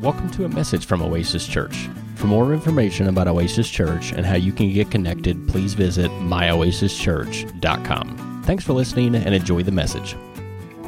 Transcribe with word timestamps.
Welcome 0.00 0.30
to 0.30 0.46
a 0.46 0.48
message 0.48 0.86
from 0.86 1.02
Oasis 1.02 1.46
Church. 1.46 1.90
For 2.14 2.26
more 2.26 2.54
information 2.54 3.08
about 3.08 3.28
Oasis 3.28 3.68
Church 3.68 4.12
and 4.12 4.24
how 4.24 4.36
you 4.36 4.50
can 4.50 4.72
get 4.72 4.90
connected, 4.90 5.46
please 5.46 5.74
visit 5.74 6.10
myoasischurch.com. 6.10 8.42
Thanks 8.46 8.64
for 8.64 8.72
listening 8.72 9.14
and 9.14 9.34
enjoy 9.34 9.62
the 9.62 9.72
message. 9.72 10.16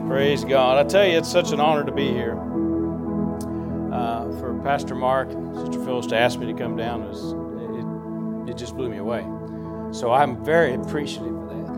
Praise 0.07 0.47
God. 0.47 0.79
I 0.79 0.85
tell 0.89 1.07
you, 1.07 1.19
it's 1.19 1.31
such 1.31 1.53
an 1.53 1.61
honor 1.61 1.85
to 1.85 1.93
be 1.93 2.09
here. 2.09 2.39
Uh, 3.93 4.33
for 4.39 4.59
Pastor 4.65 4.95
Mark 4.95 5.31
and 5.31 5.55
Sister 5.59 5.85
Phyllis 5.85 6.07
to 6.07 6.17
ask 6.17 6.39
me 6.39 6.47
to 6.47 6.55
come 6.55 6.75
down, 6.75 7.07
was, 7.07 7.35
it, 8.49 8.53
it 8.53 8.57
just 8.57 8.79
blew 8.79 8.89
me 8.89 8.97
away. 8.97 9.27
So 9.93 10.11
I'm 10.11 10.43
very 10.43 10.73
appreciative 10.73 11.37
of 11.37 11.49
that. 11.51 11.69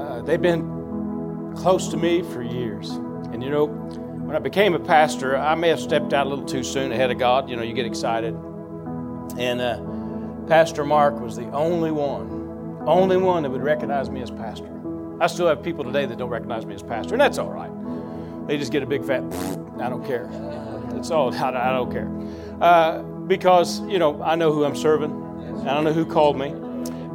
Uh, 0.00 0.22
they've 0.22 0.40
been 0.40 1.52
close 1.58 1.88
to 1.88 1.98
me 1.98 2.22
for 2.22 2.42
years. 2.42 2.88
And 2.88 3.42
you 3.42 3.50
know, 3.50 3.68
when 4.32 4.40
I 4.40 4.42
became 4.42 4.72
a 4.72 4.78
pastor, 4.78 5.36
I 5.36 5.54
may 5.54 5.68
have 5.68 5.78
stepped 5.78 6.14
out 6.14 6.26
a 6.26 6.30
little 6.30 6.46
too 6.46 6.64
soon 6.64 6.90
ahead 6.90 7.10
of 7.10 7.18
God. 7.18 7.50
You 7.50 7.56
know, 7.56 7.62
you 7.62 7.74
get 7.74 7.84
excited. 7.84 8.34
And 9.36 9.60
uh, 9.60 9.78
Pastor 10.48 10.86
Mark 10.86 11.20
was 11.20 11.36
the 11.36 11.50
only 11.50 11.90
one, 11.90 12.82
only 12.86 13.18
one 13.18 13.42
that 13.42 13.50
would 13.50 13.62
recognize 13.62 14.08
me 14.08 14.22
as 14.22 14.30
pastor. 14.30 14.70
I 15.20 15.26
still 15.26 15.46
have 15.48 15.62
people 15.62 15.84
today 15.84 16.06
that 16.06 16.16
don't 16.16 16.30
recognize 16.30 16.64
me 16.64 16.74
as 16.74 16.82
pastor, 16.82 17.12
and 17.12 17.20
that's 17.20 17.36
all 17.36 17.50
right. 17.50 17.70
They 18.48 18.56
just 18.56 18.72
get 18.72 18.82
a 18.82 18.86
big 18.86 19.04
fat, 19.04 19.22
I 19.78 19.90
don't 19.90 20.02
care. 20.02 20.30
It's 20.94 21.10
all, 21.10 21.34
I, 21.44 21.70
don't 21.70 21.92
care. 21.92 22.10
Uh, 22.58 23.02
because, 23.02 23.80
you 23.82 23.98
know, 23.98 24.22
I 24.22 24.34
know 24.34 24.50
who 24.50 24.64
I'm 24.64 24.76
serving, 24.76 25.12
I 25.68 25.74
don't 25.74 25.84
know 25.84 25.92
who 25.92 26.06
called 26.06 26.38
me. 26.38 26.54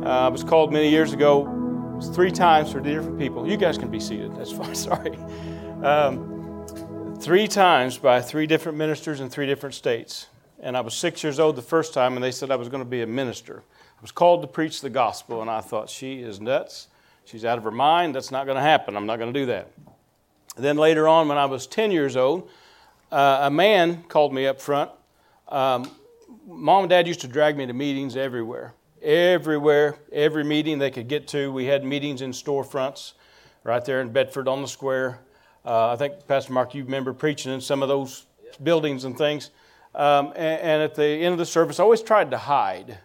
Uh, 0.06 0.28
I 0.28 0.28
was 0.28 0.44
called 0.44 0.72
many 0.72 0.90
years 0.90 1.14
ago, 1.14 2.00
three 2.14 2.31
times 2.31 2.72
for 2.72 2.80
different 2.80 3.18
people. 3.18 3.50
You 3.50 3.58
guys 3.58 3.80
can 3.80 3.90
be 3.90 4.00
seated, 4.00 4.36
that's 4.36 4.52
fine, 4.52 4.76
sorry. 4.90 5.18
Um, 5.81 6.27
three 7.20 7.48
times 7.48 7.98
by 7.98 8.22
three 8.22 8.46
different 8.48 8.78
ministers 8.78 9.20
in 9.20 9.30
three 9.30 9.46
different 9.46 9.76
states. 9.76 10.28
And 10.60 10.78
I 10.78 10.82
was 10.82 10.94
six 10.94 11.24
years 11.24 11.40
old 11.40 11.56
the 11.56 11.62
first 11.62 11.94
time, 11.94 12.16
and 12.16 12.24
they 12.24 12.32
said 12.32 12.52
I 12.52 12.56
was 12.56 12.70
going 12.70 12.84
to 12.84 12.90
be 12.90 13.02
a 13.02 13.08
minister. 13.08 13.64
I 13.98 14.02
was 14.02 14.12
called 14.12 14.42
to 14.42 14.48
preach 14.48 14.82
the 14.82 14.90
gospel, 14.90 15.42
and 15.42 15.50
I 15.50 15.62
thought, 15.62 15.90
she 15.90 16.22
is 16.22 16.40
nuts. 16.40 16.88
She's 17.26 17.44
out 17.44 17.58
of 17.58 17.64
her 17.64 17.72
mind. 17.72 18.16
That's 18.16 18.32
not 18.32 18.46
going 18.46 18.56
to 18.56 18.62
happen. 18.62 18.96
I'm 18.96 19.06
not 19.06 19.18
going 19.18 19.34
to 19.34 19.40
do 19.40 19.46
that. 19.48 19.72
then 20.56 20.78
later 20.78 21.08
on, 21.08 21.28
when 21.28 21.38
I 21.38 21.46
was 21.46 21.68
10 21.68 21.92
years 21.92 22.16
old, 22.16 22.50
uh, 23.12 23.40
a 23.44 23.52
man 23.52 24.04
called 24.04 24.34
me 24.34 24.48
up 24.48 24.62
front. 24.62 24.92
Um, 25.48 25.90
Mom 26.46 26.84
and 26.84 26.90
Dad 26.90 27.08
used 27.08 27.22
to 27.22 27.28
drag 27.28 27.58
me 27.58 27.66
to 27.66 27.74
meetings 27.74 28.16
everywhere. 28.16 28.74
Everywhere, 29.02 29.98
every 30.12 30.44
meeting 30.44 30.80
they 30.80 30.92
could 30.92 31.08
get 31.08 31.28
to. 31.30 31.52
We 31.52 31.66
had 31.66 31.84
meetings 31.84 32.22
in 32.22 32.31
storefronts 32.31 33.14
right 33.64 33.84
there 33.84 34.02
in 34.02 34.12
Bedford 34.12 34.48
on 34.48 34.62
the 34.62 34.68
square. 34.68 35.20
Uh, 35.68 35.92
I 35.92 35.98
think, 35.98 36.26
Pastor 36.30 36.54
Mark, 36.54 36.73
you 36.73 36.86
remember 36.86 37.12
preaching 37.12 37.52
in 37.52 37.60
some 37.60 37.84
of 37.84 37.90
those 37.90 38.26
buildings 38.64 39.04
and 39.04 39.18
things. 39.18 39.52
Um, 39.94 40.28
and, 40.28 40.62
and, 40.62 40.82
at 40.82 40.96
the 40.96 41.06
end 41.06 41.34
of 41.34 41.40
the 41.40 41.46
service, 41.46 41.82
I 41.82 41.84
always 41.84 42.02
tried 42.02 42.32
to 42.32 42.38
hide. 42.38 43.00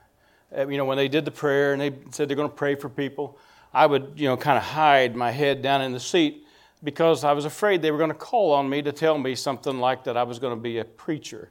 Uh, 0.57 0.69
you 0.69 0.77
know, 0.77 0.85
when 0.85 0.97
they 0.97 1.09
did 1.09 1.25
the 1.25 1.33
prayer 1.33 1.73
and 1.73 1.83
they 1.83 1.93
said 2.13 2.29
they're 2.29 2.37
going 2.37 2.49
to 2.49 2.55
pray 2.55 2.77
for 2.77 2.89
people, 2.89 3.37
I 3.75 3.87
would, 3.87 4.13
you 4.15 4.29
know, 4.29 4.37
kind 4.37 4.57
of 4.57 4.63
hide 4.63 5.17
my 5.17 5.33
head 5.33 5.61
down 5.61 5.83
in 5.83 5.91
the 5.91 5.99
seat 5.99 6.47
because 6.85 7.25
I 7.25 7.33
was 7.33 7.47
afraid 7.47 7.83
they 7.83 7.91
were 7.91 7.99
going 7.99 8.11
to 8.11 8.15
call 8.15 8.53
on 8.53 8.71
me 8.71 8.81
to 8.83 8.93
tell 8.93 9.19
me 9.19 9.35
something 9.35 9.81
like 9.81 10.05
that 10.05 10.17
I 10.17 10.23
was 10.23 10.39
going 10.39 10.57
to 10.57 10.63
be 10.63 10.79
a 10.79 10.85
preacher. 10.85 11.51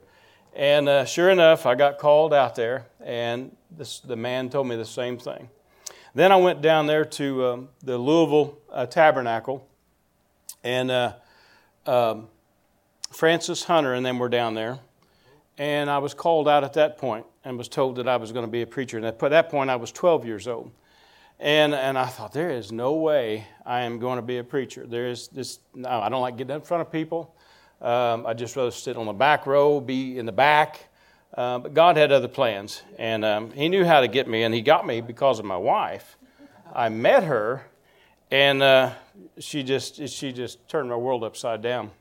And 0.55 0.87
uh, 0.87 1.03
sure 1.03 1.29
enough, 1.29 1.65
I 1.65 1.75
got 1.75 1.97
called 1.97 2.33
out 2.33 2.55
there, 2.55 2.87
and 3.03 3.53
this, 3.69 3.99
the 3.99 4.15
man 4.15 4.49
told 4.49 4.65
me 4.65 4.77
the 4.77 4.85
same 4.85 5.17
thing. 5.17 5.49
Then 6.15 6.31
I 6.31 6.37
went 6.37 6.61
down 6.61 6.87
there 6.87 7.03
to 7.03 7.45
um, 7.47 7.69
the 7.83 7.97
Louisville 7.97 8.57
uh, 8.71 8.85
Tabernacle 8.85 9.67
and 10.63 10.91
uh, 10.91 11.13
um, 11.85 12.27
Frances 13.11 13.63
Hunter 13.63 13.93
and 13.93 14.05
them 14.05 14.19
were 14.19 14.29
down 14.29 14.53
there. 14.53 14.79
And 15.57 15.89
I 15.89 15.99
was 15.99 16.13
called 16.13 16.47
out 16.47 16.63
at 16.63 16.73
that 16.73 16.97
point 16.97 17.25
and 17.43 17.57
was 17.57 17.67
told 17.67 17.97
that 17.97 18.07
I 18.07 18.17
was 18.17 18.31
going 18.31 18.45
to 18.45 18.51
be 18.51 18.61
a 18.61 18.67
preacher. 18.67 18.97
And 18.97 19.05
at 19.05 19.19
that 19.19 19.49
point, 19.49 19.69
I 19.69 19.75
was 19.75 19.91
12 19.91 20.25
years 20.25 20.47
old. 20.47 20.71
And, 21.39 21.73
and 21.73 21.97
I 21.97 22.05
thought, 22.05 22.33
there 22.33 22.51
is 22.51 22.71
no 22.71 22.93
way 22.93 23.47
I 23.65 23.81
am 23.81 23.99
going 23.99 24.17
to 24.17 24.21
be 24.21 24.37
a 24.37 24.43
preacher. 24.43 24.85
There 24.85 25.07
is 25.07 25.27
this, 25.27 25.59
no, 25.73 25.89
I 25.89 26.09
don't 26.09 26.21
like 26.21 26.37
getting 26.37 26.55
in 26.55 26.61
front 26.61 26.81
of 26.81 26.91
people. 26.91 27.35
Um, 27.81 28.27
I 28.27 28.33
just 28.33 28.55
rather 28.55 28.71
sit 28.71 28.95
on 28.95 29.07
the 29.07 29.13
back 29.13 29.47
row, 29.47 29.79
be 29.79 30.19
in 30.19 30.25
the 30.25 30.31
back. 30.31 30.87
Uh, 31.33 31.59
but 31.59 31.73
God 31.73 31.97
had 31.97 32.11
other 32.11 32.27
plans, 32.27 32.83
and 32.99 33.23
um, 33.23 33.51
He 33.51 33.69
knew 33.69 33.85
how 33.85 34.01
to 34.01 34.07
get 34.07 34.27
me, 34.27 34.43
and 34.43 34.53
He 34.53 34.61
got 34.61 34.85
me 34.85 34.99
because 34.99 35.39
of 35.39 35.45
my 35.45 35.57
wife. 35.57 36.17
I 36.75 36.89
met 36.89 37.23
her 37.23 37.65
and 38.31 38.63
uh, 38.63 38.93
she 39.39 39.61
just 39.61 40.07
she 40.07 40.31
just 40.31 40.67
turned 40.69 40.89
my 40.89 40.95
world 40.95 41.23
upside 41.23 41.61
down. 41.61 41.91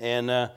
And 0.00 0.30
uh, 0.30 0.48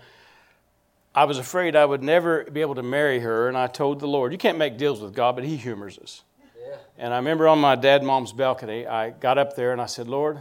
I 1.13 1.25
was 1.25 1.37
afraid 1.37 1.75
I 1.75 1.85
would 1.85 2.01
never 2.01 2.45
be 2.45 2.61
able 2.61 2.75
to 2.75 2.83
marry 2.83 3.19
her, 3.19 3.47
and 3.47 3.57
I 3.57 3.67
told 3.67 3.99
the 3.99 4.07
Lord, 4.07 4.31
"You 4.31 4.37
can't 4.37 4.57
make 4.57 4.77
deals 4.77 5.01
with 5.01 5.13
God, 5.13 5.35
but 5.35 5.43
He 5.43 5.57
humors 5.57 5.99
us." 5.99 6.23
Yeah. 6.57 6.77
And 6.97 7.13
I 7.13 7.17
remember 7.17 7.47
on 7.47 7.59
my 7.59 7.75
dad 7.75 8.01
and 8.01 8.07
mom's 8.07 8.31
balcony, 8.31 8.87
I 8.87 9.11
got 9.11 9.37
up 9.37 9.55
there 9.55 9.73
and 9.73 9.81
I 9.81 9.85
said, 9.87 10.07
"Lord, 10.07 10.39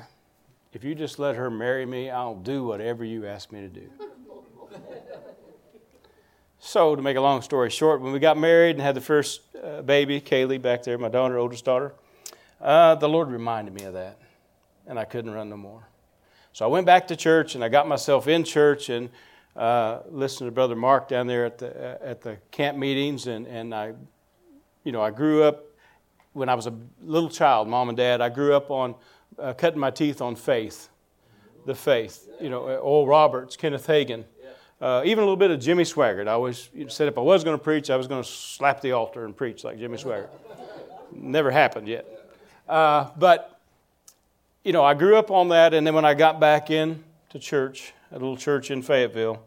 if 0.73 0.85
you 0.85 0.95
just 0.95 1.19
let 1.19 1.35
her 1.35 1.51
marry 1.51 1.85
me, 1.85 2.09
I'll 2.09 2.37
do 2.37 2.65
whatever 2.65 3.05
you 3.05 3.27
ask 3.27 3.51
me 3.51 3.62
to 3.62 3.69
do." 3.69 3.91
so, 6.61 6.95
to 6.95 7.03
make 7.03 7.17
a 7.17 7.21
long 7.21 7.43
story 7.43 7.69
short, 7.69 8.01
when 8.01 8.12
we 8.12 8.21
got 8.21 8.39
married 8.39 8.77
and 8.77 8.81
had 8.81 8.95
the 8.95 9.01
first 9.01 9.41
uh, 9.62 9.83
baby, 9.83 10.21
Kaylee, 10.21 10.62
back 10.62 10.85
there, 10.85 10.97
my 10.99 11.09
daughter, 11.09 11.37
oldest 11.37 11.65
daughter, 11.65 11.93
uh, 12.61 12.95
the 12.95 13.09
Lord 13.09 13.29
reminded 13.29 13.75
me 13.75 13.83
of 13.85 13.95
that 13.95 14.19
and 14.87 14.99
I 14.99 15.05
couldn't 15.05 15.33
run 15.33 15.49
no 15.49 15.57
more. 15.57 15.89
So 16.53 16.65
I 16.65 16.69
went 16.69 16.87
back 16.87 17.09
to 17.09 17.17
church 17.17 17.55
and 17.55 17.63
I 17.63 17.69
got 17.69 17.87
myself 17.87 18.29
in 18.29 18.45
church 18.45 18.89
and 18.89 19.11
uh, 19.55 20.01
listened 20.11 20.49
to 20.49 20.53
Brother 20.53 20.77
Mark 20.77 21.09
down 21.09 21.27
there 21.27 21.45
at 21.45 21.59
the, 21.59 21.69
uh, 21.69 21.99
at 22.03 22.23
the 22.23 22.39
camp 22.51 22.79
meetings. 22.79 23.27
And, 23.27 23.47
and 23.47 23.75
I, 23.75 23.93
you 24.85 24.93
know, 24.93 25.03
I 25.03 25.11
grew 25.11 25.43
up 25.43 25.65
when 26.33 26.49
I 26.49 26.55
was 26.55 26.67
a 26.67 26.75
little 27.03 27.31
child, 27.31 27.67
mom 27.67 27.89
and 27.89 27.97
dad, 27.97 28.21
I 28.21 28.29
grew 28.29 28.55
up 28.55 28.71
on 28.71 28.95
uh, 29.39 29.55
cutting 29.55 29.81
my 29.81 29.91
teeth 29.91 30.21
on 30.21 30.37
faith, 30.37 30.91
the 31.65 31.75
faith. 31.75 32.29
You 32.41 32.51
know, 32.51 32.61
Oral 32.77 33.07
Roberts, 33.07 33.57
Kenneth 33.57 33.87
Hagin. 33.87 34.25
Uh, 34.79 35.01
even 35.07 35.23
a 35.23 35.23
little 35.23 35.39
bit 35.39 35.51
of 35.51 35.59
Jimmy 35.59 35.85
Swaggart. 35.85 36.29
I 36.29 36.33
always 36.33 36.69
said 36.89 37.09
if 37.09 37.17
I 37.17 37.23
was 37.23 37.43
going 37.43 37.57
to 37.57 37.63
preach, 37.63 37.89
I 37.89 37.97
was 37.97 38.07
going 38.07 38.23
to 38.23 38.29
slap 38.29 38.83
the 38.83 38.93
altar 38.93 39.25
and 39.25 39.35
preach 39.35 39.65
like 39.65 39.79
Jimmy 39.79 39.97
Swaggart. 39.97 40.29
Never 41.13 41.51
happened 41.51 41.89
yet. 41.89 42.07
Uh, 42.69 43.09
but 43.17 43.56
you 44.66 44.72
know, 44.72 44.82
I 44.82 44.94
grew 44.94 45.15
up 45.15 45.31
on 45.31 45.50
that, 45.50 45.75
and 45.75 45.87
then 45.87 45.94
when 45.94 46.04
I 46.04 46.15
got 46.15 46.41
back 46.41 46.72
in 46.72 47.04
to 47.28 47.38
church, 47.38 47.93
a 48.10 48.15
little 48.15 48.37
church 48.37 48.72
in 48.72 48.82
Fayetteville, 48.82 49.41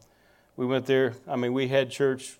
we 0.56 0.66
went 0.66 0.85
there. 0.85 1.13
I 1.28 1.35
mean, 1.35 1.52
we 1.52 1.68
had 1.68 1.91
church 1.91 2.40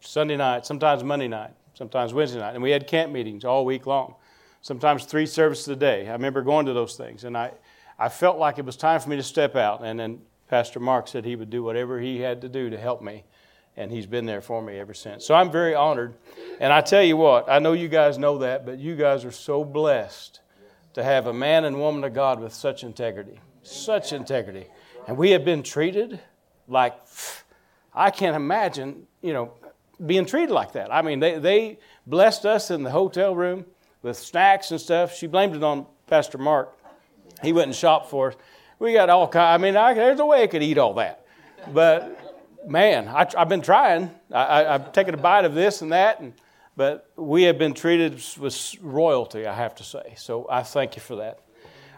Sunday 0.00 0.38
night, 0.38 0.64
sometimes 0.64 1.04
Monday 1.04 1.28
night, 1.28 1.50
sometimes 1.74 2.14
Wednesday 2.14 2.38
night, 2.38 2.54
and 2.54 2.62
we 2.62 2.70
had 2.70 2.86
camp 2.86 3.12
meetings 3.12 3.44
all 3.44 3.66
week 3.66 3.84
long. 3.84 4.14
Sometimes 4.62 5.04
three 5.04 5.26
services 5.26 5.68
a 5.68 5.76
day. 5.76 6.08
I 6.08 6.12
remember 6.12 6.40
going 6.40 6.64
to 6.64 6.72
those 6.72 6.96
things, 6.96 7.24
and 7.24 7.36
I, 7.36 7.52
I 7.98 8.08
felt 8.08 8.38
like 8.38 8.58
it 8.58 8.64
was 8.64 8.78
time 8.78 8.98
for 8.98 9.10
me 9.10 9.16
to 9.16 9.22
step 9.22 9.54
out. 9.54 9.84
And 9.84 10.00
then 10.00 10.22
Pastor 10.48 10.80
Mark 10.80 11.06
said 11.06 11.26
he 11.26 11.36
would 11.36 11.50
do 11.50 11.62
whatever 11.62 12.00
he 12.00 12.20
had 12.20 12.40
to 12.40 12.48
do 12.48 12.70
to 12.70 12.78
help 12.78 13.02
me, 13.02 13.24
and 13.76 13.92
he's 13.92 14.06
been 14.06 14.24
there 14.24 14.40
for 14.40 14.62
me 14.62 14.78
ever 14.78 14.94
since. 14.94 15.26
So 15.26 15.34
I'm 15.34 15.52
very 15.52 15.74
honored. 15.74 16.14
And 16.60 16.72
I 16.72 16.80
tell 16.80 17.02
you 17.02 17.18
what, 17.18 17.50
I 17.50 17.58
know 17.58 17.74
you 17.74 17.88
guys 17.88 18.16
know 18.16 18.38
that, 18.38 18.64
but 18.64 18.78
you 18.78 18.96
guys 18.96 19.26
are 19.26 19.30
so 19.30 19.64
blessed 19.64 20.40
to 20.94 21.02
have 21.02 21.26
a 21.26 21.32
man 21.32 21.64
and 21.64 21.78
woman 21.78 22.04
of 22.04 22.14
God 22.14 22.40
with 22.40 22.52
such 22.52 22.82
integrity, 22.84 23.38
such 23.62 24.12
integrity. 24.12 24.66
And 25.06 25.16
we 25.16 25.30
have 25.30 25.44
been 25.44 25.62
treated 25.62 26.20
like, 26.68 26.94
I 27.94 28.10
can't 28.10 28.36
imagine, 28.36 29.06
you 29.22 29.32
know, 29.32 29.52
being 30.04 30.26
treated 30.26 30.50
like 30.50 30.72
that. 30.72 30.92
I 30.92 31.02
mean, 31.02 31.20
they, 31.20 31.38
they 31.38 31.78
blessed 32.06 32.46
us 32.46 32.70
in 32.70 32.82
the 32.82 32.90
hotel 32.90 33.34
room 33.34 33.66
with 34.02 34.16
snacks 34.16 34.70
and 34.70 34.80
stuff. 34.80 35.14
She 35.14 35.26
blamed 35.26 35.56
it 35.56 35.62
on 35.62 35.86
Pastor 36.06 36.38
Mark. 36.38 36.76
He 37.42 37.52
went 37.52 37.68
and 37.68 37.76
shopped 37.76 38.10
for 38.10 38.28
us. 38.28 38.36
We 38.78 38.92
got 38.92 39.10
all 39.10 39.28
kind. 39.28 39.54
I 39.54 39.58
mean, 39.58 39.76
I, 39.76 39.94
there's 39.94 40.20
a 40.20 40.26
way 40.26 40.42
I 40.42 40.46
could 40.46 40.62
eat 40.62 40.78
all 40.78 40.94
that. 40.94 41.26
But 41.72 42.18
man, 42.66 43.08
I, 43.08 43.26
have 43.36 43.48
been 43.48 43.60
trying. 43.60 44.10
I, 44.32 44.62
have 44.62 44.92
taken 44.92 45.14
a 45.14 45.18
bite 45.18 45.44
of 45.44 45.54
this 45.54 45.82
and 45.82 45.92
that, 45.92 46.20
and 46.20 46.32
but 46.80 47.10
we 47.14 47.42
have 47.42 47.58
been 47.58 47.74
treated 47.74 48.14
with 48.38 48.74
royalty, 48.80 49.46
I 49.46 49.54
have 49.54 49.74
to 49.74 49.84
say. 49.84 50.14
So 50.16 50.46
I 50.48 50.62
thank 50.62 50.96
you 50.96 51.02
for 51.02 51.16
that. 51.16 51.40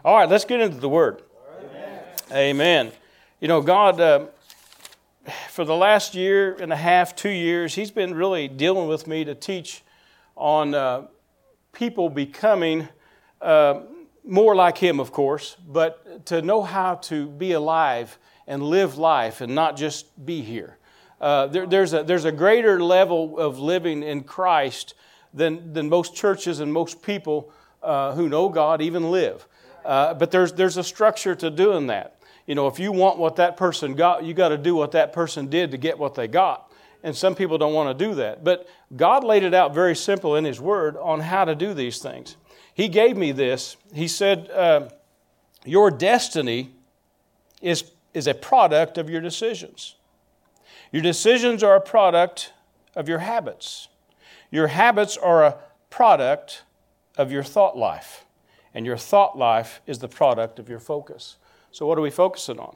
All 0.03 0.13
right, 0.13 0.27
let's 0.27 0.43
get 0.43 0.59
into 0.59 0.77
the 0.77 0.89
Word. 0.89 1.21
Amen. 1.57 2.03
Amen. 2.33 2.91
You 3.39 3.47
know, 3.47 3.61
God, 3.61 4.01
uh, 4.01 4.25
for 5.51 5.63
the 5.63 5.73
last 5.73 6.15
year 6.15 6.57
and 6.59 6.73
a 6.73 6.75
half, 6.75 7.15
two 7.15 7.29
years, 7.29 7.75
He's 7.75 7.91
been 7.91 8.13
really 8.13 8.49
dealing 8.49 8.89
with 8.89 9.07
me 9.07 9.23
to 9.23 9.33
teach 9.33 9.83
on 10.35 10.75
uh, 10.75 11.07
people 11.71 12.09
becoming 12.09 12.89
uh, 13.41 13.83
more 14.25 14.53
like 14.53 14.77
Him, 14.77 14.99
of 14.99 15.13
course, 15.13 15.55
but 15.65 16.25
to 16.25 16.41
know 16.41 16.61
how 16.61 16.95
to 16.95 17.29
be 17.29 17.53
alive 17.53 18.17
and 18.47 18.61
live 18.61 18.97
life 18.97 19.39
and 19.39 19.55
not 19.55 19.77
just 19.77 20.25
be 20.25 20.41
here. 20.41 20.77
Uh, 21.23 21.47
there, 21.47 21.65
there's, 21.65 21.93
a, 21.93 22.03
there's 22.03 22.25
a 22.25 22.33
greater 22.33 22.83
level 22.83 23.39
of 23.39 23.57
living 23.57 24.03
in 24.03 24.23
Christ 24.23 24.93
than, 25.33 25.71
than 25.71 25.87
most 25.87 26.13
churches 26.13 26.59
and 26.59 26.73
most 26.73 27.01
people 27.01 27.49
uh, 27.81 28.13
who 28.13 28.27
know 28.27 28.49
God 28.49 28.81
even 28.81 29.09
live. 29.09 29.47
Uh, 29.85 30.15
but 30.15 30.31
there's, 30.31 30.51
there's 30.51 30.75
a 30.75 30.83
structure 30.83 31.33
to 31.33 31.49
doing 31.49 31.87
that. 31.87 32.19
You 32.45 32.55
know, 32.55 32.67
if 32.67 32.77
you 32.77 32.91
want 32.91 33.19
what 33.19 33.37
that 33.37 33.55
person 33.55 33.95
got, 33.95 34.25
you 34.25 34.33
got 34.33 34.49
to 34.49 34.57
do 34.57 34.75
what 34.75 34.91
that 34.91 35.13
person 35.13 35.47
did 35.47 35.71
to 35.71 35.77
get 35.77 35.97
what 35.97 36.13
they 36.13 36.27
got. 36.27 36.69
And 37.03 37.15
some 37.15 37.35
people 37.35 37.57
don't 37.57 37.73
want 37.73 37.97
to 37.97 38.05
do 38.05 38.15
that. 38.15 38.43
But 38.43 38.67
God 38.93 39.23
laid 39.23 39.43
it 39.43 39.53
out 39.53 39.73
very 39.73 39.95
simple 39.95 40.35
in 40.35 40.43
His 40.43 40.59
Word 40.59 40.97
on 40.97 41.21
how 41.21 41.45
to 41.45 41.55
do 41.55 41.73
these 41.73 41.99
things. 41.99 42.35
He 42.73 42.89
gave 42.89 43.15
me 43.15 43.31
this. 43.31 43.77
He 43.93 44.09
said, 44.09 44.51
uh, 44.51 44.89
Your 45.63 45.89
destiny 45.89 46.71
is, 47.61 47.91
is 48.13 48.27
a 48.27 48.33
product 48.33 48.97
of 48.97 49.09
your 49.09 49.21
decisions. 49.21 49.95
Your 50.93 51.01
decisions 51.01 51.63
are 51.63 51.75
a 51.75 51.81
product 51.81 52.53
of 52.95 53.09
your 53.09 53.17
habits. 53.17 53.87
Your 54.51 54.67
habits 54.67 55.17
are 55.17 55.43
a 55.43 55.57
product 55.89 56.61
of 57.17 57.31
your 57.31 57.41
thought 57.41 57.75
life. 57.75 58.25
And 58.75 58.85
your 58.85 58.97
thought 58.97 59.35
life 59.35 59.81
is 59.87 59.97
the 59.97 60.07
product 60.07 60.59
of 60.59 60.69
your 60.69 60.79
focus. 60.79 61.37
So, 61.71 61.87
what 61.87 61.97
are 61.97 62.01
we 62.01 62.11
focusing 62.11 62.59
on? 62.59 62.75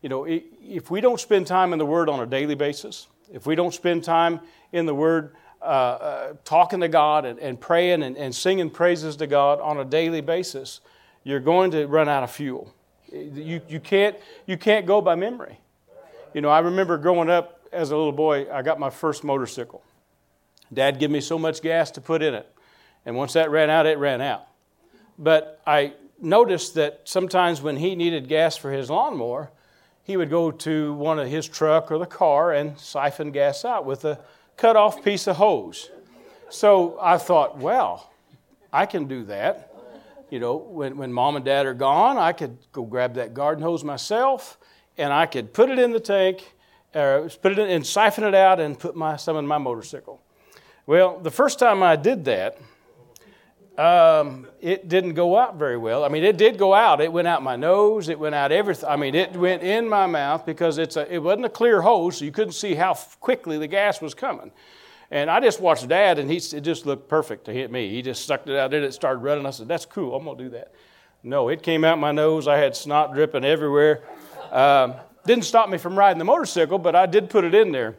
You 0.00 0.08
know, 0.08 0.24
if 0.26 0.90
we 0.90 1.02
don't 1.02 1.20
spend 1.20 1.46
time 1.46 1.74
in 1.74 1.78
the 1.78 1.84
Word 1.84 2.08
on 2.08 2.20
a 2.20 2.26
daily 2.26 2.54
basis, 2.54 3.06
if 3.30 3.44
we 3.46 3.54
don't 3.54 3.74
spend 3.74 4.02
time 4.02 4.40
in 4.72 4.86
the 4.86 4.94
Word 4.94 5.34
uh, 5.60 5.64
uh, 5.64 6.32
talking 6.44 6.80
to 6.80 6.88
God 6.88 7.26
and, 7.26 7.38
and 7.38 7.60
praying 7.60 8.02
and, 8.02 8.16
and 8.16 8.34
singing 8.34 8.70
praises 8.70 9.14
to 9.16 9.26
God 9.26 9.60
on 9.60 9.78
a 9.78 9.84
daily 9.84 10.22
basis, 10.22 10.80
you're 11.22 11.40
going 11.40 11.70
to 11.72 11.86
run 11.86 12.08
out 12.08 12.22
of 12.22 12.30
fuel. 12.30 12.72
You, 13.12 13.60
you, 13.68 13.80
can't, 13.80 14.16
you 14.46 14.56
can't 14.56 14.86
go 14.86 15.02
by 15.02 15.14
memory. 15.16 15.58
You 16.36 16.42
know, 16.42 16.50
I 16.50 16.58
remember 16.58 16.98
growing 16.98 17.30
up 17.30 17.66
as 17.72 17.90
a 17.90 17.96
little 17.96 18.12
boy, 18.12 18.46
I 18.52 18.60
got 18.60 18.78
my 18.78 18.90
first 18.90 19.24
motorcycle. 19.24 19.82
Dad 20.70 20.98
gave 20.98 21.10
me 21.10 21.22
so 21.22 21.38
much 21.38 21.62
gas 21.62 21.90
to 21.92 22.02
put 22.02 22.22
in 22.22 22.34
it. 22.34 22.46
And 23.06 23.16
once 23.16 23.32
that 23.32 23.50
ran 23.50 23.70
out, 23.70 23.86
it 23.86 23.96
ran 23.96 24.20
out. 24.20 24.46
But 25.18 25.62
I 25.66 25.94
noticed 26.20 26.74
that 26.74 27.00
sometimes 27.04 27.62
when 27.62 27.78
he 27.78 27.94
needed 27.94 28.28
gas 28.28 28.54
for 28.54 28.70
his 28.70 28.90
lawnmower, 28.90 29.50
he 30.02 30.18
would 30.18 30.28
go 30.28 30.50
to 30.50 30.92
one 30.92 31.18
of 31.18 31.26
his 31.26 31.48
truck 31.48 31.90
or 31.90 31.96
the 31.96 32.04
car 32.04 32.52
and 32.52 32.78
siphon 32.78 33.30
gas 33.30 33.64
out 33.64 33.86
with 33.86 34.04
a 34.04 34.20
cut 34.58 34.76
off 34.76 35.02
piece 35.02 35.26
of 35.26 35.36
hose. 35.36 35.88
So 36.50 36.98
I 37.00 37.16
thought, 37.16 37.56
well, 37.56 38.12
I 38.70 38.84
can 38.84 39.06
do 39.06 39.24
that. 39.24 39.72
You 40.28 40.40
know, 40.40 40.56
when, 40.56 40.98
when 40.98 41.14
mom 41.14 41.36
and 41.36 41.46
dad 41.46 41.64
are 41.64 41.72
gone, 41.72 42.18
I 42.18 42.34
could 42.34 42.58
go 42.72 42.82
grab 42.82 43.14
that 43.14 43.32
garden 43.32 43.62
hose 43.62 43.82
myself 43.82 44.58
and 44.98 45.12
I 45.12 45.26
could 45.26 45.52
put 45.52 45.70
it 45.70 45.78
in 45.78 45.92
the 45.92 46.00
tank, 46.00 46.52
uh, 46.94 47.28
put 47.42 47.52
it 47.52 47.58
in 47.58 47.68
and 47.68 47.86
siphon 47.86 48.24
it 48.24 48.34
out 48.34 48.60
and 48.60 48.78
put 48.78 48.96
my, 48.96 49.16
some 49.16 49.36
in 49.36 49.46
my 49.46 49.58
motorcycle. 49.58 50.20
Well, 50.86 51.18
the 51.18 51.30
first 51.30 51.58
time 51.58 51.82
I 51.82 51.96
did 51.96 52.24
that, 52.26 52.58
um, 53.78 54.46
it 54.60 54.88
didn't 54.88 55.14
go 55.14 55.36
out 55.36 55.56
very 55.56 55.76
well. 55.76 56.04
I 56.04 56.08
mean, 56.08 56.24
it 56.24 56.38
did 56.38 56.56
go 56.56 56.72
out. 56.72 57.00
It 57.00 57.12
went 57.12 57.28
out 57.28 57.42
my 57.42 57.56
nose. 57.56 58.08
It 58.08 58.18
went 58.18 58.34
out 58.34 58.52
everything. 58.52 58.88
I 58.88 58.96
mean, 58.96 59.14
it 59.14 59.36
went 59.36 59.62
in 59.62 59.88
my 59.88 60.06
mouth 60.06 60.46
because 60.46 60.78
it's 60.78 60.96
a, 60.96 61.12
it 61.12 61.18
wasn't 61.18 61.44
a 61.44 61.50
clear 61.50 61.82
hose, 61.82 62.18
so 62.18 62.24
you 62.24 62.32
couldn't 62.32 62.54
see 62.54 62.74
how 62.74 62.94
quickly 63.20 63.58
the 63.58 63.66
gas 63.66 64.00
was 64.00 64.14
coming. 64.14 64.50
And 65.10 65.30
I 65.30 65.40
just 65.40 65.60
watched 65.60 65.86
Dad, 65.88 66.18
and 66.18 66.30
he, 66.30 66.38
it 66.38 66.62
just 66.62 66.86
looked 66.86 67.08
perfect 67.08 67.44
to 67.44 67.52
hit 67.52 67.70
me. 67.70 67.90
He 67.90 68.02
just 68.02 68.24
sucked 68.24 68.48
it 68.48 68.56
out, 68.56 68.72
and 68.72 68.84
it 68.84 68.94
started 68.94 69.20
running. 69.20 69.46
I 69.46 69.50
said, 69.50 69.68
"That's 69.68 69.84
cool. 69.84 70.16
I'm 70.16 70.24
gonna 70.24 70.38
do 70.38 70.48
that." 70.50 70.72
No, 71.22 71.48
it 71.48 71.62
came 71.62 71.84
out 71.84 71.98
my 71.98 72.12
nose. 72.12 72.48
I 72.48 72.56
had 72.56 72.74
snot 72.74 73.12
dripping 73.12 73.44
everywhere. 73.44 74.02
Um, 74.52 74.94
didn't 75.26 75.44
stop 75.44 75.68
me 75.68 75.78
from 75.78 75.98
riding 75.98 76.18
the 76.18 76.24
motorcycle, 76.24 76.78
but 76.78 76.94
I 76.94 77.06
did 77.06 77.30
put 77.30 77.44
it 77.44 77.54
in 77.54 77.72
there. 77.72 77.96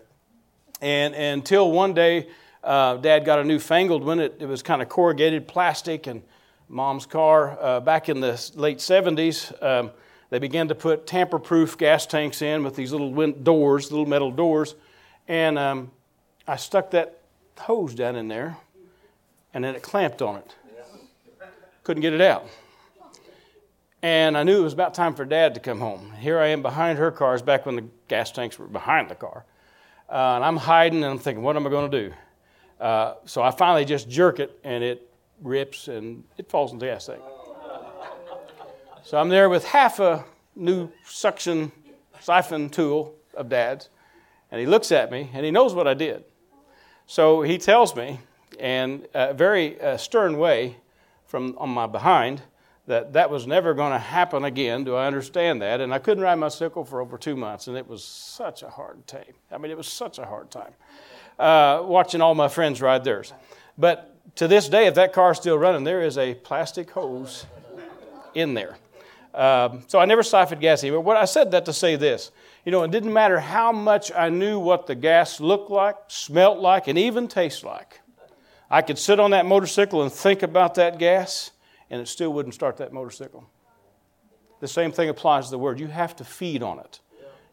And, 0.81 1.13
until 1.13 1.71
one 1.71 1.93
day, 1.93 2.27
uh, 2.63 2.97
Dad 2.97 3.25
got 3.25 3.39
a 3.39 3.43
newfangled 3.43 4.03
one. 4.03 4.19
It, 4.19 4.37
it 4.39 4.45
was 4.45 4.61
kind 4.61 4.81
of 4.81 4.89
corrugated 4.89 5.47
plastic, 5.47 6.07
and 6.07 6.21
Mom's 6.69 7.05
car 7.05 7.57
uh, 7.61 7.79
back 7.79 8.09
in 8.09 8.19
the 8.19 8.51
late 8.55 8.79
70s, 8.79 9.61
um, 9.63 9.91
they 10.29 10.39
began 10.39 10.67
to 10.67 10.75
put 10.75 11.07
tamper-proof 11.07 11.77
gas 11.77 12.05
tanks 12.05 12.41
in 12.41 12.63
with 12.63 12.75
these 12.75 12.91
little 12.91 13.11
wind- 13.11 13.43
doors, 13.43 13.91
little 13.91 14.05
metal 14.05 14.31
doors, 14.31 14.75
and 15.27 15.57
um, 15.57 15.91
I 16.45 16.57
stuck 16.57 16.91
that 16.91 17.21
hose 17.57 17.95
down 17.95 18.15
in 18.15 18.27
there, 18.27 18.57
and 19.53 19.63
then 19.63 19.75
it 19.75 19.81
clamped 19.81 20.21
on 20.21 20.37
it. 20.37 20.55
Couldn't 21.83 22.01
get 22.01 22.13
it 22.13 22.21
out. 22.21 22.45
And 24.03 24.37
I 24.37 24.43
knew 24.43 24.59
it 24.59 24.63
was 24.63 24.73
about 24.73 24.93
time 24.93 25.15
for 25.15 25.25
Dad 25.25 25.55
to 25.55 25.59
come 25.59 25.79
home. 25.79 26.13
Here 26.19 26.39
I 26.39 26.47
am 26.47 26.61
behind 26.61 26.99
her 26.99 27.11
cars, 27.11 27.41
back 27.41 27.65
when 27.65 27.75
the 27.75 27.85
gas 28.07 28.31
tanks 28.31 28.59
were 28.59 28.67
behind 28.67 29.09
the 29.09 29.15
car. 29.15 29.43
Uh, 30.09 30.35
and 30.35 30.45
I'm 30.45 30.57
hiding, 30.57 31.03
and 31.03 31.11
I'm 31.11 31.19
thinking, 31.19 31.43
what 31.43 31.55
am 31.55 31.65
I 31.65 31.69
going 31.69 31.89
to 31.89 32.09
do? 32.09 32.13
Uh, 32.79 33.15
so 33.25 33.41
I 33.41 33.51
finally 33.51 33.85
just 33.85 34.07
jerk 34.07 34.39
it, 34.39 34.59
and 34.63 34.83
it 34.83 35.09
rips 35.41 35.87
and 35.87 36.23
it 36.37 36.49
falls 36.49 36.71
into 36.71 36.85
the 36.85 36.91
gas 36.91 37.07
tank. 37.07 37.21
So 39.03 39.17
I'm 39.17 39.29
there 39.29 39.49
with 39.49 39.65
half 39.65 39.99
a 39.99 40.25
new 40.55 40.91
suction 41.05 41.71
siphon 42.19 42.69
tool 42.69 43.15
of 43.33 43.49
Dad's, 43.49 43.89
and 44.51 44.59
he 44.59 44.67
looks 44.67 44.91
at 44.91 45.11
me, 45.11 45.29
and 45.33 45.43
he 45.43 45.51
knows 45.51 45.73
what 45.73 45.87
I 45.87 45.93
did. 45.93 46.23
So 47.05 47.41
he 47.41 47.57
tells 47.57 47.95
me, 47.95 48.19
in 48.59 49.07
a 49.13 49.33
very 49.33 49.79
uh, 49.81 49.97
stern 49.97 50.37
way, 50.37 50.77
from 51.25 51.55
on 51.57 51.69
my 51.69 51.87
behind, 51.87 52.41
that 52.87 53.13
that 53.13 53.29
was 53.29 53.45
never 53.45 53.73
going 53.73 53.91
to 53.91 53.99
happen 53.99 54.45
again. 54.45 54.83
Do 54.83 54.95
I 54.95 55.07
understand 55.07 55.61
that? 55.61 55.81
And 55.81 55.93
I 55.93 55.99
couldn't 55.99 56.23
ride 56.23 56.35
my 56.35 56.47
cycle 56.47 56.83
for 56.83 57.01
over 57.01 57.17
two 57.17 57.35
months, 57.35 57.67
and 57.67 57.77
it 57.77 57.87
was 57.87 58.03
such 58.03 58.63
a 58.63 58.69
hard 58.69 59.05
time. 59.05 59.33
I 59.51 59.57
mean, 59.57 59.71
it 59.71 59.77
was 59.77 59.87
such 59.87 60.17
a 60.19 60.25
hard 60.25 60.49
time 60.49 60.73
uh, 61.39 61.81
watching 61.83 62.21
all 62.21 62.35
my 62.35 62.47
friends 62.47 62.81
ride 62.81 63.03
theirs. 63.03 63.33
But 63.77 64.13
to 64.37 64.47
this 64.47 64.69
day, 64.69 64.87
if 64.87 64.95
that 64.95 65.13
car's 65.13 65.37
still 65.37 65.57
running, 65.57 65.83
there 65.83 66.01
is 66.01 66.17
a 66.17 66.33
plastic 66.33 66.89
hose 66.91 67.45
in 68.33 68.53
there. 68.53 68.77
Um, 69.33 69.83
so 69.87 69.99
I 69.99 70.05
never 70.05 70.23
siphoned 70.23 70.61
gas 70.61 70.83
either. 70.83 70.99
What 70.99 71.17
I 71.17 71.25
said 71.25 71.51
that 71.51 71.65
to 71.65 71.73
say 71.73 71.95
this, 71.95 72.31
you 72.65 72.71
know, 72.71 72.83
it 72.83 72.91
didn't 72.91 73.13
matter 73.13 73.39
how 73.39 73.71
much 73.71 74.11
I 74.11 74.29
knew 74.29 74.59
what 74.59 74.87
the 74.87 74.95
gas 74.95 75.39
looked 75.39 75.69
like, 75.69 75.95
smelt 76.07 76.59
like, 76.59 76.87
and 76.87 76.97
even 76.97 77.27
tasted 77.27 77.65
like. 77.65 78.01
I 78.69 78.81
could 78.81 78.97
sit 78.97 79.19
on 79.19 79.31
that 79.31 79.45
motorcycle 79.45 80.01
and 80.03 80.11
think 80.11 80.43
about 80.43 80.75
that 80.75 80.97
gas, 80.97 81.51
and 81.89 82.01
it 82.01 82.07
still 82.07 82.33
wouldn't 82.33 82.55
start 82.55 82.77
that 82.77 82.93
motorcycle. 82.93 83.49
The 84.59 84.67
same 84.67 84.91
thing 84.91 85.09
applies 85.09 85.45
to 85.45 85.51
the 85.51 85.59
word. 85.59 85.79
You 85.79 85.87
have 85.87 86.15
to 86.17 86.23
feed 86.23 86.63
on 86.63 86.79
it. 86.79 86.99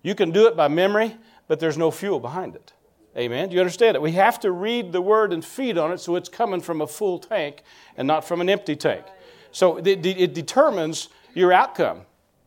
You 0.02 0.14
can 0.14 0.30
do 0.30 0.46
it 0.46 0.56
by 0.56 0.68
memory, 0.68 1.16
but 1.48 1.60
there's 1.60 1.78
no 1.78 1.90
fuel 1.90 2.20
behind 2.20 2.54
it. 2.54 2.72
Amen. 3.16 3.48
Do 3.48 3.54
you 3.54 3.60
understand 3.60 3.94
it? 3.94 4.02
We 4.02 4.12
have 4.12 4.40
to 4.40 4.50
read 4.50 4.92
the 4.92 5.00
word 5.00 5.32
and 5.32 5.44
feed 5.44 5.78
on 5.78 5.92
it 5.92 6.00
so 6.00 6.16
it's 6.16 6.28
coming 6.28 6.60
from 6.60 6.80
a 6.80 6.86
full 6.86 7.18
tank 7.18 7.62
and 7.96 8.08
not 8.08 8.24
from 8.24 8.40
an 8.40 8.48
empty 8.48 8.74
tank. 8.74 9.04
So 9.52 9.76
it, 9.76 10.04
it 10.04 10.34
determines 10.34 11.08
your 11.32 11.52
outcome. 11.52 12.02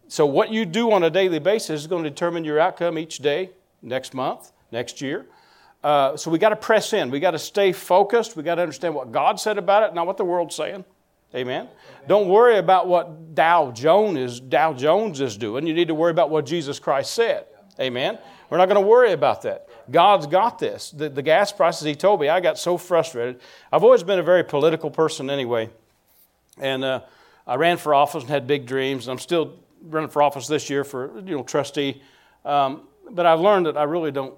So 0.10 0.26
what 0.26 0.52
you 0.52 0.66
do 0.66 0.92
on 0.92 1.04
a 1.04 1.10
daily 1.10 1.40
basis 1.40 1.82
is 1.82 1.88
going 1.88 2.04
to 2.04 2.10
determine 2.10 2.44
your 2.44 2.60
outcome 2.60 2.98
each 2.98 3.20
day, 3.20 3.52
next 3.82 4.14
month, 4.14 4.52
next 4.72 5.02
year. 5.02 5.26
Uh, 5.84 6.18
so 6.18 6.30
we 6.30 6.38
got 6.38 6.50
to 6.50 6.56
press 6.56 6.92
in. 6.92 7.10
We 7.10 7.20
got 7.20 7.32
to 7.32 7.40
stay 7.40 7.72
focused. 7.72 8.36
We 8.36 8.44
got 8.44 8.56
to 8.56 8.62
understand 8.62 8.94
what 8.94 9.12
God 9.12 9.40
said 9.40 9.58
about 9.58 9.84
it, 9.84 9.94
not 9.94 10.06
what 10.06 10.18
the 10.18 10.26
world's 10.26 10.56
saying. 10.56 10.84
Amen. 11.36 11.68
Don't 12.08 12.30
worry 12.30 12.58
about 12.58 12.88
what 12.88 13.36
Dow 13.36 13.72
Jones 13.72 14.18
is 14.18 14.40
Dow 14.40 14.74
Jones 14.74 15.20
is 15.20 15.38
doing. 15.38 15.68
You 15.68 15.74
need 15.74 15.90
to 15.90 15.96
worry 15.96 16.12
about 16.12 16.30
what 16.30 16.46
Jesus 16.46 16.80
Christ 16.80 17.14
said. 17.14 17.46
Amen. 17.80 18.18
We're 18.50 18.58
not 18.58 18.70
going 18.70 18.82
to 18.82 18.88
worry 18.88 19.12
about 19.12 19.42
that. 19.42 19.68
God's 19.92 20.26
got 20.26 20.58
this. 20.58 20.92
The, 20.92 21.10
the 21.10 21.22
gas 21.22 21.52
prices, 21.52 21.86
he 21.86 21.96
told 21.96 22.22
me, 22.22 22.30
I 22.30 22.40
got 22.40 22.58
so 22.58 22.78
frustrated. 22.78 23.42
I've 23.72 23.84
always 23.84 24.04
been 24.04 24.20
a 24.20 24.24
very 24.24 24.44
political 24.44 24.90
person 24.90 25.30
anyway. 25.30 25.70
And 26.58 26.84
uh, 26.84 27.02
I 27.46 27.56
ran 27.56 27.78
for 27.78 27.94
office 27.94 28.24
and 28.24 28.30
had 28.30 28.48
big 28.48 28.66
dreams. 28.66 29.08
And 29.08 29.12
I'm 29.12 29.20
still 29.20 29.60
running 29.82 30.10
for 30.10 30.22
office 30.22 30.48
this 30.48 30.70
year 30.70 30.84
for, 30.84 31.20
you 31.20 31.36
know, 31.36 31.44
trustee. 31.44 32.02
Um, 32.46 32.88
but 33.12 33.26
I've 33.26 33.42
learned 33.42 33.66
that 33.66 33.78
I 33.78 33.84
really 33.84 34.12
don't 34.12 34.34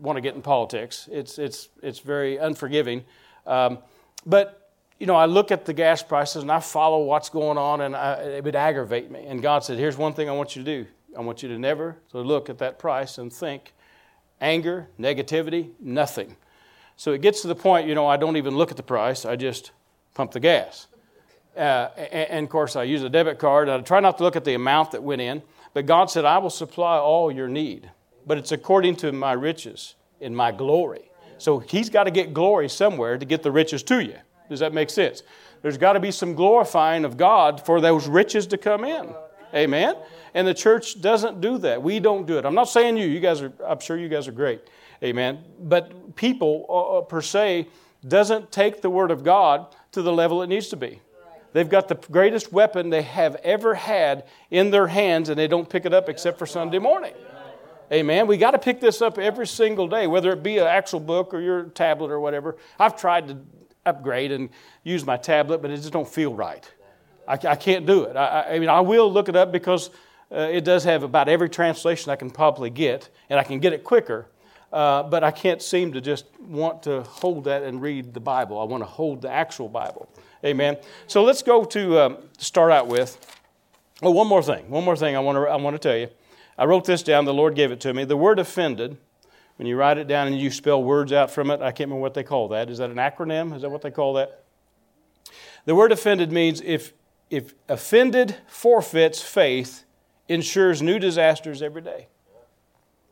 want 0.00 0.16
to 0.16 0.20
get 0.20 0.34
in 0.34 0.42
politics. 0.42 1.08
It's, 1.10 1.38
it's, 1.38 1.70
it's 1.82 1.98
very 1.98 2.36
unforgiving. 2.36 3.04
Um, 3.46 3.78
but, 4.26 4.63
you 4.98 5.06
know, 5.06 5.16
I 5.16 5.26
look 5.26 5.50
at 5.50 5.64
the 5.64 5.72
gas 5.72 6.02
prices 6.02 6.42
and 6.42 6.52
I 6.52 6.60
follow 6.60 7.04
what's 7.04 7.28
going 7.28 7.58
on 7.58 7.80
and 7.80 7.96
I, 7.96 8.14
it 8.14 8.44
would 8.44 8.56
aggravate 8.56 9.10
me. 9.10 9.24
And 9.26 9.42
God 9.42 9.64
said, 9.64 9.78
here's 9.78 9.96
one 9.96 10.12
thing 10.12 10.28
I 10.28 10.32
want 10.32 10.56
you 10.56 10.62
to 10.62 10.82
do 10.82 10.88
I 11.16 11.20
want 11.20 11.42
you 11.42 11.48
to 11.48 11.58
never 11.58 11.96
to 12.10 12.20
look 12.20 12.48
at 12.48 12.58
that 12.58 12.78
price 12.78 13.18
and 13.18 13.32
think 13.32 13.72
anger, 14.40 14.88
negativity, 14.98 15.70
nothing. 15.80 16.36
So 16.96 17.12
it 17.12 17.22
gets 17.22 17.42
to 17.42 17.48
the 17.48 17.54
point, 17.54 17.88
you 17.88 17.94
know, 17.94 18.06
I 18.06 18.16
don't 18.16 18.36
even 18.36 18.56
look 18.56 18.70
at 18.70 18.76
the 18.76 18.82
price, 18.82 19.24
I 19.24 19.36
just 19.36 19.72
pump 20.14 20.32
the 20.32 20.40
gas. 20.40 20.86
Uh, 21.56 21.88
and, 21.96 22.30
and, 22.30 22.44
of 22.44 22.50
course, 22.50 22.74
I 22.74 22.82
use 22.82 23.04
a 23.04 23.08
debit 23.08 23.38
card. 23.38 23.68
I 23.68 23.80
try 23.80 24.00
not 24.00 24.18
to 24.18 24.24
look 24.24 24.34
at 24.34 24.44
the 24.44 24.54
amount 24.54 24.90
that 24.90 25.04
went 25.04 25.22
in, 25.22 25.40
but 25.72 25.86
God 25.86 26.10
said, 26.10 26.24
I 26.24 26.38
will 26.38 26.50
supply 26.50 26.98
all 26.98 27.30
your 27.30 27.46
need, 27.46 27.90
but 28.26 28.38
it's 28.38 28.50
according 28.50 28.96
to 28.96 29.12
my 29.12 29.32
riches 29.32 29.94
in 30.20 30.34
my 30.34 30.50
glory. 30.50 31.10
So 31.38 31.60
He's 31.60 31.90
got 31.90 32.04
to 32.04 32.10
get 32.10 32.34
glory 32.34 32.68
somewhere 32.68 33.18
to 33.18 33.24
get 33.24 33.44
the 33.44 33.52
riches 33.52 33.84
to 33.84 34.02
you. 34.02 34.16
Does 34.48 34.60
that 34.60 34.72
make 34.72 34.90
sense? 34.90 35.22
There's 35.62 35.78
got 35.78 35.94
to 35.94 36.00
be 36.00 36.10
some 36.10 36.34
glorifying 36.34 37.04
of 37.04 37.16
God 37.16 37.64
for 37.64 37.80
those 37.80 38.06
riches 38.06 38.46
to 38.48 38.58
come 38.58 38.84
in. 38.84 39.14
Amen? 39.54 39.96
And 40.34 40.46
the 40.46 40.54
church 40.54 41.00
doesn't 41.00 41.40
do 41.40 41.58
that. 41.58 41.82
We 41.82 42.00
don't 42.00 42.26
do 42.26 42.38
it. 42.38 42.44
I'm 42.44 42.54
not 42.54 42.68
saying 42.68 42.96
you. 42.96 43.06
You 43.06 43.20
guys 43.20 43.40
are, 43.40 43.52
I'm 43.66 43.80
sure 43.80 43.96
you 43.96 44.08
guys 44.08 44.28
are 44.28 44.32
great. 44.32 44.60
Amen. 45.02 45.44
But 45.60 46.16
people, 46.16 46.66
uh, 46.68 46.98
uh 46.98 47.00
per 47.02 47.22
se, 47.22 47.68
doesn't 48.06 48.52
take 48.52 48.82
the 48.82 48.90
Word 48.90 49.10
of 49.10 49.24
God 49.24 49.74
to 49.92 50.02
the 50.02 50.12
level 50.12 50.42
it 50.42 50.48
needs 50.48 50.68
to 50.68 50.76
be. 50.76 51.00
They've 51.54 51.68
got 51.68 51.86
the 51.86 51.94
greatest 51.94 52.52
weapon 52.52 52.90
they 52.90 53.02
have 53.02 53.36
ever 53.36 53.74
had 53.74 54.24
in 54.50 54.70
their 54.70 54.88
hands, 54.88 55.28
and 55.28 55.38
they 55.38 55.46
don't 55.46 55.68
pick 55.68 55.86
it 55.86 55.94
up 55.94 56.08
except 56.08 56.38
for 56.38 56.46
Sunday 56.46 56.80
morning. 56.80 57.14
Amen. 57.92 58.26
We 58.26 58.38
got 58.38 58.52
to 58.52 58.58
pick 58.58 58.80
this 58.80 59.00
up 59.00 59.18
every 59.18 59.46
single 59.46 59.86
day, 59.86 60.08
whether 60.08 60.32
it 60.32 60.42
be 60.42 60.58
an 60.58 60.66
actual 60.66 61.00
book 61.00 61.32
or 61.32 61.40
your 61.40 61.64
tablet 61.66 62.10
or 62.10 62.18
whatever. 62.18 62.56
I've 62.78 62.96
tried 62.96 63.28
to 63.28 63.38
upgrade 63.86 64.32
and 64.32 64.50
use 64.82 65.04
my 65.04 65.16
tablet, 65.16 65.62
but 65.62 65.70
it 65.70 65.76
just 65.76 65.92
don't 65.92 66.08
feel 66.08 66.34
right. 66.34 66.70
I, 67.26 67.34
I 67.34 67.56
can't 67.56 67.86
do 67.86 68.04
it. 68.04 68.16
I, 68.16 68.54
I, 68.54 68.58
mean, 68.58 68.68
I 68.68 68.80
will 68.80 69.10
look 69.12 69.28
it 69.28 69.36
up 69.36 69.52
because 69.52 69.90
uh, 70.30 70.48
it 70.50 70.64
does 70.64 70.84
have 70.84 71.02
about 71.02 71.28
every 71.28 71.48
translation 71.48 72.10
I 72.10 72.16
can 72.16 72.30
probably 72.30 72.70
get, 72.70 73.08
and 73.30 73.38
I 73.38 73.44
can 73.44 73.60
get 73.60 73.72
it 73.72 73.84
quicker. 73.84 74.26
Uh, 74.72 75.04
but 75.04 75.22
I 75.22 75.30
can't 75.30 75.62
seem 75.62 75.92
to 75.92 76.00
just 76.00 76.26
want 76.40 76.82
to 76.82 77.02
hold 77.02 77.44
that 77.44 77.62
and 77.62 77.80
read 77.80 78.12
the 78.12 78.20
Bible. 78.20 78.58
I 78.60 78.64
want 78.64 78.82
to 78.82 78.88
hold 78.88 79.22
the 79.22 79.30
actual 79.30 79.68
Bible. 79.68 80.08
Amen. 80.44 80.76
So 81.06 81.22
let's 81.22 81.42
go 81.42 81.64
to 81.64 82.00
um, 82.00 82.18
start 82.38 82.72
out 82.72 82.88
with. 82.88 83.16
Oh, 84.02 84.10
one 84.10 84.26
more 84.26 84.42
thing. 84.42 84.68
One 84.68 84.84
more 84.84 84.96
thing 84.96 85.14
I 85.14 85.20
want 85.20 85.36
to 85.36 85.42
I 85.42 85.56
want 85.56 85.74
to 85.74 85.78
tell 85.78 85.96
you. 85.96 86.08
I 86.58 86.64
wrote 86.64 86.84
this 86.84 87.04
down. 87.04 87.24
The 87.24 87.32
Lord 87.32 87.54
gave 87.54 87.70
it 87.70 87.80
to 87.80 87.94
me. 87.94 88.04
The 88.04 88.16
word 88.16 88.40
offended. 88.40 88.96
When 89.56 89.66
you 89.68 89.76
write 89.76 89.98
it 89.98 90.08
down 90.08 90.26
and 90.26 90.38
you 90.38 90.50
spell 90.50 90.82
words 90.82 91.12
out 91.12 91.30
from 91.30 91.50
it, 91.50 91.60
I 91.60 91.70
can't 91.70 91.88
remember 91.88 92.02
what 92.02 92.14
they 92.14 92.24
call 92.24 92.48
that. 92.48 92.70
Is 92.70 92.78
that 92.78 92.90
an 92.90 92.96
acronym? 92.96 93.54
Is 93.54 93.62
that 93.62 93.70
what 93.70 93.82
they 93.82 93.90
call 93.90 94.14
that? 94.14 94.44
The 95.64 95.74
word 95.74 95.92
offended 95.92 96.32
means 96.32 96.60
if 96.60 96.92
if 97.30 97.54
offended 97.68 98.36
forfeits 98.46 99.22
faith, 99.22 99.84
ensures 100.28 100.82
new 100.82 100.98
disasters 100.98 101.62
every 101.62 101.82
day. 101.82 102.08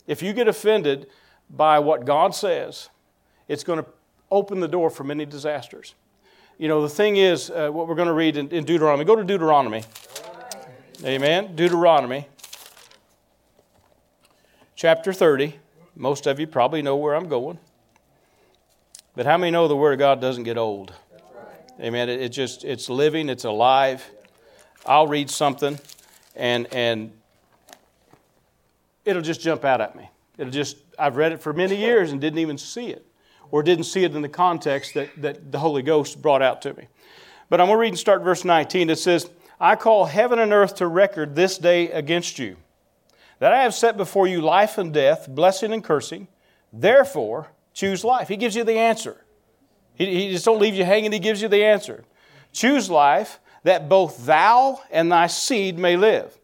If 0.06 0.22
you 0.22 0.32
get 0.32 0.48
offended 0.48 1.06
by 1.48 1.78
what 1.78 2.04
God 2.04 2.34
says, 2.34 2.90
it's 3.48 3.64
going 3.64 3.82
to 3.82 3.86
open 4.30 4.60
the 4.60 4.68
door 4.68 4.90
for 4.90 5.02
many 5.02 5.24
disasters 5.24 5.94
you 6.58 6.68
know, 6.68 6.82
the 6.82 6.88
thing 6.88 7.16
is, 7.16 7.50
uh, 7.50 7.70
what 7.70 7.88
we're 7.88 7.96
going 7.96 8.06
to 8.06 8.14
read 8.14 8.36
in, 8.36 8.48
in, 8.50 8.64
Deuteronomy, 8.64 9.04
go 9.04 9.16
to 9.16 9.24
Deuteronomy. 9.24 9.82
Amen. 11.04 11.56
Deuteronomy, 11.56 12.28
chapter 14.76 15.12
30. 15.12 15.58
Most 15.94 16.26
of 16.26 16.40
you 16.40 16.46
probably 16.46 16.82
know 16.82 16.96
where 16.96 17.14
I'm 17.14 17.28
going. 17.28 17.58
But 19.14 19.26
how 19.26 19.36
many 19.36 19.50
know 19.50 19.68
the 19.68 19.76
Word 19.76 19.92
of 19.92 19.98
God 19.98 20.20
doesn't 20.20 20.44
get 20.44 20.56
old? 20.56 20.92
Amen. 21.80 22.08
It, 22.08 22.20
it 22.20 22.28
just, 22.30 22.64
it's 22.64 22.88
living, 22.88 23.28
it's 23.28 23.44
alive. 23.44 24.04
I'll 24.86 25.06
read 25.06 25.30
something 25.30 25.78
and, 26.34 26.72
and 26.72 27.12
it'll 29.04 29.22
just 29.22 29.40
jump 29.40 29.64
out 29.64 29.80
at 29.80 29.96
me. 29.96 30.08
It'll 30.38 30.52
just, 30.52 30.76
I've 30.98 31.16
read 31.16 31.32
it 31.32 31.42
for 31.42 31.52
many 31.52 31.76
years 31.76 32.12
and 32.12 32.20
didn't 32.20 32.38
even 32.38 32.58
see 32.58 32.86
it 32.86 33.06
or 33.50 33.62
didn't 33.62 33.84
see 33.84 34.04
it 34.04 34.14
in 34.14 34.22
the 34.22 34.28
context 34.28 34.94
that, 34.94 35.10
that 35.20 35.52
the 35.52 35.58
Holy 35.58 35.82
Ghost 35.82 36.22
brought 36.22 36.42
out 36.42 36.62
to 36.62 36.74
me. 36.74 36.88
But 37.48 37.60
I'm 37.60 37.66
going 37.66 37.76
to 37.76 37.80
read 37.80 37.88
and 37.88 37.98
start 37.98 38.22
verse 38.22 38.44
19. 38.44 38.88
It 38.88 38.98
says, 38.98 39.28
I 39.60 39.76
call 39.76 40.06
heaven 40.06 40.38
and 40.38 40.52
earth 40.52 40.76
to 40.76 40.86
record 40.86 41.36
this 41.36 41.58
day 41.58 41.90
against 41.90 42.38
you, 42.38 42.56
that 43.42 43.52
I 43.52 43.64
have 43.64 43.74
set 43.74 43.96
before 43.96 44.28
you 44.28 44.40
life 44.40 44.78
and 44.78 44.94
death, 44.94 45.26
blessing 45.28 45.72
and 45.72 45.82
cursing. 45.82 46.28
Therefore, 46.72 47.48
choose 47.74 48.04
life. 48.04 48.28
He 48.28 48.36
gives 48.36 48.54
you 48.54 48.62
the 48.62 48.78
answer. 48.78 49.16
He, 49.96 50.06
he 50.06 50.30
just 50.30 50.44
don't 50.44 50.60
leave 50.60 50.76
you 50.76 50.84
hanging, 50.84 51.10
he 51.10 51.18
gives 51.18 51.42
you 51.42 51.48
the 51.48 51.64
answer. 51.64 52.04
Choose 52.52 52.88
life 52.88 53.40
that 53.64 53.88
both 53.88 54.26
thou 54.26 54.80
and 54.92 55.10
thy 55.10 55.26
seed 55.26 55.76
may 55.76 55.96
live 55.96 56.38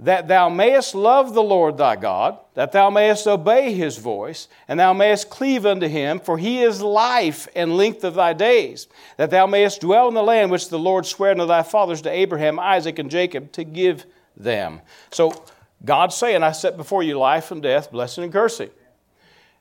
that 0.00 0.28
thou 0.28 0.48
mayest 0.48 0.94
love 0.94 1.34
the 1.34 1.42
Lord 1.42 1.76
thy 1.76 1.96
God, 1.96 2.38
that 2.54 2.70
thou 2.70 2.88
mayest 2.88 3.26
obey 3.26 3.74
his 3.74 3.98
voice, 3.98 4.46
and 4.68 4.78
thou 4.78 4.92
mayest 4.92 5.28
cleave 5.28 5.66
unto 5.66 5.88
him, 5.88 6.20
for 6.20 6.38
he 6.38 6.62
is 6.62 6.80
life 6.80 7.48
and 7.56 7.76
length 7.76 8.04
of 8.04 8.14
thy 8.14 8.32
days, 8.32 8.86
that 9.16 9.30
thou 9.30 9.48
mayest 9.48 9.80
dwell 9.80 10.06
in 10.06 10.14
the 10.14 10.22
land 10.22 10.52
which 10.52 10.68
the 10.68 10.78
Lord 10.78 11.04
sware 11.04 11.32
unto 11.32 11.46
thy 11.46 11.64
fathers, 11.64 12.00
to 12.02 12.10
Abraham, 12.10 12.60
Isaac, 12.60 13.00
and 13.00 13.10
Jacob, 13.10 13.50
to 13.50 13.64
give 13.64 14.06
them. 14.36 14.82
So 15.10 15.44
God's 15.84 16.14
saying, 16.16 16.42
I 16.42 16.52
set 16.52 16.76
before 16.76 17.02
you 17.02 17.18
life 17.18 17.50
and 17.50 17.62
death, 17.62 17.90
blessing 17.90 18.24
and 18.24 18.32
cursing. 18.32 18.70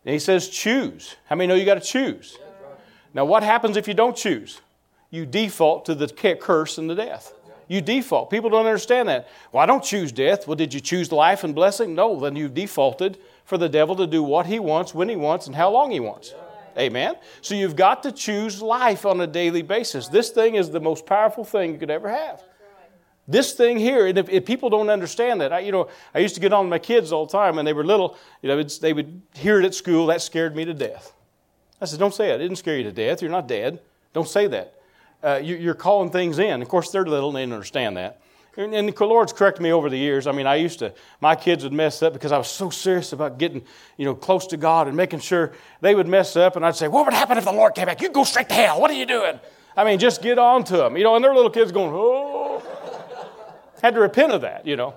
And 0.05 0.13
he 0.13 0.19
says, 0.19 0.49
choose. 0.49 1.15
How 1.25 1.35
many 1.35 1.47
know 1.47 1.55
you 1.55 1.65
got 1.65 1.75
to 1.75 1.87
choose? 1.87 2.37
Now, 3.13 3.25
what 3.25 3.43
happens 3.43 3.77
if 3.77 3.87
you 3.87 3.93
don't 3.93 4.15
choose? 4.15 4.61
You 5.09 5.25
default 5.25 5.85
to 5.85 5.95
the 5.95 6.07
curse 6.07 6.77
and 6.77 6.89
the 6.89 6.95
death. 6.95 7.33
You 7.67 7.81
default. 7.81 8.29
People 8.29 8.49
don't 8.49 8.65
understand 8.65 9.09
that. 9.09 9.27
Well, 9.51 9.61
I 9.61 9.65
don't 9.65 9.83
choose 9.83 10.11
death. 10.11 10.47
Well, 10.47 10.55
did 10.55 10.73
you 10.73 10.79
choose 10.79 11.11
life 11.11 11.43
and 11.43 11.53
blessing? 11.53 11.95
No, 11.95 12.19
then 12.19 12.35
you 12.35 12.47
defaulted 12.47 13.17
for 13.43 13.57
the 13.57 13.69
devil 13.69 13.95
to 13.97 14.07
do 14.07 14.23
what 14.23 14.45
he 14.45 14.59
wants, 14.59 14.93
when 14.93 15.09
he 15.09 15.15
wants, 15.15 15.47
and 15.47 15.55
how 15.55 15.69
long 15.69 15.91
he 15.91 15.99
wants. 15.99 16.33
Amen. 16.77 17.15
So 17.41 17.55
you've 17.55 17.75
got 17.75 18.03
to 18.03 18.11
choose 18.11 18.61
life 18.61 19.05
on 19.05 19.19
a 19.19 19.27
daily 19.27 19.63
basis. 19.63 20.07
This 20.07 20.29
thing 20.29 20.55
is 20.55 20.69
the 20.69 20.79
most 20.79 21.05
powerful 21.05 21.43
thing 21.43 21.73
you 21.73 21.79
could 21.79 21.89
ever 21.89 22.09
have. 22.09 22.41
This 23.27 23.53
thing 23.53 23.77
here, 23.77 24.07
and 24.07 24.17
if, 24.17 24.29
if 24.29 24.45
people 24.45 24.69
don't 24.69 24.89
understand 24.89 25.41
that, 25.41 25.51
I, 25.51 25.59
you 25.59 25.71
know, 25.71 25.89
I 26.15 26.19
used 26.19 26.35
to 26.35 26.41
get 26.41 26.53
on 26.53 26.65
with 26.65 26.69
my 26.69 26.79
kids 26.79 27.11
all 27.11 27.25
the 27.25 27.31
time, 27.31 27.57
and 27.57 27.67
they 27.67 27.73
were 27.73 27.83
little. 27.83 28.17
You 28.41 28.49
know, 28.49 28.63
they 28.63 28.93
would 28.93 29.21
hear 29.33 29.59
it 29.59 29.65
at 29.65 29.75
school. 29.75 30.07
That 30.07 30.21
scared 30.21 30.55
me 30.55 30.63
to 30.65 30.73
death. 30.73 31.13
I 31.81 31.85
said, 31.85 31.99
"Don't 31.99 32.13
say 32.13 32.29
it. 32.31 32.35
It 32.35 32.43
didn't 32.43 32.57
scare 32.57 32.77
you 32.77 32.83
to 32.83 32.91
death. 32.91 33.21
You're 33.21 33.31
not 33.31 33.47
dead. 33.47 33.79
Don't 34.13 34.27
say 34.27 34.47
that." 34.47 34.77
uh, 35.23 35.39
you, 35.43 35.69
are 35.69 35.75
calling 35.75 36.09
things 36.09 36.39
in. 36.39 36.61
Of 36.61 36.69
course, 36.69 36.91
they're 36.91 37.05
little 37.05 37.29
and 37.29 37.37
they 37.37 37.41
didn't 37.41 37.53
understand 37.53 37.97
that. 37.97 38.21
And, 38.55 38.73
and 38.73 38.89
the 38.89 39.05
Lord's 39.05 39.33
corrected 39.33 39.61
me 39.61 39.71
over 39.71 39.89
the 39.89 39.97
years. 39.97 40.25
I 40.25 40.31
mean, 40.31 40.47
I 40.47 40.55
used 40.55 40.79
to, 40.79 40.93
my 41.21 41.35
kids 41.35 41.63
would 41.63 41.73
mess 41.73 42.01
up 42.01 42.13
because 42.13 42.31
I 42.31 42.37
was 42.37 42.47
so 42.47 42.71
serious 42.71 43.13
about 43.13 43.37
getting, 43.37 43.61
you 43.97 44.05
know, 44.05 44.15
close 44.15 44.47
to 44.47 44.57
God 44.57 44.87
and 44.87 44.97
making 44.97 45.19
sure 45.19 45.53
they 45.81 45.93
would 45.93 46.07
mess 46.07 46.35
up. 46.35 46.55
And 46.55 46.65
I'd 46.65 46.75
say, 46.75 46.87
what 46.87 47.05
would 47.05 47.13
happen 47.13 47.37
if 47.37 47.45
the 47.45 47.51
Lord 47.51 47.75
came 47.75 47.85
back? 47.85 48.01
you'd 48.01 48.13
go 48.13 48.23
straight 48.23 48.49
to 48.49 48.55
hell. 48.55 48.81
What 48.81 48.89
are 48.89 48.95
you 48.95 49.05
doing? 49.05 49.39
I 49.75 49.83
mean, 49.83 49.99
just 49.99 50.23
get 50.23 50.39
on 50.39 50.63
to 50.65 50.77
them. 50.77 50.97
You 50.97 51.03
know, 51.03 51.15
and 51.15 51.23
their 51.23 51.35
little 51.35 51.51
kids 51.51 51.71
going, 51.71 51.91
oh. 51.93 52.36
Had 53.81 53.93
to 53.93 53.99
repent 53.99 54.31
of 54.31 54.41
that, 54.41 54.65
you 54.65 54.75
know. 54.75 54.95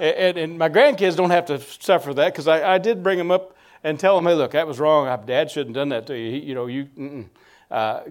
And, 0.00 0.38
and 0.38 0.58
my 0.58 0.68
grandkids 0.68 1.16
don't 1.16 1.30
have 1.30 1.46
to 1.46 1.60
suffer 1.60 2.14
that 2.14 2.32
because 2.32 2.46
I, 2.46 2.74
I, 2.74 2.78
did 2.78 3.02
bring 3.02 3.18
them 3.18 3.30
up 3.30 3.56
and 3.82 3.98
tell 3.98 4.14
them, 4.14 4.26
hey, 4.26 4.34
look, 4.34 4.52
that 4.52 4.66
was 4.66 4.78
wrong. 4.78 5.06
Dad 5.26 5.50
shouldn't 5.50 5.74
have 5.74 5.82
done 5.82 5.88
that 5.88 6.06
to 6.06 6.16
you. 6.16 6.30
He, 6.30 6.38
you 6.38 6.54
know, 6.54 6.66
you, 6.66 7.28
uh, 7.70 8.02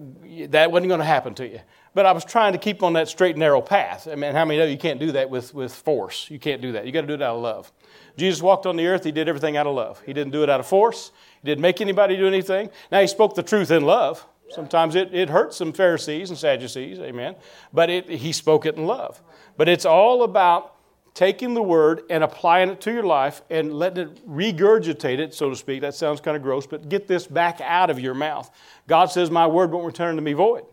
that 0.48 0.70
wasn't 0.70 0.88
going 0.88 1.00
to 1.00 1.06
happen 1.06 1.34
to 1.34 1.48
you. 1.48 1.60
But 1.94 2.06
I 2.06 2.12
was 2.12 2.24
trying 2.24 2.52
to 2.52 2.58
keep 2.58 2.82
on 2.82 2.92
that 2.92 3.08
straight 3.08 3.30
and 3.30 3.40
narrow 3.40 3.60
path. 3.60 4.06
I 4.06 4.14
mean, 4.14 4.34
how 4.34 4.44
many 4.44 4.58
know 4.58 4.66
you 4.66 4.78
can't 4.78 5.00
do 5.00 5.12
that 5.12 5.28
with, 5.28 5.52
with 5.54 5.74
force? 5.74 6.30
You 6.30 6.38
can't 6.38 6.62
do 6.62 6.72
that. 6.72 6.86
You 6.86 6.92
got 6.92 7.00
to 7.00 7.06
do 7.06 7.14
it 7.14 7.22
out 7.22 7.36
of 7.36 7.42
love. 7.42 7.72
Jesus 8.16 8.42
walked 8.42 8.66
on 8.66 8.76
the 8.76 8.86
earth, 8.86 9.04
he 9.04 9.12
did 9.12 9.28
everything 9.28 9.56
out 9.56 9.66
of 9.66 9.74
love. 9.74 10.02
He 10.04 10.12
didn't 10.12 10.32
do 10.32 10.42
it 10.42 10.50
out 10.50 10.60
of 10.60 10.66
force, 10.66 11.10
he 11.42 11.46
didn't 11.46 11.62
make 11.62 11.80
anybody 11.80 12.16
do 12.16 12.26
anything. 12.26 12.70
Now, 12.92 13.00
he 13.00 13.06
spoke 13.06 13.34
the 13.34 13.42
truth 13.42 13.70
in 13.70 13.84
love. 13.84 14.26
Sometimes 14.50 14.96
it, 14.96 15.14
it 15.14 15.30
hurt 15.30 15.54
some 15.54 15.72
Pharisees 15.72 16.28
and 16.28 16.38
Sadducees, 16.38 16.98
amen. 16.98 17.36
But 17.72 17.88
it, 17.88 18.08
he 18.08 18.32
spoke 18.32 18.66
it 18.66 18.76
in 18.76 18.84
love. 18.84 19.22
But 19.56 19.68
it's 19.68 19.84
all 19.84 20.22
about 20.22 20.76
taking 21.14 21.54
the 21.54 21.62
word 21.62 22.02
and 22.08 22.24
applying 22.24 22.70
it 22.70 22.80
to 22.82 22.92
your 22.92 23.02
life 23.02 23.42
and 23.50 23.72
letting 23.72 24.08
it 24.08 24.28
regurgitate 24.28 25.18
it, 25.18 25.34
so 25.34 25.50
to 25.50 25.56
speak. 25.56 25.80
That 25.80 25.94
sounds 25.94 26.20
kind 26.20 26.36
of 26.36 26.42
gross, 26.42 26.66
but 26.66 26.88
get 26.88 27.08
this 27.08 27.26
back 27.26 27.60
out 27.60 27.90
of 27.90 28.00
your 28.00 28.14
mouth. 28.14 28.50
God 28.86 29.06
says, 29.06 29.30
My 29.30 29.46
word 29.46 29.72
won't 29.72 29.86
return 29.86 30.16
to 30.16 30.22
me 30.22 30.32
void. 30.32 30.64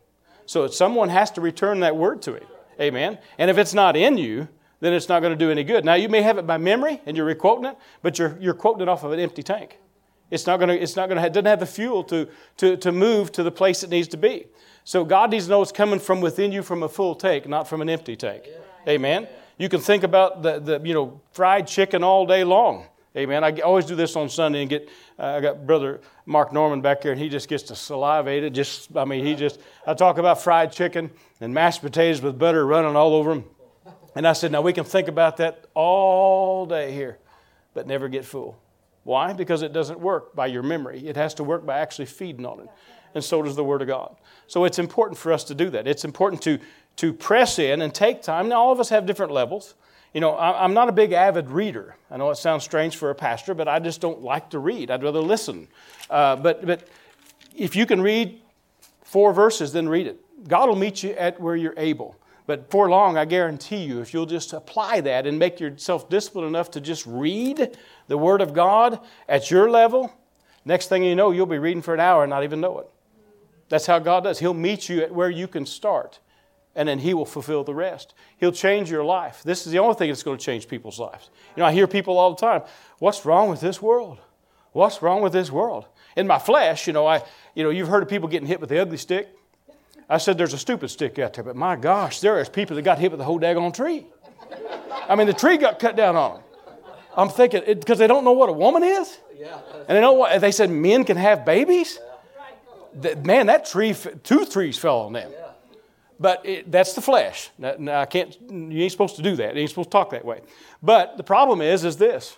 So 0.46 0.68
someone 0.68 1.10
has 1.10 1.32
to 1.32 1.42
return 1.42 1.82
that 1.82 1.96
word 1.96 2.22
to 2.24 2.36
him. 2.36 2.48
Amen. 2.80 3.18
And 3.38 3.50
if 3.50 3.58
it's 3.58 3.74
not 3.74 3.98
in 3.98 4.18
you, 4.18 4.48
then 4.80 4.94
it's 4.94 5.10
not 5.10 5.22
going 5.22 5.34
to 5.34 5.38
do 5.38 5.52
any 5.52 5.64
good. 5.64 5.84
Now, 5.84 5.96
you 5.96 6.08
may 6.08 6.22
have 6.22 6.38
it 6.38 6.46
by 6.46 6.58
memory 6.58 7.02
and 7.06 7.18
you're 7.18 7.26
requoting 7.26 7.66
it, 7.66 7.78
but 8.02 8.20
you're, 8.20 8.38
you're 8.40 8.54
quoting 8.54 8.84
it 8.84 8.88
off 8.88 9.04
of 9.04 9.12
an 9.12 9.20
empty 9.20 9.44
tank. 9.44 9.80
It's 10.30 10.46
not 10.46 10.58
going 10.58 10.70
to, 10.70 10.82
it's 10.82 10.96
not 10.96 11.10
going 11.10 11.20
to, 11.20 11.26
it 11.26 11.34
doesn't 11.34 11.46
have 11.46 11.60
the 11.60 11.66
fuel 11.66 12.04
to, 12.06 12.28
to, 12.58 12.78
to 12.78 12.92
move 12.92 13.32
to 13.34 13.44
the 13.44 13.52
place 13.52 13.84
it 13.84 13.90
needs 13.90 14.08
to 14.10 14.18
be. 14.18 14.48
So 14.84 15.04
God 15.04 15.32
needs 15.32 15.46
to 15.46 15.52
know 15.52 15.62
it's 15.62 15.72
coming 15.72 16.00
from 16.00 16.22
within 16.22 16.52
you 16.52 16.64
from 16.64 16.84
a 16.84 16.90
full 16.90 17.16
tank, 17.16 17.48
not 17.48 17.68
from 17.68 17.82
an 17.82 17.90
empty 17.90 18.16
tank. 18.16 18.44
Amen. 18.88 19.28
You 19.58 19.70
can 19.70 19.80
think 19.80 20.04
about 20.04 20.44
the, 20.44 20.60
the 20.60 20.82
you 20.84 20.94
know, 20.94 21.20
fried 21.32 21.68
chicken 21.68 22.04
all 22.04 22.26
day 22.26 22.44
long. 22.44 22.86
Amen. 23.16 23.44
I 23.44 23.52
always 23.62 23.86
do 23.86 23.96
this 23.96 24.16
on 24.16 24.30
Sunday 24.30 24.62
and 24.62 24.70
get, 24.70 24.90
uh, 25.18 25.26
I 25.26 25.42
got 25.42 25.66
brother 25.66 26.02
Mark 26.28 26.54
Norman 26.54 26.82
back 26.82 27.02
here 27.02 27.12
and 27.12 27.20
he 27.20 27.30
just 27.30 27.50
gets 27.50 27.64
to 27.64 27.76
salivate 27.76 28.44
it. 28.44 28.52
Just, 28.52 28.96
I 28.96 29.06
mean, 29.06 29.26
he 29.26 29.34
just, 29.34 29.60
I 29.88 29.96
talk 29.96 30.20
about 30.20 30.42
fried 30.42 30.72
chicken 30.72 31.10
and 31.42 31.52
mashed 31.52 31.82
potatoes 31.82 32.22
with 32.22 32.38
butter 32.38 32.66
running 32.66 32.96
all 32.96 33.14
over 33.14 33.34
them. 33.34 33.46
And 34.16 34.28
I 34.28 34.34
said, 34.34 34.52
now 34.52 34.62
we 34.62 34.72
can 34.72 34.84
think 34.84 35.08
about 35.08 35.38
that 35.38 35.66
all 35.74 36.66
day 36.66 36.92
here, 36.92 37.18
but 37.74 37.88
never 37.88 38.08
get 38.08 38.24
full. 38.24 38.58
Why? 39.04 39.34
Because 39.34 39.64
it 39.64 39.74
doesn't 39.74 40.00
work 40.00 40.36
by 40.36 40.48
your 40.48 40.64
memory. 40.64 41.08
It 41.08 41.16
has 41.16 41.34
to 41.36 41.44
work 41.44 41.66
by 41.66 41.80
actually 41.80 42.06
feeding 42.06 42.46
on 42.46 42.60
it. 42.60 42.68
And 43.16 43.24
so 43.24 43.42
does 43.42 43.56
the 43.56 43.64
Word 43.64 43.82
of 43.82 43.88
God. 43.88 44.16
So 44.48 44.66
it's 44.66 44.80
important 44.80 45.18
for 45.18 45.32
us 45.32 45.44
to 45.46 45.56
do 45.56 45.70
that. 45.72 45.88
It's 45.88 46.06
important 46.06 46.42
to 46.44 46.60
to 46.98 47.14
press 47.14 47.60
in 47.60 47.82
and 47.82 47.94
take 47.94 48.22
time. 48.22 48.50
Now, 48.50 48.58
all 48.58 48.72
of 48.72 48.80
us 48.80 48.90
have 48.90 49.06
different 49.06 49.32
levels. 49.32 49.76
You 50.14 50.22
know, 50.22 50.38
I'm 50.38 50.74
not 50.74 50.90
a 50.90 50.92
big 50.92 51.12
avid 51.12 51.52
reader. 51.52 51.96
I 52.10 52.18
know 52.18 52.32
it 52.32 52.38
sounds 52.38 52.64
strange 52.64 52.96
for 52.98 53.12
a 53.12 53.16
pastor, 53.16 53.54
but 53.54 53.68
I 53.68 53.80
just 53.80 54.02
don't 54.02 54.22
like 54.22 54.50
to 54.52 54.60
read. 54.60 54.90
I'd 54.90 55.04
rather 55.04 55.20
listen. 55.20 55.68
Uh, 56.10 56.36
but, 56.36 56.66
but 56.66 56.88
if 57.56 57.76
you 57.76 57.86
can 57.86 58.02
read 58.02 58.42
four 59.04 59.32
verses, 59.32 59.74
then 59.74 59.88
read 59.88 60.08
it. 60.08 60.20
God 60.48 60.70
will 60.70 60.76
meet 60.76 61.04
you 61.04 61.12
at 61.12 61.40
where 61.40 61.56
you're 61.56 61.74
able. 61.78 62.16
But 62.48 62.72
for 62.72 62.90
long, 62.90 63.18
I 63.18 63.26
guarantee 63.26 63.84
you, 63.84 64.00
if 64.00 64.14
you'll 64.14 64.26
just 64.26 64.54
apply 64.54 65.02
that 65.02 65.28
and 65.28 65.38
make 65.38 65.60
yourself 65.60 66.10
disciplined 66.10 66.48
enough 66.48 66.72
to 66.72 66.82
just 66.82 67.06
read 67.06 67.78
the 68.08 68.18
Word 68.18 68.42
of 68.42 68.54
God 68.54 69.02
at 69.28 69.52
your 69.52 69.70
level, 69.70 70.14
next 70.64 70.88
thing 70.88 71.04
you 71.04 71.16
know, 71.16 71.32
you'll 71.32 71.46
be 71.46 71.60
reading 71.60 71.82
for 71.82 71.94
an 71.94 72.00
hour 72.00 72.24
and 72.24 72.30
not 72.30 72.44
even 72.44 72.62
know 72.62 72.80
it. 72.80 72.90
That's 73.70 73.86
how 73.86 74.00
God 74.00 74.24
does. 74.24 74.40
He'll 74.40 74.54
meet 74.54 74.88
you 74.88 75.02
at 75.02 75.14
where 75.14 75.30
you 75.30 75.48
can 75.48 75.66
start 75.66 76.20
and 76.78 76.88
then 76.88 77.00
He 77.00 77.14
will 77.14 77.26
fulfill 77.26 77.64
the 77.66 77.74
rest. 77.74 78.14
He'll 78.38 78.52
change 78.54 78.90
your 78.90 79.04
life. 79.04 79.42
This 79.44 79.66
is 79.66 79.74
the 79.74 79.80
only 79.80 79.96
thing 79.96 80.10
that's 80.10 80.24
going 80.24 80.38
to 80.38 80.44
change 80.46 80.68
people's 80.70 81.00
lives. 81.00 81.30
You 81.56 81.62
know, 81.62 81.66
I 81.68 81.74
hear 81.74 81.88
people 81.88 82.18
all 82.18 82.34
the 82.34 82.40
time, 82.40 82.62
What's 83.00 83.26
wrong 83.26 83.50
with 83.50 83.60
this 83.60 83.82
world? 83.82 84.20
What's 84.72 85.02
wrong 85.02 85.22
with 85.22 85.34
this 85.34 85.52
world? 85.52 85.86
In 86.16 86.28
my 86.28 86.40
flesh, 86.40 86.88
you 86.88 86.94
know, 86.94 87.06
I, 87.08 87.24
you 87.56 87.64
know, 87.64 87.70
you've 87.72 87.88
heard 87.88 88.04
of 88.04 88.10
people 88.10 88.30
getting 88.30 88.48
hit 88.48 88.60
with 88.62 88.70
the 88.70 88.80
ugly 88.80 88.98
stick. 88.98 89.28
I 90.10 90.18
said 90.20 90.38
there's 90.38 90.54
a 90.54 90.58
stupid 90.58 90.90
stick 90.90 91.20
out 91.20 91.34
there, 91.34 91.44
but 91.44 91.56
my 91.56 91.76
gosh, 91.76 92.22
there 92.22 92.40
is 92.40 92.48
people 92.48 92.76
that 92.76 92.84
got 92.84 92.98
hit 93.00 93.12
with 93.12 93.18
the 93.18 93.26
whole 93.26 93.40
daggone 93.40 93.74
tree. 93.74 94.06
I 95.10 95.16
mean, 95.16 95.28
the 95.28 95.34
tree 95.34 95.58
got 95.58 95.80
cut 95.80 95.96
down 95.96 96.16
on 96.16 96.36
them. 96.36 96.44
I'm 97.16 97.30
thinking 97.30 97.64
because 97.66 97.98
they 97.98 98.08
don't 98.08 98.24
know 98.24 98.32
what 98.34 98.50
a 98.50 98.54
woman 98.54 98.84
is, 98.84 99.18
Yeah. 99.36 99.60
and 99.88 99.98
they 99.98 100.02
know 100.02 100.14
what 100.14 100.40
they 100.40 100.52
said 100.52 100.70
men 100.70 101.04
can 101.04 101.18
have 101.18 101.44
babies. 101.44 102.00
man, 103.24 103.48
that 103.48 103.66
tree, 103.66 103.96
two 104.24 104.46
trees 104.46 104.78
fell 104.78 105.00
on 105.00 105.14
them. 105.14 105.32
But 106.20 106.46
it, 106.46 106.72
that's 106.72 106.94
the 106.94 107.02
flesh. 107.02 107.50
Now, 107.58 108.02
I 108.02 108.06
can't. 108.06 108.36
You 108.50 108.82
ain't 108.82 108.92
supposed 108.92 109.16
to 109.18 109.22
do 109.22 109.36
that. 109.36 109.56
You 109.56 109.62
ain't 109.62 109.70
supposed 109.70 109.90
to 109.90 109.92
talk 109.92 110.10
that 110.12 110.26
way. 110.26 110.42
But 110.82 111.18
the 111.18 111.24
problem 111.24 111.62
is, 111.62 111.84
is 111.84 111.98
this. 111.98 112.38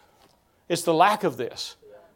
It's 0.67 0.83
the 0.83 0.93
lack 0.93 1.23
of 1.23 1.37
this. 1.37 1.75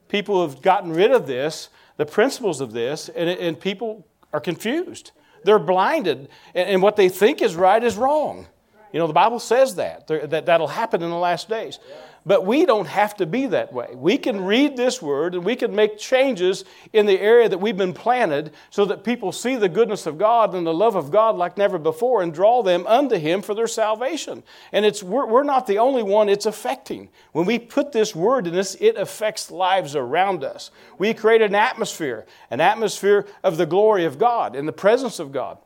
People 0.09 0.47
have 0.47 0.61
gotten 0.61 0.91
rid 0.91 1.11
of 1.11 1.25
this, 1.25 1.69
the 1.97 2.05
principles 2.05 2.61
of 2.61 2.71
this, 2.71 3.09
and, 3.09 3.29
and 3.29 3.59
people 3.59 4.05
are 4.31 4.39
confused. 4.39 5.11
They're 5.43 5.59
blinded, 5.59 6.29
and, 6.53 6.69
and 6.69 6.81
what 6.81 6.95
they 6.95 7.09
think 7.09 7.41
is 7.41 7.55
right 7.55 7.83
is 7.83 7.97
wrong. 7.97 8.47
You 8.91 8.99
know, 8.99 9.07
the 9.07 9.13
Bible 9.13 9.39
says 9.39 9.75
that, 9.75 10.07
that 10.07 10.45
that'll 10.45 10.67
happen 10.67 11.01
in 11.01 11.09
the 11.09 11.17
last 11.17 11.49
days. 11.49 11.79
But 12.25 12.45
we 12.45 12.65
don't 12.65 12.87
have 12.87 13.15
to 13.17 13.25
be 13.25 13.47
that 13.47 13.73
way. 13.73 13.89
We 13.93 14.17
can 14.17 14.45
read 14.45 14.77
this 14.77 15.01
word 15.01 15.35
and 15.35 15.43
we 15.43 15.57
can 15.57 15.75
make 15.75 15.97
changes 15.97 16.63
in 16.93 17.05
the 17.05 17.19
area 17.19 17.49
that 17.49 17.57
we've 17.57 17.75
been 17.75 17.93
planted 17.93 18.53
so 18.69 18.85
that 18.85 19.03
people 19.03 19.33
see 19.33 19.57
the 19.57 19.67
goodness 19.67 20.05
of 20.05 20.17
God 20.17 20.55
and 20.55 20.65
the 20.65 20.73
love 20.73 20.95
of 20.95 21.11
God 21.11 21.35
like 21.35 21.57
never 21.57 21.77
before 21.77 22.21
and 22.21 22.33
draw 22.33 22.63
them 22.63 22.87
unto 22.87 23.17
Him 23.17 23.41
for 23.41 23.53
their 23.53 23.67
salvation. 23.67 24.41
And 24.71 24.85
it's, 24.85 25.03
we're, 25.03 25.25
we're 25.25 25.43
not 25.43 25.67
the 25.67 25.79
only 25.79 26.03
one 26.03 26.29
it's 26.29 26.45
affecting. 26.45 27.09
When 27.33 27.45
we 27.45 27.59
put 27.59 27.91
this 27.91 28.15
word 28.15 28.47
in 28.47 28.53
this, 28.53 28.77
it 28.79 28.95
affects 28.95 29.51
lives 29.51 29.93
around 29.93 30.45
us. 30.45 30.71
We 30.97 31.13
create 31.13 31.41
an 31.41 31.55
atmosphere, 31.55 32.25
an 32.49 32.61
atmosphere 32.61 33.27
of 33.43 33.57
the 33.57 33.65
glory 33.65 34.05
of 34.05 34.17
God, 34.17 34.55
in 34.55 34.65
the 34.65 34.71
presence 34.71 35.19
of 35.19 35.33
God. 35.33 35.57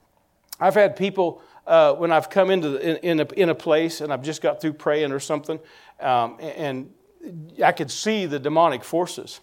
I've 0.59 0.73
had 0.73 0.95
people 0.95 1.43
uh, 1.67 1.93
when 1.93 2.11
I've 2.11 2.29
come 2.29 2.49
into 2.49 2.69
the, 2.69 2.89
in, 2.89 2.97
in, 2.97 3.19
a, 3.19 3.33
in 3.33 3.49
a 3.49 3.55
place 3.55 4.01
and 4.01 4.11
I've 4.11 4.23
just 4.23 4.41
got 4.41 4.61
through 4.61 4.73
praying 4.73 5.11
or 5.11 5.19
something, 5.19 5.59
um, 5.99 6.37
and 6.39 6.91
I 7.63 7.71
could 7.71 7.91
see 7.91 8.25
the 8.25 8.39
demonic 8.39 8.83
forces 8.83 9.39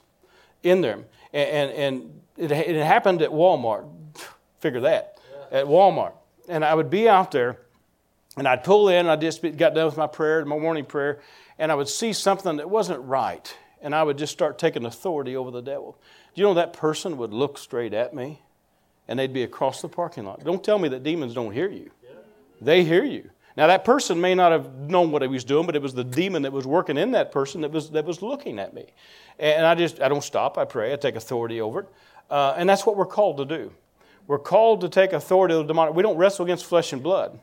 in 0.62 0.80
them. 0.80 1.04
And, 1.32 1.70
and 1.72 2.20
it, 2.36 2.50
it 2.52 2.84
happened 2.84 3.22
at 3.22 3.30
Walmart. 3.30 3.88
Figure 4.60 4.80
that. 4.80 5.18
Yeah. 5.50 5.60
At 5.60 5.66
Walmart. 5.66 6.14
And 6.48 6.64
I 6.64 6.74
would 6.74 6.90
be 6.90 7.08
out 7.08 7.30
there, 7.30 7.58
and 8.36 8.46
I'd 8.46 8.64
pull 8.64 8.88
in, 8.88 9.06
I 9.06 9.16
just 9.16 9.42
got 9.56 9.74
done 9.74 9.86
with 9.86 9.96
my 9.96 10.06
prayer, 10.06 10.44
my 10.44 10.58
morning 10.58 10.84
prayer, 10.84 11.20
and 11.58 11.72
I 11.72 11.74
would 11.74 11.88
see 11.88 12.12
something 12.12 12.56
that 12.56 12.68
wasn't 12.68 13.00
right. 13.00 13.56
And 13.80 13.94
I 13.94 14.02
would 14.02 14.18
just 14.18 14.32
start 14.32 14.58
taking 14.58 14.84
authority 14.84 15.36
over 15.36 15.50
the 15.50 15.60
devil. 15.62 15.98
Do 16.34 16.40
you 16.40 16.46
know 16.46 16.54
that 16.54 16.72
person 16.72 17.16
would 17.18 17.32
look 17.32 17.58
straight 17.58 17.94
at 17.94 18.14
me? 18.14 18.42
And 19.06 19.18
they'd 19.18 19.32
be 19.32 19.42
across 19.42 19.82
the 19.82 19.88
parking 19.88 20.24
lot. 20.24 20.42
Don't 20.42 20.64
tell 20.64 20.78
me 20.78 20.88
that 20.88 21.02
demons 21.02 21.34
don't 21.34 21.52
hear 21.52 21.68
you. 21.68 21.90
They 22.60 22.84
hear 22.84 23.04
you. 23.04 23.30
Now, 23.56 23.68
that 23.68 23.84
person 23.84 24.20
may 24.20 24.34
not 24.34 24.50
have 24.50 24.74
known 24.74 25.12
what 25.12 25.22
he 25.22 25.28
was 25.28 25.44
doing, 25.44 25.64
but 25.64 25.76
it 25.76 25.82
was 25.82 25.94
the 25.94 26.02
demon 26.02 26.42
that 26.42 26.52
was 26.52 26.66
working 26.66 26.96
in 26.96 27.12
that 27.12 27.30
person 27.30 27.60
that 27.60 27.70
was, 27.70 27.90
that 27.90 28.04
was 28.04 28.20
looking 28.20 28.58
at 28.58 28.74
me. 28.74 28.86
And 29.38 29.64
I 29.64 29.76
just, 29.76 30.00
I 30.00 30.08
don't 30.08 30.24
stop. 30.24 30.58
I 30.58 30.64
pray. 30.64 30.92
I 30.92 30.96
take 30.96 31.14
authority 31.14 31.60
over 31.60 31.80
it. 31.80 31.88
Uh, 32.30 32.54
and 32.56 32.68
that's 32.68 32.84
what 32.84 32.96
we're 32.96 33.06
called 33.06 33.36
to 33.36 33.44
do. 33.44 33.72
We're 34.26 34.38
called 34.38 34.80
to 34.80 34.88
take 34.88 35.12
authority 35.12 35.54
over 35.54 35.62
the 35.62 35.68
demonic. 35.68 35.94
We 35.94 36.02
don't 36.02 36.16
wrestle 36.16 36.44
against 36.44 36.64
flesh 36.64 36.92
and 36.92 37.02
blood, 37.02 37.38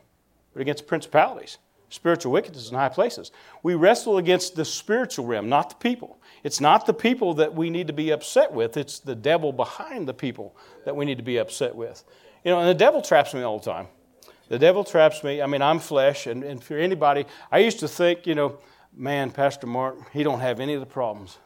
but 0.52 0.60
against 0.60 0.86
principalities, 0.86 1.58
spiritual 1.88 2.32
wickedness 2.32 2.68
in 2.68 2.76
high 2.76 2.88
places. 2.88 3.30
We 3.62 3.74
wrestle 3.74 4.18
against 4.18 4.56
the 4.56 4.64
spiritual 4.64 5.26
realm, 5.26 5.48
not 5.48 5.70
the 5.70 5.76
people. 5.76 6.18
It's 6.42 6.60
not 6.60 6.84
the 6.86 6.94
people 6.94 7.34
that 7.34 7.54
we 7.54 7.70
need 7.70 7.86
to 7.86 7.92
be 7.92 8.10
upset 8.10 8.52
with, 8.52 8.76
it's 8.76 8.98
the 8.98 9.14
devil 9.14 9.52
behind 9.52 10.08
the 10.08 10.14
people 10.14 10.56
that 10.84 10.96
we 10.96 11.04
need 11.04 11.18
to 11.18 11.24
be 11.24 11.38
upset 11.38 11.74
with. 11.74 12.02
You 12.44 12.50
know, 12.50 12.58
and 12.58 12.68
the 12.68 12.74
devil 12.74 13.00
traps 13.00 13.32
me 13.32 13.42
all 13.42 13.60
the 13.60 13.70
time. 13.70 13.86
The 14.52 14.58
devil 14.58 14.84
traps 14.84 15.24
me. 15.24 15.40
I 15.40 15.46
mean, 15.46 15.62
I'm 15.62 15.78
flesh, 15.78 16.26
and, 16.26 16.44
and 16.44 16.62
for 16.62 16.76
anybody, 16.76 17.24
I 17.50 17.60
used 17.60 17.80
to 17.80 17.88
think, 17.88 18.26
you 18.26 18.34
know, 18.34 18.58
man, 18.94 19.30
Pastor 19.30 19.66
Mark, 19.66 20.12
he 20.12 20.22
don't 20.22 20.40
have 20.40 20.60
any 20.60 20.74
of 20.74 20.80
the 20.80 20.86
problems. 20.86 21.38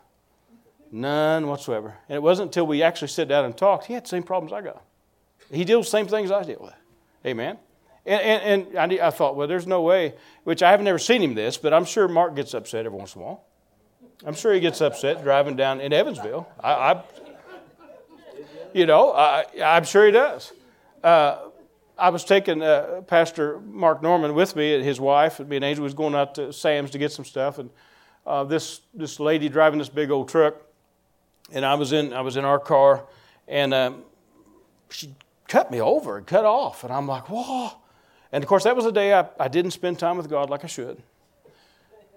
None 0.90 1.46
whatsoever. 1.46 1.94
And 2.08 2.16
it 2.16 2.20
wasn't 2.20 2.48
until 2.48 2.66
we 2.66 2.82
actually 2.82 3.06
sat 3.06 3.28
down 3.28 3.44
and 3.44 3.56
talked, 3.56 3.84
he 3.84 3.92
had 3.92 4.06
the 4.06 4.08
same 4.08 4.24
problems 4.24 4.52
I 4.52 4.60
got. 4.60 4.82
He 5.52 5.64
deals 5.64 5.86
the 5.86 5.90
same 5.90 6.08
things 6.08 6.32
I 6.32 6.42
deal 6.42 6.58
with. 6.60 6.74
Amen. 7.24 7.58
And, 8.04 8.20
and, 8.20 8.66
and 8.74 8.92
I, 8.94 9.06
I, 9.06 9.10
thought, 9.10 9.36
well, 9.36 9.46
there's 9.46 9.68
no 9.68 9.82
way, 9.82 10.14
which 10.42 10.64
I 10.64 10.72
haven't 10.72 10.86
never 10.86 10.98
seen 10.98 11.22
him 11.22 11.36
this, 11.36 11.56
but 11.56 11.72
I'm 11.72 11.84
sure 11.84 12.08
Mark 12.08 12.34
gets 12.34 12.54
upset 12.54 12.86
every 12.86 12.98
once 12.98 13.14
in 13.14 13.22
a 13.22 13.24
while. 13.24 13.44
I'm 14.26 14.34
sure 14.34 14.52
he 14.52 14.58
gets 14.58 14.80
upset 14.80 15.22
driving 15.22 15.54
down 15.54 15.80
in 15.80 15.92
Evansville. 15.92 16.48
I, 16.58 16.72
I 16.72 17.04
you 18.74 18.84
know, 18.84 19.12
I, 19.12 19.44
am 19.54 19.84
sure 19.84 20.06
he 20.06 20.10
does. 20.10 20.52
Uh, 21.04 21.45
I 21.98 22.10
was 22.10 22.24
taking 22.24 22.62
uh, 22.62 23.02
Pastor 23.06 23.60
Mark 23.60 24.02
Norman 24.02 24.34
with 24.34 24.54
me 24.54 24.74
and 24.74 24.84
his 24.84 25.00
wife, 25.00 25.40
and 25.40 25.48
me 25.48 25.56
and 25.56 25.64
Angel 25.64 25.82
was 25.82 25.94
going 25.94 26.14
out 26.14 26.34
to 26.34 26.52
Sam's 26.52 26.90
to 26.90 26.98
get 26.98 27.10
some 27.10 27.24
stuff, 27.24 27.58
and 27.58 27.70
uh, 28.26 28.44
this 28.44 28.82
this 28.92 29.18
lady 29.18 29.48
driving 29.48 29.78
this 29.78 29.88
big 29.88 30.10
old 30.10 30.28
truck, 30.28 30.56
and 31.52 31.64
I 31.64 31.74
was 31.74 31.92
in 31.92 32.12
I 32.12 32.20
was 32.20 32.36
in 32.36 32.44
our 32.44 32.58
car, 32.58 33.06
and 33.48 33.72
um, 33.72 34.04
she 34.90 35.14
cut 35.48 35.70
me 35.70 35.80
over 35.80 36.18
and 36.18 36.26
cut 36.26 36.44
off, 36.44 36.84
and 36.84 36.92
I'm 36.92 37.06
like, 37.06 37.30
whoa. 37.30 37.70
And 38.32 38.44
of 38.44 38.48
course, 38.48 38.64
that 38.64 38.76
was 38.76 38.84
a 38.84 38.92
day 38.92 39.14
I, 39.14 39.26
I 39.38 39.48
didn't 39.48 39.70
spend 39.70 39.98
time 39.98 40.18
with 40.18 40.28
God 40.28 40.50
like 40.50 40.64
I 40.64 40.66
should. 40.66 41.02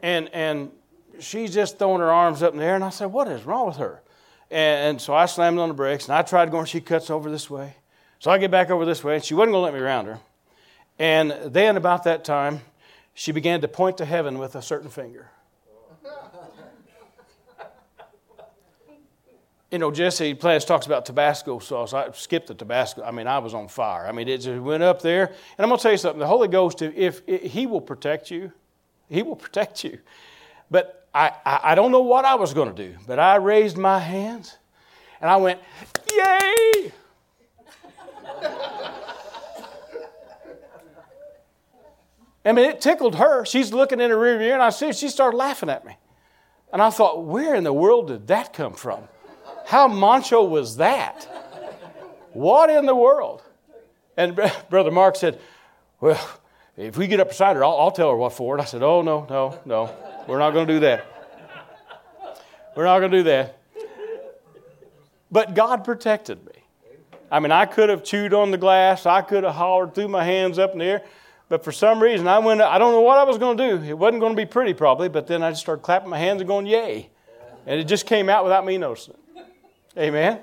And 0.02 0.30
and 0.34 0.72
she's 1.20 1.54
just 1.54 1.80
throwing 1.80 2.02
her 2.02 2.12
arms 2.12 2.44
up 2.44 2.54
in 2.54 2.60
the 2.60 2.66
air, 2.66 2.76
and 2.76 2.84
I 2.84 2.90
said, 2.90 3.08
what 3.08 3.28
is 3.30 3.46
wrong 3.46 3.68
with 3.68 3.78
her? 3.78 4.02
And, 4.52 4.90
and 4.90 5.02
so 5.02 5.14
I 5.14 5.26
slammed 5.26 5.60
on 5.60 5.70
the 5.70 5.76
brakes, 5.76 6.06
and 6.06 6.16
I 6.16 6.22
tried 6.24 6.52
going. 6.52 6.66
She 6.66 6.82
cuts 6.82 7.10
over 7.10 7.30
this 7.32 7.50
way. 7.50 7.76
So 8.20 8.30
I 8.30 8.38
get 8.38 8.52
back 8.52 8.70
over 8.70 8.86
this 8.86 9.04
way, 9.04 9.16
and 9.16 9.24
she 9.24 9.34
wasn't 9.34 9.54
going 9.54 9.62
to 9.62 9.66
let 9.66 9.74
me 9.74 9.80
around 9.80 10.06
her. 10.08 10.20
And 11.00 11.32
then, 11.46 11.78
about 11.78 12.04
that 12.04 12.26
time, 12.26 12.62
she 13.14 13.32
began 13.32 13.62
to 13.62 13.68
point 13.68 13.98
to 14.00 14.06
heaven 14.06 14.38
with 14.38 14.56
a 14.56 14.62
certain 14.62 14.90
finger. 14.90 15.30
you 19.72 19.78
know, 19.78 19.92
Jesse 19.92 20.34
Plas 20.34 20.66
talks 20.66 20.86
about 20.86 21.06
Tabasco 21.06 21.60
sauce. 21.60 21.94
I 21.94 22.12
skipped 22.12 22.48
the 22.48 22.56
Tabasco. 22.56 23.04
I 23.04 23.12
mean, 23.12 23.28
I 23.28 23.40
was 23.40 23.54
on 23.54 23.68
fire. 23.68 24.08
I 24.08 24.12
mean, 24.12 24.28
it 24.28 24.40
just 24.40 24.62
went 24.62 24.84
up 24.84 25.02
there. 25.02 25.28
And 25.28 25.36
I'm 25.60 25.68
going 25.68 25.78
to 25.78 25.84
tell 25.84 25.92
you 25.92 25.98
something. 25.98 26.20
The 26.20 26.28
Holy 26.28 26.48
Ghost, 26.48 26.82
if, 26.82 27.22
if 27.28 27.52
He 27.52 27.68
will 27.68 27.82
protect 27.82 28.32
you, 28.32 28.52
He 29.10 29.22
will 29.22 29.36
protect 29.36 29.84
you. 29.84 30.00
But 30.72 31.08
I, 31.14 31.32
I, 31.46 31.60
I 31.64 31.76
don't 31.76 31.92
know 31.92 32.02
what 32.02 32.26
I 32.26 32.36
was 32.36 32.54
going 32.54 32.74
to 32.76 32.88
do. 32.88 32.98
But 33.08 33.20
I 33.20 33.36
raised 33.36 33.78
my 33.78 34.00
hands 34.00 34.58
and 35.22 35.30
I 35.30 35.38
went, 35.38 35.60
Yay! 36.12 36.49
I 42.46 42.52
mean, 42.52 42.66
it 42.66 42.82
tickled 42.82 43.16
her. 43.16 43.46
She's 43.46 43.74
looking 43.74 44.00
in 44.00 44.10
her 44.10 44.18
rear 44.18 44.38
view, 44.40 44.54
and 44.54 44.62
I 44.62 44.70
see 44.70 44.92
she 44.94 45.10
started 45.10 45.38
laughing 45.38 45.70
at 45.70 45.86
me. 45.86 45.98
And 46.72 46.82
I 46.82 46.90
thought, 46.90 47.24
where 47.24 47.56
in 47.56 47.64
the 47.64 47.74
world 47.74 48.08
did 48.08 48.28
that 48.28 48.54
come 48.54 48.74
from? 48.74 49.08
How 49.66 49.88
macho 49.88 50.44
was 50.44 50.78
that? 50.78 51.28
What 52.34 52.70
in 52.70 52.86
the 52.86 52.96
world? 52.96 53.44
And 54.18 54.36
Brother 54.70 54.92
Mark 54.92 55.16
said, 55.16 55.40
Well, 56.00 56.20
if 56.78 56.98
we 56.98 57.08
get 57.08 57.20
up 57.20 57.30
beside 57.30 57.56
her, 57.56 57.64
I'll, 57.64 57.78
I'll 57.78 57.92
tell 57.92 58.10
her 58.10 58.16
what 58.16 58.34
for. 58.34 58.56
And 58.56 58.62
I 58.62 58.66
said, 58.66 58.84
Oh, 58.84 59.02
no, 59.02 59.26
no, 59.30 59.60
no. 59.66 59.94
We're 60.28 60.40
not 60.40 60.52
going 60.52 60.68
to 60.68 60.74
do 60.74 60.80
that. 60.82 61.06
We're 62.76 62.86
not 62.86 63.00
going 63.00 63.12
to 63.12 63.18
do 63.18 63.24
that. 63.24 63.58
But 65.32 65.54
God 65.54 65.84
protected 65.84 66.44
me. 66.46 66.49
I 67.32 67.40
mean, 67.40 67.52
I 67.52 67.66
could 67.66 67.90
have 67.90 68.04
chewed 68.04 68.34
on 68.34 68.52
the 68.52 68.58
glass, 68.58 69.06
I 69.06 69.22
could 69.22 69.44
have 69.44 69.56
hollered, 69.56 69.94
threw 69.94 70.08
my 70.08 70.24
hands 70.24 70.58
up 70.58 70.74
in 70.74 70.80
the 70.80 70.86
air, 70.86 71.04
but 71.50 71.64
for 71.64 71.72
some 71.72 72.02
reason, 72.02 72.28
I 72.28 72.40
went, 72.40 72.62
I 72.62 72.78
don't 72.78 72.92
know 72.92 73.02
what 73.02 73.18
I 73.18 73.24
was 73.24 73.38
going 73.38 73.58
to 73.58 73.78
do. 73.78 73.84
It 73.84 73.98
wasn't 73.98 74.22
going 74.22 74.34
to 74.34 74.38
be 74.38 74.46
pretty, 74.46 74.74
probably, 74.74 75.10
but 75.10 75.28
then 75.28 75.42
I 75.42 75.50
just 75.50 75.62
started 75.62 75.82
clapping 75.82 76.10
my 76.10 76.20
hands 76.20 76.42
and 76.42 76.48
going, 76.48 76.68
Yay. 76.68 77.10
And 77.66 77.80
it 77.80 77.86
just 77.86 78.06
came 78.06 78.30
out 78.30 78.44
without 78.44 78.66
me 78.66 78.78
noticing. 78.78 79.16
Amen. 79.98 80.40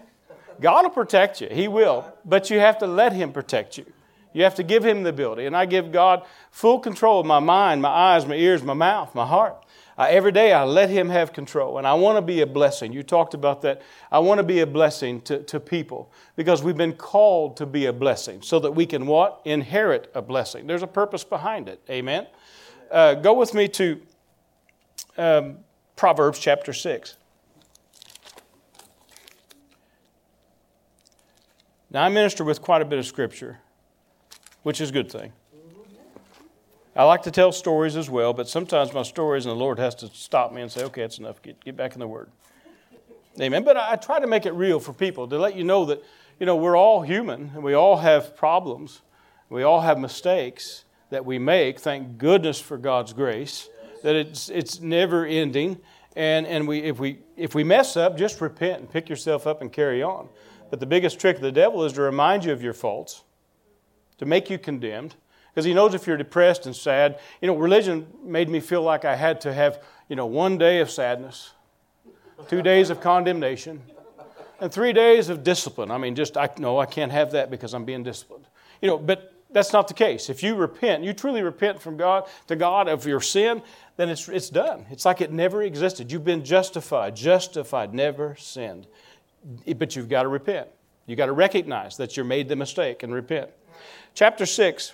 God 0.61 0.83
will 0.83 0.91
protect 0.91 1.41
you. 1.41 1.49
He 1.51 1.69
will. 1.69 2.13
But 2.25 2.51
you 2.51 2.59
have 2.59 2.79
to 2.79 2.87
let 2.87 3.13
Him 3.13 3.33
protect 3.33 3.79
you. 3.79 3.87
You 4.33 4.45
have 4.45 4.57
to 4.57 4.63
give 4.63 4.85
Him 4.85 5.03
the 5.03 5.11
ability. 5.11 5.47
And 5.47 5.57
I 5.57 5.67
give 5.67 5.93
God 5.93 6.27
full 6.51 6.79
control 6.79 7.21
of 7.21 7.27
my 7.27 7.39
mind, 7.39 7.83
my 7.83 7.89
eyes, 7.89 8.27
my 8.27 8.35
ears, 8.35 8.63
my 8.63 8.75
mouth, 8.75 9.15
my 9.15 9.27
heart. 9.27 9.65
Every 9.99 10.33
day 10.33 10.53
I 10.53 10.65
let 10.65 10.91
Him 10.91 11.09
have 11.09 11.33
control. 11.33 11.79
And 11.79 11.87
I 11.87 11.95
want 11.95 12.19
to 12.19 12.23
be 12.23 12.43
a 12.43 12.47
blessing. 12.47 12.93
You 12.93 13.03
talked 13.03 13.33
about 13.33 13.63
that. 13.63 13.81
I 14.13 14.19
want 14.19 14.39
to 14.39 14.45
be 14.45 14.61
a 14.61 14.67
blessing 14.67 15.23
to, 15.23 15.43
to 15.45 15.59
people 15.59 16.13
because 16.37 16.63
we've 16.63 16.77
been 16.77 16.93
called 16.93 17.57
to 17.57 17.67
be 17.67 17.87
a 17.87 17.93
blessing 17.93 18.43
so 18.43 18.59
that 18.61 18.73
we 18.73 18.85
can 18.85 19.07
what? 19.07 19.41
Inherit 19.45 20.11
a 20.15 20.21
blessing. 20.21 20.67
There's 20.67 20.83
a 20.83 20.87
purpose 20.87 21.25
behind 21.25 21.69
it. 21.69 21.81
Amen. 21.89 22.27
Uh, 22.91 23.15
go 23.15 23.33
with 23.33 23.55
me 23.55 23.69
to 23.69 24.01
um, 25.17 25.59
Proverbs 25.97 26.39
chapter 26.39 26.73
6. 26.75 27.17
Now, 31.91 32.05
I 32.05 32.09
minister 32.11 32.45
with 32.45 32.61
quite 32.61 32.83
a 32.83 32.85
bit 32.85 32.99
of 32.99 33.07
scripture, 33.07 33.61
which 34.63 34.81
is 34.81 34.91
a 34.91 34.93
good 34.93 35.11
thing. 35.11 35.33
I 36.97 37.05
like 37.05 37.23
to 37.25 37.31
tell 37.31 37.53
stories 37.53 37.95
as 37.95 38.09
well, 38.09 38.33
but 38.33 38.49
sometimes 38.49 38.95
my 38.95 39.03
stories 39.03 39.45
and 39.45 39.53
the 39.53 39.57
Lord 39.57 39.79
has 39.79 39.95
to 39.97 40.09
stop 40.09 40.53
me 40.53 40.63
and 40.63 40.73
say, 40.73 40.83
okay, 40.85 41.03
it's 41.03 41.19
enough. 41.19 41.43
Get, 41.43 41.63
get 41.63 41.77
back 41.77 41.93
in 41.93 42.01
the 42.01 42.09
Word. 42.09 42.31
Amen. 43.39 43.65
But 43.65 43.77
I, 43.77 43.93
I 43.93 43.97
try 43.97 44.19
to 44.19 44.27
make 44.27 44.47
it 44.47 44.53
real 44.53 44.81
for 44.81 44.95
people 44.95 45.29
to 45.29 45.39
let 45.39 45.57
you 45.57 45.63
know 45.63 45.85
that, 45.85 46.03
you 46.41 46.47
know, 46.47 46.57
we're 46.57 46.77
all 46.77 47.03
human 47.03 47.51
and 47.55 47.63
we 47.63 47.75
all 47.75 47.99
have 47.99 48.35
problems. 48.35 49.03
We 49.51 49.63
all 49.63 49.83
have 49.83 49.99
mistakes 49.99 50.85
that 51.11 51.27
we 51.27 51.39
make. 51.39 51.81
Thank 51.81 52.17
goodness 52.17 52.59
for 52.59 52.79
God's 52.79 53.13
grace 53.13 53.69
that 54.03 54.15
it's, 54.15 54.49
it's 54.49 54.81
never 54.81 55.27
ending. 55.27 55.79
And, 56.15 56.47
and 56.47 56.67
we, 56.67 56.79
if, 56.79 56.99
we, 56.99 57.19
if 57.37 57.55
we 57.55 57.63
mess 57.63 57.99
up, 57.99 58.17
just 58.17 58.41
repent 58.41 58.81
and 58.81 58.91
pick 58.91 59.11
yourself 59.11 59.47
up 59.47 59.61
and 59.61 59.71
carry 59.71 60.03
on. 60.03 60.31
But 60.71 60.81
the 60.81 60.87
biggest 60.87 61.21
trick 61.21 61.37
of 61.37 61.43
the 61.43 61.53
devil 61.53 61.85
is 61.85 61.93
to 61.93 62.01
remind 62.01 62.47
you 62.47 62.53
of 62.53 62.63
your 62.63 62.73
faults, 62.73 63.23
to 64.17 64.25
make 64.25 64.49
you 64.49 64.59
condemned, 64.59 65.15
because 65.57 65.65
he 65.65 65.73
knows 65.73 65.95
if 65.95 66.07
you're 66.07 66.19
depressed 66.19 66.67
and 66.67 66.77
sad. 66.77 67.19
You 67.41 67.47
know, 67.47 67.57
religion 67.57 68.07
made 68.23 68.51
me 68.51 68.61
feel 68.61 68.83
like 68.83 69.07
I 69.07 69.17
had 69.17 69.41
to 69.41 69.55
have, 69.55 69.83
you 70.07 70.15
know, 70.15 70.27
one 70.27 70.59
day 70.59 70.81
of 70.81 70.91
sadness, 70.91 71.53
two 72.47 72.61
days 72.61 72.91
of 72.91 73.01
condemnation, 73.01 73.81
and 74.61 74.71
three 74.71 74.93
days 74.93 75.31
of 75.31 75.43
discipline. 75.43 75.91
I 75.91 75.97
mean, 75.97 76.15
just, 76.15 76.37
I 76.37 76.51
no, 76.59 76.79
I 76.79 76.85
can't 76.85 77.11
have 77.11 77.33
that 77.33 77.51
because 77.51 77.73
I'm 77.73 77.87
being 77.87 78.03
disciplined. 78.03 78.45
You 78.83 78.89
know, 78.89 78.99
but 78.99 79.33
that's 79.51 79.73
not 79.73 79.89
the 79.89 79.95
case. 79.95 80.29
If 80.29 80.43
you 80.43 80.57
repent, 80.57 81.03
you 81.03 81.15
truly 81.15 81.41
repent 81.41 81.81
from 81.81 81.97
God 81.97 82.29
to 82.49 82.57
God 82.57 82.87
of 82.87 83.07
your 83.07 83.23
sin, 83.23 83.63
then 83.97 84.11
it's, 84.11 84.29
it's 84.29 84.51
done. 84.51 84.85
It's 84.91 85.07
like 85.07 85.23
it 85.23 85.33
never 85.33 85.63
existed. 85.63 86.13
You've 86.13 86.23
been 86.23 86.45
justified, 86.45 87.17
justified, 87.17 87.95
never 87.95 88.37
sinned. 88.37 88.87
But 89.75 89.97
you've 89.97 90.11
got 90.11 90.25
to 90.25 90.29
repent. 90.29 90.69
You've 91.07 91.17
got 91.17 91.27
to 91.27 91.33
recognize 91.33 91.97
that 91.97 92.19
you 92.19 92.25
made 92.25 92.51
the 92.51 92.57
mistake 92.57 93.03
and 93.03 93.15
repent. 93.15 93.49
Chapter 94.15 94.45
6, 94.45 94.93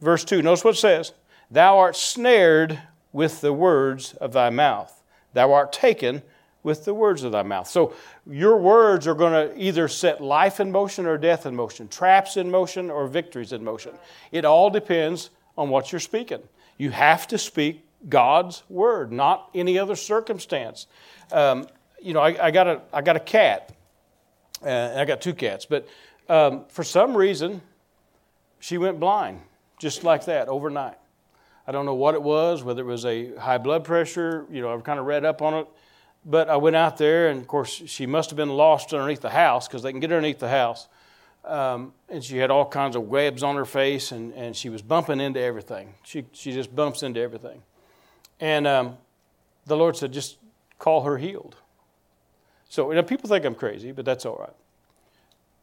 verse 0.00 0.24
2, 0.24 0.42
notice 0.42 0.64
what 0.64 0.74
it 0.74 0.78
says 0.78 1.12
Thou 1.50 1.78
art 1.78 1.96
snared 1.96 2.80
with 3.12 3.40
the 3.40 3.52
words 3.52 4.14
of 4.14 4.32
thy 4.32 4.50
mouth, 4.50 5.02
thou 5.32 5.52
art 5.52 5.72
taken 5.72 6.22
with 6.62 6.84
the 6.84 6.92
words 6.92 7.22
of 7.22 7.32
thy 7.32 7.42
mouth. 7.42 7.68
So 7.68 7.94
your 8.26 8.56
words 8.56 9.06
are 9.06 9.14
going 9.14 9.32
to 9.32 9.56
either 9.58 9.88
set 9.88 10.20
life 10.20 10.60
in 10.60 10.70
motion 10.70 11.06
or 11.06 11.16
death 11.16 11.46
in 11.46 11.54
motion, 11.54 11.88
traps 11.88 12.36
in 12.36 12.50
motion 12.50 12.90
or 12.90 13.06
victories 13.06 13.52
in 13.52 13.64
motion. 13.64 13.92
It 14.32 14.44
all 14.44 14.68
depends 14.68 15.30
on 15.56 15.70
what 15.70 15.92
you're 15.92 16.00
speaking. 16.00 16.42
You 16.76 16.90
have 16.90 17.26
to 17.28 17.38
speak 17.38 17.84
God's 18.08 18.62
word, 18.68 19.12
not 19.12 19.50
any 19.54 19.78
other 19.78 19.96
circumstance. 19.96 20.86
Um, 21.32 21.66
you 22.02 22.12
know, 22.12 22.20
I, 22.20 22.46
I, 22.46 22.50
got 22.50 22.66
a, 22.66 22.82
I 22.92 23.02
got 23.02 23.16
a 23.16 23.20
cat, 23.20 23.74
uh, 24.62 24.68
and 24.68 25.00
I 25.00 25.04
got 25.04 25.20
two 25.20 25.34
cats, 25.34 25.64
but 25.64 25.88
um, 26.28 26.64
for 26.68 26.84
some 26.84 27.16
reason, 27.16 27.62
she 28.60 28.78
went 28.78 29.00
blind 29.00 29.40
just 29.78 30.04
like 30.04 30.24
that 30.26 30.48
overnight. 30.48 30.98
I 31.66 31.72
don't 31.72 31.84
know 31.84 31.94
what 31.94 32.14
it 32.14 32.22
was, 32.22 32.62
whether 32.62 32.82
it 32.82 32.86
was 32.86 33.04
a 33.04 33.34
high 33.36 33.58
blood 33.58 33.84
pressure, 33.84 34.46
you 34.50 34.62
know, 34.62 34.72
I've 34.72 34.84
kind 34.84 34.98
of 34.98 35.06
read 35.06 35.24
up 35.24 35.42
on 35.42 35.54
it. 35.54 35.66
But 36.24 36.48
I 36.48 36.56
went 36.56 36.76
out 36.76 36.96
there, 36.98 37.28
and 37.28 37.40
of 37.40 37.46
course, 37.46 37.82
she 37.86 38.06
must 38.06 38.30
have 38.30 38.36
been 38.36 38.50
lost 38.50 38.92
underneath 38.92 39.20
the 39.20 39.30
house 39.30 39.68
because 39.68 39.82
they 39.82 39.92
can 39.92 40.00
get 40.00 40.10
underneath 40.10 40.38
the 40.38 40.48
house. 40.48 40.88
Um, 41.44 41.92
and 42.08 42.22
she 42.22 42.38
had 42.38 42.50
all 42.50 42.66
kinds 42.66 42.96
of 42.96 43.02
webs 43.02 43.42
on 43.42 43.56
her 43.56 43.64
face, 43.64 44.12
and, 44.12 44.34
and 44.34 44.56
she 44.56 44.68
was 44.68 44.82
bumping 44.82 45.20
into 45.20 45.40
everything. 45.40 45.94
She, 46.04 46.24
she 46.32 46.52
just 46.52 46.74
bumps 46.74 47.02
into 47.02 47.20
everything. 47.20 47.62
And 48.40 48.66
um, 48.66 48.96
the 49.66 49.76
Lord 49.76 49.96
said, 49.96 50.12
just 50.12 50.38
call 50.78 51.02
her 51.02 51.18
healed. 51.18 51.56
So 52.68 52.90
you 52.90 52.96
know, 52.96 53.02
people 53.02 53.28
think 53.28 53.44
I'm 53.44 53.54
crazy, 53.54 53.92
but 53.92 54.04
that's 54.04 54.26
all 54.26 54.36
right. 54.36 54.54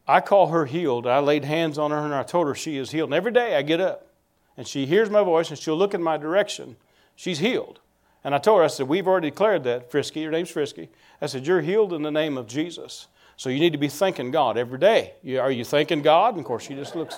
I 0.08 0.22
call 0.22 0.48
her 0.48 0.66
healed. 0.66 1.08
I 1.08 1.20
laid 1.20 1.46
hands 1.46 1.78
on 1.78 1.92
her 1.92 1.98
and 1.98 2.14
I 2.14 2.24
told 2.24 2.48
her 2.48 2.56
she 2.56 2.78
is 2.78 2.92
healed. 2.92 3.10
And 3.10 3.16
every 3.16 3.32
day 3.32 3.56
I 3.56 3.62
get 3.62 3.82
up 3.82 4.08
and 4.56 4.68
she 4.68 4.86
hears 4.86 5.10
my 5.10 5.24
voice 5.24 5.50
and 5.50 5.58
she'll 5.58 5.78
look 5.78 5.94
in 5.94 6.04
my 6.04 6.18
direction. 6.18 6.78
She's 7.16 7.40
healed. 7.40 7.80
And 8.24 8.34
I 8.34 8.40
told 8.40 8.60
her, 8.60 8.66
I 8.66 8.68
said, 8.68 8.88
We've 8.88 9.08
already 9.08 9.30
declared 9.30 9.64
that, 9.66 9.92
Frisky. 9.92 10.22
Your 10.22 10.32
name's 10.32 10.50
Frisky. 10.50 10.90
I 11.22 11.28
said, 11.28 11.46
You're 11.46 11.62
healed 11.62 11.94
in 11.94 12.02
the 12.02 12.12
name 12.12 12.38
of 12.38 12.48
Jesus. 12.48 13.08
So 13.38 13.50
you 13.50 13.60
need 13.60 13.74
to 13.74 13.78
be 13.78 13.88
thanking 13.88 14.32
God 14.32 14.58
every 14.58 14.80
day. 14.80 15.14
Are 15.40 15.52
you 15.52 15.64
thanking 15.64 16.02
God? 16.02 16.36
And 16.36 16.40
of 16.40 16.46
course, 16.46 16.64
she 16.64 16.74
just 16.74 16.96
looks. 16.96 17.18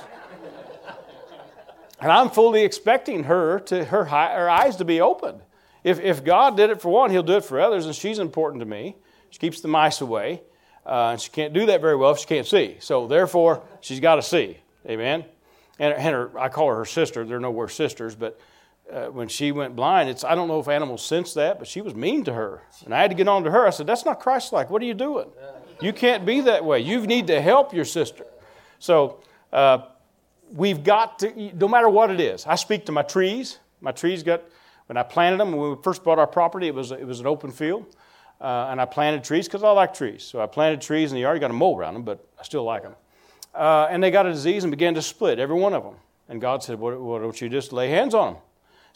and 2.00 2.12
I'm 2.12 2.30
fully 2.30 2.64
expecting 2.64 3.26
her 3.26 3.60
to 3.62 3.86
her, 3.86 4.06
her 4.06 4.50
eyes 4.50 4.78
to 4.78 4.86
be 4.86 5.00
opened. 5.00 5.42
If, 5.84 6.00
if 6.00 6.24
God 6.24 6.58
did 6.58 6.70
it 6.70 6.82
for 6.82 6.90
one, 6.90 7.12
He'll 7.12 7.24
do 7.24 7.38
it 7.38 7.46
for 7.46 7.62
others, 7.62 7.86
and 7.86 7.96
she's 7.96 8.20
important 8.20 8.62
to 8.62 8.66
me. 8.66 8.98
She 9.30 9.40
keeps 9.40 9.62
the 9.62 9.68
mice 9.68 10.02
away, 10.02 10.42
uh, 10.88 11.10
and 11.12 11.22
she 11.22 11.30
can't 11.30 11.54
do 11.54 11.66
that 11.66 11.82
very 11.82 11.96
well 11.96 12.12
if 12.12 12.20
she 12.20 12.26
can't 12.26 12.48
see. 12.48 12.78
So 12.80 13.08
therefore, 13.08 13.62
she's 13.82 14.00
got 14.00 14.16
to 14.16 14.22
see. 14.22 14.58
Amen. 14.88 15.26
And, 15.80 15.94
and 15.94 16.16
her, 16.16 16.40
I 16.40 16.50
call 16.50 16.70
her 16.70 16.76
her 16.76 16.86
sister. 16.86 17.26
They're 17.26 17.40
no 17.40 17.52
worse 17.52 17.76
sisters, 17.76 18.16
but 18.16 18.40
uh, 18.92 19.08
when 19.08 19.28
she 19.28 19.52
went 19.52 19.76
blind, 19.76 20.10
it's 20.10 20.24
I 20.24 20.34
don't 20.34 20.48
know 20.48 20.60
if 20.60 20.70
animals 20.70 21.06
sense 21.06 21.34
that, 21.34 21.60
but 21.60 21.68
she 21.68 21.82
was 21.82 21.94
mean 21.94 22.24
to 22.24 22.34
her, 22.34 22.62
and 22.86 22.96
I 22.96 23.02
had 23.02 23.12
to 23.12 23.16
get 23.16 23.28
on 23.28 23.44
to 23.44 23.52
her. 23.52 23.68
I 23.68 23.70
said, 23.70 23.86
"That's 23.86 24.06
not 24.06 24.22
Christ-like. 24.22 24.70
What 24.70 24.82
are 24.82 24.86
you 24.86 24.94
doing? 24.94 25.30
You 25.82 25.92
can't 25.92 26.26
be 26.26 26.42
that 26.42 26.64
way. 26.64 26.80
You 26.80 27.06
need 27.06 27.28
to 27.28 27.42
help 27.42 27.74
your 27.74 27.86
sister." 27.86 28.26
So 28.80 29.20
uh, 29.52 29.80
we've 30.52 30.84
got 30.84 31.20
to, 31.20 31.52
no 31.56 31.68
matter 31.68 31.90
what 31.90 32.12
it 32.12 32.22
is. 32.22 32.46
I 32.46 32.56
speak 32.56 32.86
to 32.86 32.92
my 32.94 33.02
trees. 33.02 33.60
My 33.82 33.92
trees 33.92 34.24
got 34.24 34.44
when 34.86 34.96
I 34.98 35.04
planted 35.04 35.40
them 35.40 35.52
when 35.52 35.72
we 35.72 35.76
first 35.84 36.04
bought 36.04 36.18
our 36.18 36.28
property. 36.28 36.68
It 36.68 36.74
was 36.74 36.92
it 36.92 37.06
was 37.06 37.20
an 37.20 37.28
open 37.28 37.52
field, 37.52 37.94
uh, 38.40 38.68
and 38.70 38.80
I 38.80 38.86
planted 38.86 39.24
trees 39.24 39.48
because 39.48 39.64
I 39.64 39.72
like 39.72 39.94
trees. 39.94 40.24
So 40.24 40.42
I 40.42 40.48
planted 40.48 40.82
trees 40.82 41.12
in 41.12 41.16
the 41.16 41.22
yard. 41.22 41.40
Got 41.40 41.52
a 41.52 41.54
mold 41.54 41.80
around 41.80 41.96
them, 41.96 42.04
but 42.04 42.26
I 42.40 42.44
still 42.44 42.64
like 42.64 42.84
them. 42.84 42.96
Uh, 43.54 43.88
and 43.90 44.04
they 44.04 44.12
got 44.12 44.26
a 44.26 44.32
disease 44.32 44.64
and 44.64 44.72
began 44.72 44.94
to 44.94 45.02
split, 45.02 45.40
every 45.40 45.56
one 45.56 45.74
of 45.74 45.84
them. 45.84 45.96
And 46.30 46.40
God 46.42 46.64
said, 46.64 46.80
"Why 46.80 46.92
don't 46.92 47.40
you 47.42 47.50
just 47.50 47.74
lay 47.74 47.90
hands 47.90 48.14
on 48.14 48.34
them?" 48.34 48.42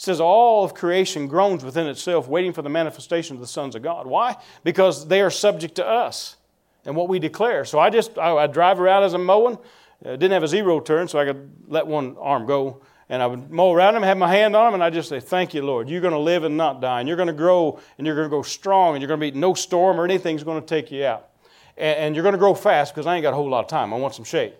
says 0.01 0.19
all 0.19 0.63
of 0.63 0.73
creation 0.73 1.27
groans 1.27 1.63
within 1.63 1.85
itself, 1.85 2.27
waiting 2.27 2.51
for 2.51 2.63
the 2.63 2.69
manifestation 2.69 3.35
of 3.35 3.39
the 3.39 3.47
sons 3.47 3.75
of 3.75 3.83
God. 3.83 4.07
Why? 4.07 4.35
Because 4.63 5.07
they 5.07 5.21
are 5.21 5.29
subject 5.29 5.75
to 5.75 5.85
us 5.85 6.37
and 6.85 6.95
what 6.95 7.07
we 7.07 7.19
declare. 7.19 7.65
So 7.65 7.77
I 7.77 7.91
just 7.91 8.17
I, 8.17 8.35
I 8.35 8.47
drive 8.47 8.79
around 8.79 9.03
as 9.03 9.13
I'm 9.13 9.25
mowing. 9.25 9.59
Uh, 10.03 10.11
didn't 10.11 10.31
have 10.31 10.41
a 10.41 10.47
zero 10.47 10.79
turn, 10.79 11.07
so 11.07 11.19
I 11.19 11.25
could 11.25 11.51
let 11.67 11.85
one 11.85 12.17
arm 12.19 12.47
go. 12.47 12.81
And 13.11 13.21
I 13.21 13.27
would 13.27 13.51
mow 13.51 13.73
around 13.73 13.95
them, 13.95 14.03
have 14.03 14.17
my 14.17 14.33
hand 14.33 14.55
on 14.55 14.67
them, 14.67 14.75
and 14.75 14.83
I 14.83 14.89
just 14.89 15.09
say, 15.09 15.19
Thank 15.19 15.53
you, 15.53 15.63
Lord. 15.63 15.89
You're 15.89 15.99
going 15.99 16.13
to 16.13 16.19
live 16.19 16.45
and 16.45 16.55
not 16.55 16.79
die. 16.79 17.01
And 17.01 17.09
you're 17.09 17.17
going 17.17 17.27
to 17.27 17.33
grow 17.33 17.77
and 17.97 18.07
you're 18.07 18.15
going 18.15 18.29
to 18.29 18.33
go 18.33 18.41
strong 18.41 18.95
and 18.95 19.01
you're 19.01 19.09
going 19.09 19.19
to 19.19 19.31
be 19.31 19.37
no 19.37 19.53
storm 19.53 19.99
or 19.99 20.05
anything's 20.05 20.45
going 20.45 20.61
to 20.61 20.65
take 20.65 20.91
you 20.91 21.03
out. 21.03 21.27
And, 21.75 21.99
and 21.99 22.15
you're 22.15 22.23
going 22.23 22.31
to 22.31 22.39
grow 22.39 22.53
fast 22.53 22.95
because 22.95 23.05
I 23.05 23.15
ain't 23.15 23.23
got 23.23 23.33
a 23.33 23.35
whole 23.35 23.49
lot 23.49 23.65
of 23.65 23.67
time. 23.67 23.93
I 23.93 23.97
want 23.97 24.15
some 24.15 24.23
shade. 24.23 24.53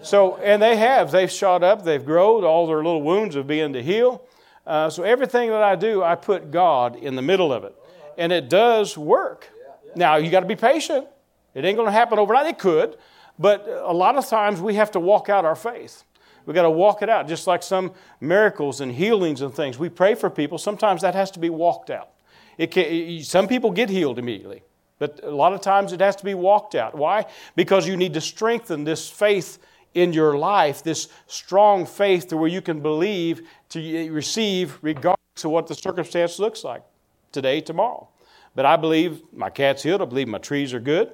So, 0.00 0.36
and 0.36 0.62
they 0.62 0.76
have. 0.76 1.10
They've 1.10 1.30
shot 1.30 1.64
up, 1.64 1.84
they've 1.84 2.04
grown. 2.04 2.44
All 2.44 2.68
their 2.68 2.76
little 2.76 3.02
wounds 3.02 3.34
have 3.34 3.48
begun 3.48 3.72
to 3.72 3.82
heal. 3.82 4.22
Uh, 4.64 4.88
so 4.88 5.02
everything 5.02 5.50
that 5.50 5.64
I 5.64 5.74
do, 5.74 6.04
I 6.04 6.14
put 6.14 6.52
God 6.52 6.94
in 6.94 7.16
the 7.16 7.22
middle 7.22 7.52
of 7.52 7.64
it. 7.64 7.74
And 8.16 8.30
it 8.30 8.48
does 8.48 8.96
work. 8.96 9.50
Now, 9.96 10.16
you 10.16 10.30
got 10.30 10.40
to 10.40 10.46
be 10.46 10.54
patient. 10.54 11.08
It 11.52 11.64
ain't 11.64 11.76
going 11.76 11.86
to 11.86 11.92
happen 11.92 12.20
overnight. 12.20 12.46
It 12.46 12.58
could, 12.60 12.96
but 13.40 13.66
a 13.66 13.92
lot 13.92 14.14
of 14.14 14.28
times 14.28 14.60
we 14.60 14.74
have 14.74 14.92
to 14.92 15.00
walk 15.00 15.28
out 15.28 15.44
our 15.44 15.56
faith. 15.56 16.04
We 16.48 16.54
got 16.54 16.62
to 16.62 16.70
walk 16.70 17.02
it 17.02 17.10
out, 17.10 17.28
just 17.28 17.46
like 17.46 17.62
some 17.62 17.92
miracles 18.22 18.80
and 18.80 18.90
healings 18.90 19.42
and 19.42 19.54
things. 19.54 19.78
We 19.78 19.90
pray 19.90 20.14
for 20.14 20.30
people. 20.30 20.56
Sometimes 20.56 21.02
that 21.02 21.14
has 21.14 21.30
to 21.32 21.38
be 21.38 21.50
walked 21.50 21.90
out. 21.90 22.08
It 22.56 22.70
can, 22.70 23.22
some 23.22 23.46
people 23.46 23.70
get 23.70 23.90
healed 23.90 24.18
immediately, 24.18 24.62
but 24.98 25.20
a 25.22 25.30
lot 25.30 25.52
of 25.52 25.60
times 25.60 25.92
it 25.92 26.00
has 26.00 26.16
to 26.16 26.24
be 26.24 26.32
walked 26.32 26.74
out. 26.74 26.94
Why? 26.94 27.26
Because 27.54 27.86
you 27.86 27.98
need 27.98 28.14
to 28.14 28.22
strengthen 28.22 28.84
this 28.84 29.10
faith 29.10 29.58
in 29.92 30.14
your 30.14 30.38
life, 30.38 30.82
this 30.82 31.10
strong 31.26 31.84
faith 31.84 32.28
to 32.28 32.38
where 32.38 32.48
you 32.48 32.62
can 32.62 32.80
believe 32.80 33.46
to 33.68 34.10
receive 34.10 34.78
regardless 34.80 35.44
of 35.44 35.50
what 35.50 35.66
the 35.66 35.74
circumstance 35.74 36.38
looks 36.38 36.64
like 36.64 36.82
today, 37.30 37.60
tomorrow. 37.60 38.08
But 38.54 38.64
I 38.64 38.76
believe 38.76 39.20
my 39.34 39.50
cat's 39.50 39.82
healed. 39.82 40.00
I 40.00 40.06
believe 40.06 40.28
my 40.28 40.38
trees 40.38 40.72
are 40.72 40.80
good. 40.80 41.12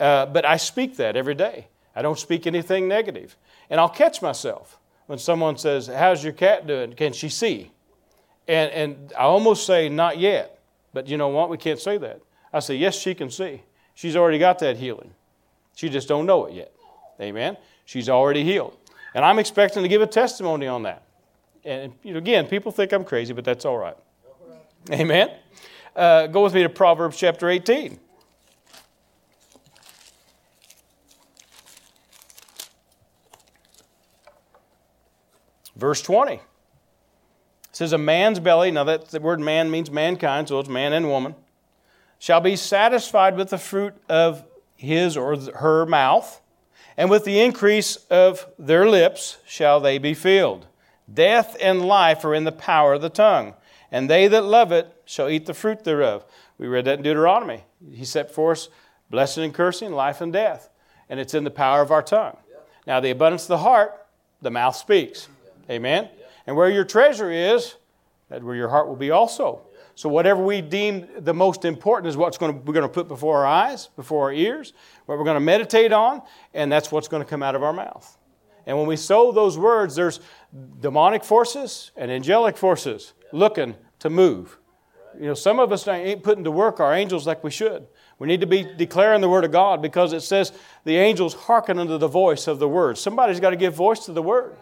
Uh, 0.00 0.24
but 0.24 0.46
I 0.46 0.56
speak 0.56 0.96
that 0.96 1.14
every 1.14 1.34
day. 1.34 1.68
I 1.94 2.00
don't 2.00 2.18
speak 2.18 2.46
anything 2.46 2.88
negative. 2.88 3.36
And 3.72 3.80
I'll 3.80 3.88
catch 3.88 4.20
myself 4.20 4.78
when 5.06 5.18
someone 5.18 5.56
says, 5.56 5.86
How's 5.86 6.22
your 6.22 6.34
cat 6.34 6.66
doing? 6.66 6.92
Can 6.92 7.14
she 7.14 7.30
see? 7.30 7.72
And, 8.46 8.70
and 8.70 9.12
I 9.14 9.22
almost 9.22 9.66
say, 9.66 9.88
Not 9.88 10.18
yet. 10.18 10.60
But 10.92 11.08
you 11.08 11.16
know 11.16 11.28
what? 11.28 11.48
We 11.48 11.56
can't 11.56 11.80
say 11.80 11.96
that. 11.96 12.20
I 12.52 12.60
say, 12.60 12.76
Yes, 12.76 12.98
she 12.98 13.14
can 13.14 13.30
see. 13.30 13.62
She's 13.94 14.14
already 14.14 14.38
got 14.38 14.58
that 14.58 14.76
healing. 14.76 15.14
She 15.74 15.88
just 15.88 16.06
don't 16.06 16.26
know 16.26 16.44
it 16.44 16.52
yet. 16.52 16.74
Amen. 17.18 17.56
She's 17.86 18.10
already 18.10 18.44
healed. 18.44 18.76
And 19.14 19.24
I'm 19.24 19.38
expecting 19.38 19.82
to 19.82 19.88
give 19.88 20.02
a 20.02 20.06
testimony 20.06 20.66
on 20.66 20.82
that. 20.82 21.04
And 21.64 21.94
you 22.02 22.12
know, 22.12 22.18
again, 22.18 22.46
people 22.48 22.72
think 22.72 22.92
I'm 22.92 23.04
crazy, 23.04 23.32
but 23.32 23.44
that's 23.44 23.64
all 23.64 23.78
right. 23.78 23.96
Amen. 24.90 25.30
Uh, 25.96 26.26
go 26.26 26.44
with 26.44 26.52
me 26.52 26.62
to 26.62 26.68
Proverbs 26.68 27.16
chapter 27.16 27.48
18. 27.48 27.98
Verse 35.76 36.02
20. 36.02 36.34
It 36.34 36.40
says, 37.72 37.92
A 37.92 37.98
man's 37.98 38.38
belly, 38.38 38.70
now 38.70 38.84
that 38.84 39.08
the 39.08 39.20
word 39.20 39.40
man 39.40 39.70
means 39.70 39.90
mankind, 39.90 40.48
so 40.48 40.58
it's 40.58 40.68
man 40.68 40.92
and 40.92 41.08
woman, 41.08 41.34
shall 42.18 42.40
be 42.40 42.56
satisfied 42.56 43.36
with 43.36 43.50
the 43.50 43.58
fruit 43.58 43.94
of 44.08 44.44
his 44.76 45.16
or 45.16 45.36
her 45.36 45.86
mouth, 45.86 46.40
and 46.96 47.08
with 47.08 47.24
the 47.24 47.40
increase 47.40 47.96
of 48.10 48.46
their 48.58 48.88
lips 48.88 49.38
shall 49.46 49.80
they 49.80 49.98
be 49.98 50.14
filled. 50.14 50.66
Death 51.12 51.56
and 51.60 51.82
life 51.82 52.24
are 52.24 52.34
in 52.34 52.44
the 52.44 52.52
power 52.52 52.94
of 52.94 53.02
the 53.02 53.08
tongue, 53.08 53.54
and 53.90 54.08
they 54.08 54.28
that 54.28 54.44
love 54.44 54.72
it 54.72 54.94
shall 55.04 55.28
eat 55.28 55.46
the 55.46 55.54
fruit 55.54 55.84
thereof. 55.84 56.24
We 56.58 56.66
read 56.66 56.84
that 56.84 56.98
in 56.98 57.02
Deuteronomy. 57.02 57.64
He 57.92 58.04
set 58.04 58.30
for 58.30 58.52
us 58.52 58.68
blessing 59.10 59.44
and 59.44 59.54
cursing, 59.54 59.92
life 59.92 60.20
and 60.20 60.32
death, 60.32 60.68
and 61.08 61.18
it's 61.18 61.34
in 61.34 61.44
the 61.44 61.50
power 61.50 61.80
of 61.80 61.90
our 61.90 62.02
tongue. 62.02 62.36
Now, 62.86 63.00
the 63.00 63.10
abundance 63.10 63.44
of 63.44 63.48
the 63.48 63.58
heart, 63.58 64.06
the 64.40 64.50
mouth 64.50 64.76
speaks. 64.76 65.28
Amen? 65.72 66.08
And 66.46 66.56
where 66.56 66.70
your 66.70 66.84
treasure 66.84 67.30
is, 67.30 67.74
that's 68.28 68.44
where 68.44 68.54
your 68.54 68.68
heart 68.68 68.88
will 68.88 68.96
be 68.96 69.10
also. 69.10 69.62
So 69.94 70.08
whatever 70.08 70.42
we 70.42 70.60
deem 70.60 71.06
the 71.18 71.34
most 71.34 71.64
important 71.64 72.08
is 72.08 72.16
what's 72.16 72.38
going 72.38 72.52
to, 72.52 72.58
we're 72.60 72.72
going 72.72 72.82
to 72.82 72.92
put 72.92 73.08
before 73.08 73.38
our 73.38 73.46
eyes, 73.46 73.88
before 73.96 74.24
our 74.24 74.32
ears, 74.32 74.72
what 75.06 75.18
we're 75.18 75.24
going 75.24 75.36
to 75.36 75.40
meditate 75.40 75.92
on, 75.92 76.22
and 76.54 76.70
that's 76.70 76.90
what's 76.90 77.08
going 77.08 77.22
to 77.22 77.28
come 77.28 77.42
out 77.42 77.54
of 77.54 77.62
our 77.62 77.72
mouth. 77.72 78.16
And 78.66 78.78
when 78.78 78.86
we 78.86 78.96
sow 78.96 79.32
those 79.32 79.58
words, 79.58 79.94
there's 79.94 80.20
demonic 80.80 81.24
forces 81.24 81.90
and 81.96 82.10
angelic 82.10 82.56
forces 82.56 83.12
looking 83.32 83.74
to 83.98 84.08
move. 84.08 84.58
You 85.18 85.26
know, 85.26 85.34
some 85.34 85.58
of 85.58 85.72
us 85.72 85.86
ain't 85.86 86.22
putting 86.22 86.44
to 86.44 86.50
work 86.50 86.80
our 86.80 86.94
angels 86.94 87.26
like 87.26 87.44
we 87.44 87.50
should. 87.50 87.86
We 88.18 88.28
need 88.28 88.40
to 88.40 88.46
be 88.46 88.62
declaring 88.62 89.20
the 89.20 89.28
word 89.28 89.44
of 89.44 89.50
God 89.50 89.82
because 89.82 90.12
it 90.12 90.20
says 90.20 90.52
the 90.84 90.96
angels 90.96 91.34
hearken 91.34 91.78
unto 91.78 91.98
the 91.98 92.08
voice 92.08 92.46
of 92.46 92.58
the 92.60 92.68
word. 92.68 92.96
Somebody's 92.96 93.40
got 93.40 93.50
to 93.50 93.56
give 93.56 93.74
voice 93.74 94.06
to 94.06 94.12
the 94.12 94.22
word. 94.22 94.56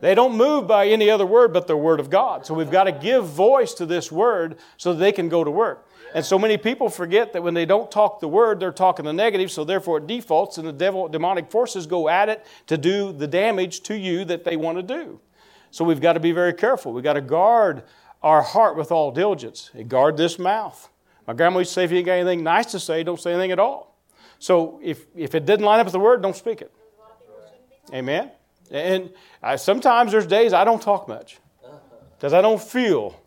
They 0.00 0.14
don't 0.14 0.36
move 0.36 0.66
by 0.66 0.88
any 0.88 1.10
other 1.10 1.26
word 1.26 1.52
but 1.52 1.66
the 1.66 1.76
word 1.76 2.00
of 2.00 2.10
God. 2.10 2.44
So 2.44 2.54
we've 2.54 2.70
got 2.70 2.84
to 2.84 2.92
give 2.92 3.26
voice 3.26 3.72
to 3.74 3.86
this 3.86 4.12
word 4.12 4.56
so 4.76 4.92
that 4.92 4.98
they 4.98 5.12
can 5.12 5.28
go 5.28 5.42
to 5.42 5.50
work. 5.50 5.88
And 6.14 6.24
so 6.24 6.38
many 6.38 6.56
people 6.56 6.88
forget 6.88 7.32
that 7.32 7.42
when 7.42 7.54
they 7.54 7.66
don't 7.66 7.90
talk 7.90 8.20
the 8.20 8.28
word, 8.28 8.60
they're 8.60 8.72
talking 8.72 9.04
the 9.04 9.12
negative, 9.12 9.50
so 9.50 9.64
therefore 9.64 9.98
it 9.98 10.06
defaults, 10.06 10.56
and 10.56 10.66
the 10.66 10.72
devil, 10.72 11.08
demonic 11.08 11.50
forces 11.50 11.86
go 11.86 12.08
at 12.08 12.28
it 12.28 12.46
to 12.68 12.78
do 12.78 13.12
the 13.12 13.26
damage 13.26 13.82
to 13.82 13.96
you 13.96 14.24
that 14.24 14.44
they 14.44 14.56
want 14.56 14.78
to 14.78 14.82
do. 14.82 15.20
So 15.70 15.84
we've 15.84 16.00
got 16.00 16.14
to 16.14 16.20
be 16.20 16.32
very 16.32 16.54
careful. 16.54 16.92
We've 16.92 17.04
got 17.04 17.14
to 17.14 17.20
guard 17.20 17.82
our 18.22 18.40
heart 18.40 18.76
with 18.76 18.90
all 18.90 19.10
diligence. 19.10 19.70
and 19.74 19.88
Guard 19.88 20.16
this 20.16 20.38
mouth. 20.38 20.88
My 21.26 21.34
grandma 21.34 21.58
used 21.58 21.70
to 21.70 21.74
say, 21.74 21.84
if 21.84 21.90
you 21.90 21.98
ain't 21.98 22.06
got 22.06 22.12
anything 22.12 22.42
nice 22.44 22.66
to 22.72 22.80
say, 22.80 23.02
don't 23.02 23.20
say 23.20 23.32
anything 23.32 23.52
at 23.52 23.58
all. 23.58 23.98
So 24.38 24.80
if, 24.82 25.06
if 25.14 25.34
it 25.34 25.44
didn't 25.44 25.66
line 25.66 25.80
up 25.80 25.86
with 25.86 25.92
the 25.92 26.00
word, 26.00 26.22
don't 26.22 26.36
speak 26.36 26.62
it. 26.62 26.72
Amen? 27.92 28.30
And 28.70 29.10
I, 29.42 29.56
sometimes 29.56 30.12
there's 30.12 30.26
days 30.26 30.52
I 30.52 30.64
don't 30.64 30.82
talk 30.82 31.08
much 31.08 31.38
uh-huh. 31.64 31.76
because 32.16 32.32
I 32.32 32.40
don't 32.42 32.62
feel 32.62 33.20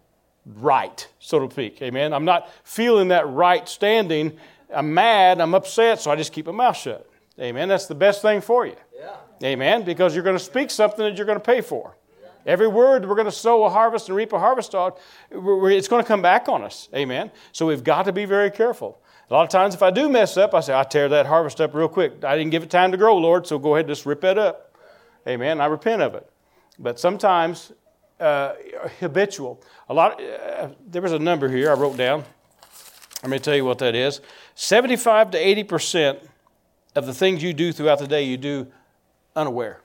right, 0.45 1.07
so 1.19 1.45
to 1.45 1.51
speak. 1.51 1.81
Amen. 1.81 2.13
I'm 2.13 2.25
not 2.25 2.49
feeling 2.63 3.09
that 3.09 3.27
right 3.27 3.67
standing. 3.67 4.37
I'm 4.73 4.93
mad. 4.93 5.41
I'm 5.41 5.53
upset, 5.53 5.99
so 5.99 6.11
I 6.11 6.15
just 6.15 6.33
keep 6.33 6.45
my 6.45 6.51
mouth 6.51 6.77
shut. 6.77 7.09
Amen. 7.39 7.69
That's 7.69 7.85
the 7.85 7.95
best 7.95 8.21
thing 8.21 8.41
for 8.41 8.65
you. 8.65 8.75
Yeah. 8.97 9.15
Amen. 9.43 9.83
Because 9.83 10.13
you're 10.13 10.23
going 10.23 10.37
to 10.37 10.43
speak 10.43 10.69
something 10.69 11.05
that 11.05 11.17
you're 11.17 11.25
going 11.25 11.39
to 11.39 11.43
pay 11.43 11.61
for. 11.61 11.95
Every 12.45 12.67
word 12.67 13.07
we're 13.07 13.15
going 13.15 13.25
to 13.25 13.31
sow 13.31 13.65
a 13.65 13.69
harvest 13.69 14.07
and 14.07 14.15
reap 14.15 14.33
a 14.33 14.39
harvest 14.39 14.73
on, 14.73 14.93
it's 15.29 15.87
going 15.87 16.01
to 16.01 16.07
come 16.07 16.21
back 16.21 16.47
on 16.49 16.63
us. 16.63 16.89
Amen. 16.95 17.31
So 17.51 17.67
we've 17.67 17.83
got 17.83 18.03
to 18.03 18.13
be 18.13 18.25
very 18.25 18.49
careful. 18.49 19.01
A 19.29 19.33
lot 19.33 19.43
of 19.43 19.49
times, 19.49 19.75
if 19.75 19.83
I 19.83 19.91
do 19.91 20.09
mess 20.09 20.37
up, 20.37 20.55
I 20.55 20.61
say, 20.61 20.77
I 20.77 20.83
tear 20.83 21.07
that 21.09 21.27
harvest 21.27 21.61
up 21.61 21.75
real 21.75 21.87
quick. 21.87 22.23
I 22.23 22.35
didn't 22.35 22.49
give 22.51 22.63
it 22.63 22.71
time 22.71 22.91
to 22.91 22.97
grow, 22.97 23.17
Lord, 23.17 23.45
so 23.45 23.59
go 23.59 23.75
ahead 23.75 23.85
and 23.85 23.91
just 23.91 24.05
rip 24.05 24.21
that 24.21 24.39
up. 24.39 24.68
Amen. 25.29 25.61
I 25.61 25.67
repent 25.67 26.01
of 26.01 26.15
it. 26.15 26.27
But 26.79 26.99
sometimes, 26.99 27.71
uh, 28.19 28.53
habitual. 28.99 29.61
A 29.87 29.93
lot. 29.93 30.19
Uh, 30.21 30.69
there 30.87 31.01
was 31.01 31.11
a 31.11 31.19
number 31.19 31.47
here 31.47 31.69
I 31.69 31.75
wrote 31.75 31.97
down. 31.97 32.25
Let 33.21 33.29
me 33.29 33.37
tell 33.37 33.55
you 33.55 33.63
what 33.63 33.77
that 33.79 33.95
is. 33.95 34.21
Seventy-five 34.55 35.31
to 35.31 35.37
eighty 35.37 35.63
percent 35.63 36.19
of 36.95 37.05
the 37.05 37.13
things 37.13 37.43
you 37.43 37.53
do 37.53 37.71
throughout 37.71 37.99
the 37.99 38.07
day, 38.07 38.23
you 38.23 38.37
do 38.37 38.67
unaware. 39.35 39.81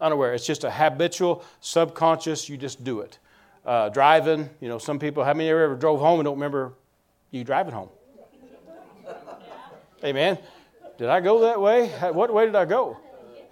Unaware. 0.00 0.34
It's 0.34 0.46
just 0.46 0.62
a 0.62 0.70
habitual, 0.70 1.42
subconscious. 1.60 2.48
You 2.48 2.56
just 2.56 2.84
do 2.84 3.00
it. 3.00 3.18
Uh, 3.64 3.88
driving. 3.88 4.50
You 4.60 4.68
know, 4.68 4.78
some 4.78 4.98
people. 4.98 5.24
How 5.24 5.32
many 5.32 5.48
ever 5.48 5.74
drove 5.74 6.00
home 6.00 6.20
and 6.20 6.26
don't 6.26 6.36
remember 6.36 6.74
you 7.30 7.44
driving 7.44 7.72
home? 7.72 7.88
Amen. 10.04 10.38
Did 10.98 11.08
I 11.08 11.20
go 11.20 11.40
that 11.40 11.60
way? 11.60 11.88
What 12.12 12.32
way 12.32 12.46
did 12.46 12.54
I 12.54 12.66
go? 12.66 12.98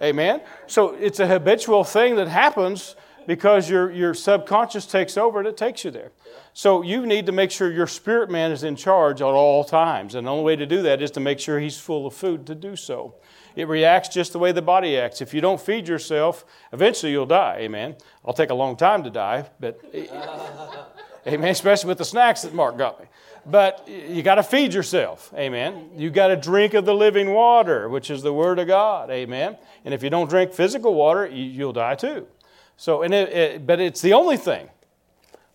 Amen? 0.01 0.41
So 0.67 0.93
it's 0.95 1.19
a 1.19 1.27
habitual 1.27 1.83
thing 1.83 2.15
that 2.15 2.27
happens 2.27 2.95
because 3.25 3.69
your, 3.69 3.91
your 3.91 4.13
subconscious 4.13 4.85
takes 4.85 5.17
over 5.17 5.39
and 5.39 5.47
it 5.47 5.57
takes 5.57 5.83
you 5.83 5.91
there. 5.91 6.11
So 6.53 6.81
you 6.81 7.05
need 7.05 7.25
to 7.25 7.31
make 7.31 7.51
sure 7.51 7.71
your 7.71 7.85
spirit 7.85 8.31
man 8.31 8.51
is 8.51 8.63
in 8.63 8.75
charge 8.75 9.21
at 9.21 9.25
all 9.25 9.63
times. 9.63 10.15
And 10.15 10.25
the 10.25 10.31
only 10.31 10.43
way 10.43 10.55
to 10.55 10.65
do 10.65 10.81
that 10.83 11.01
is 11.01 11.11
to 11.11 11.19
make 11.19 11.39
sure 11.39 11.59
he's 11.59 11.77
full 11.77 12.07
of 12.07 12.13
food 12.13 12.47
to 12.47 12.55
do 12.55 12.75
so. 12.75 13.15
It 13.55 13.67
reacts 13.67 14.09
just 14.09 14.33
the 14.33 14.39
way 14.39 14.51
the 14.51 14.61
body 14.61 14.97
acts. 14.97 15.19
If 15.19 15.33
you 15.33 15.41
don't 15.41 15.59
feed 15.59 15.87
yourself, 15.87 16.45
eventually 16.71 17.11
you'll 17.11 17.25
die. 17.25 17.57
Amen. 17.59 17.95
I'll 18.23 18.33
take 18.33 18.49
a 18.49 18.55
long 18.55 18.77
time 18.77 19.03
to 19.03 19.09
die, 19.09 19.49
but 19.59 19.81
amen, 21.27 21.49
especially 21.49 21.87
with 21.87 21.97
the 21.97 22.05
snacks 22.05 22.43
that 22.43 22.53
Mark 22.53 22.77
got 22.77 22.99
me. 22.99 23.07
But 23.49 23.87
you 23.87 24.23
got 24.23 24.35
to 24.35 24.43
feed 24.43 24.73
yourself. 24.73 25.33
Amen. 25.33 25.89
You 25.95 26.09
got 26.09 26.27
to 26.27 26.35
drink 26.35 26.73
of 26.73 26.85
the 26.85 26.93
living 26.93 27.33
water, 27.33 27.87
which 27.87 28.09
is 28.09 28.21
the 28.21 28.33
Word 28.33 28.59
of 28.59 28.67
God. 28.67 29.09
Amen. 29.09 29.57
And 29.85 29.93
if 29.93 30.03
you 30.03 30.09
don't 30.09 30.29
drink 30.29 30.53
physical 30.53 30.93
water, 30.93 31.25
you'll 31.25 31.71
die 31.71 31.95
too. 31.95 32.27
So, 32.75 33.03
and 33.03 33.13
it, 33.13 33.29
it, 33.29 33.65
but 33.65 33.79
it's 33.79 34.01
the 34.01 34.13
only 34.13 34.35
thing. 34.35 34.69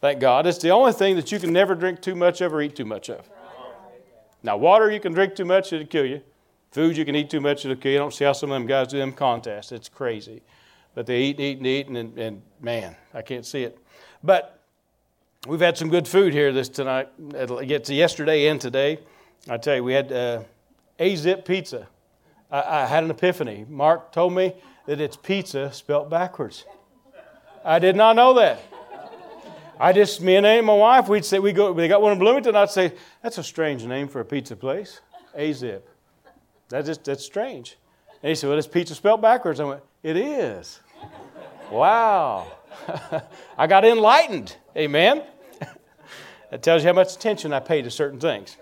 Thank 0.01 0.21
God, 0.21 0.47
it's 0.47 0.59
the 0.59 0.71
only 0.71 0.93
thing 0.93 1.17
that 1.17 1.31
you 1.31 1.39
can 1.39 1.53
never 1.53 1.75
drink 1.75 2.01
too 2.01 2.17
much 2.17 2.41
of 2.41 2.53
or 2.53 2.63
eat 2.63 2.75
too 2.75 2.85
much 2.85 3.09
of. 3.11 3.29
Now, 4.43 4.57
water 4.57 4.91
you 4.91 4.99
can 4.99 5.13
drink 5.13 5.37
too 5.37 5.45
much, 5.45 5.73
it'll 5.73 5.87
kill 5.87 6.07
you. 6.07 6.23
Food 6.73 6.97
you 6.97 7.05
can 7.05 7.15
eat 7.15 7.31
too 7.31 7.41
much, 7.41 7.65
it'll 7.65 7.77
kill 7.77 7.93
you. 7.93 7.99
I 7.99 8.01
don't 8.01 8.13
see 8.13 8.25
how 8.25 8.33
some 8.33 8.51
of 8.51 8.55
them 8.55 8.67
guys 8.67 8.89
do 8.89 8.99
them 8.99 9.13
contests. 9.13 9.71
It's 9.71 9.89
crazy. 9.89 10.43
But 10.95 11.07
they 11.07 11.21
eat 11.21 11.37
and 11.37 11.45
eat 11.47 11.59
and 11.59 11.67
eat, 11.67 11.87
and, 11.87 12.19
and 12.19 12.43
man, 12.61 12.97
I 13.15 13.23
can't 13.23 13.47
see 13.47 13.63
it. 13.63 13.79
But 14.25 14.62
We've 15.49 15.59
had 15.59 15.77
some 15.77 15.89
good 15.89 16.07
food 16.07 16.33
here 16.33 16.53
this 16.53 16.69
tonight. 16.69 17.09
It 17.35 17.67
gets 17.67 17.91
yesterday 17.91 18.47
and 18.47 18.61
today. 18.61 19.01
I 19.51 19.57
tell 19.57 19.75
you, 19.75 19.83
we 19.83 19.93
had 19.93 20.13
uh, 20.13 20.45
Azzip 21.01 21.45
pizza. 21.45 21.89
I, 22.49 22.83
I, 22.83 22.87
had 22.87 23.03
an 23.03 23.11
epiphany. 23.11 23.67
Mark 23.69 24.13
told 24.13 24.35
me 24.35 24.55
that 24.87 25.01
it's 25.01 25.17
pizza 25.17 25.73
spelt 25.73 26.09
backwards. 26.09 26.65
I 27.65 27.81
did 27.81 27.97
not 27.97 28.15
know 28.15 28.35
that. 28.35 28.61
I 29.81 29.93
just, 29.93 30.21
me 30.21 30.37
and 30.37 30.65
my 30.65 30.75
wife, 30.75 31.09
we'd 31.09 31.25
say 31.25 31.41
we 31.41 31.53
go. 31.53 31.75
They 31.75 31.89
got 31.89 32.01
one 32.01 32.13
in 32.13 32.21
Bloomington. 32.21 32.55
I'd 32.55 32.71
say 32.71 32.93
that's 33.21 33.39
a 33.39 33.43
strange 33.43 33.85
name 33.85 34.07
for 34.07 34.21
a 34.21 34.25
pizza 34.25 34.55
place. 34.55 35.01
Azzip. 35.37 35.83
That's 36.69 36.87
just 36.87 37.03
that's 37.03 37.25
strange. 37.25 37.79
And 38.23 38.29
he 38.29 38.37
said, 38.37 38.49
"Well, 38.49 38.59
it's 38.59 38.69
pizza 38.69 38.95
spelt 38.95 39.21
backwards." 39.21 39.59
I 39.59 39.65
went, 39.65 39.83
"It 40.05 40.17
is." 40.17 40.79
wow. 41.69 42.47
I 43.59 43.67
got 43.67 43.85
enlightened. 43.85 44.55
Amen. 44.77 45.23
That 46.51 46.63
tells 46.63 46.83
you 46.83 46.89
how 46.89 46.95
much 46.95 47.15
attention 47.15 47.53
I 47.55 47.61
pay 47.61 47.81
to 47.81 47.91
certain 47.91 48.21
things. 48.21 48.59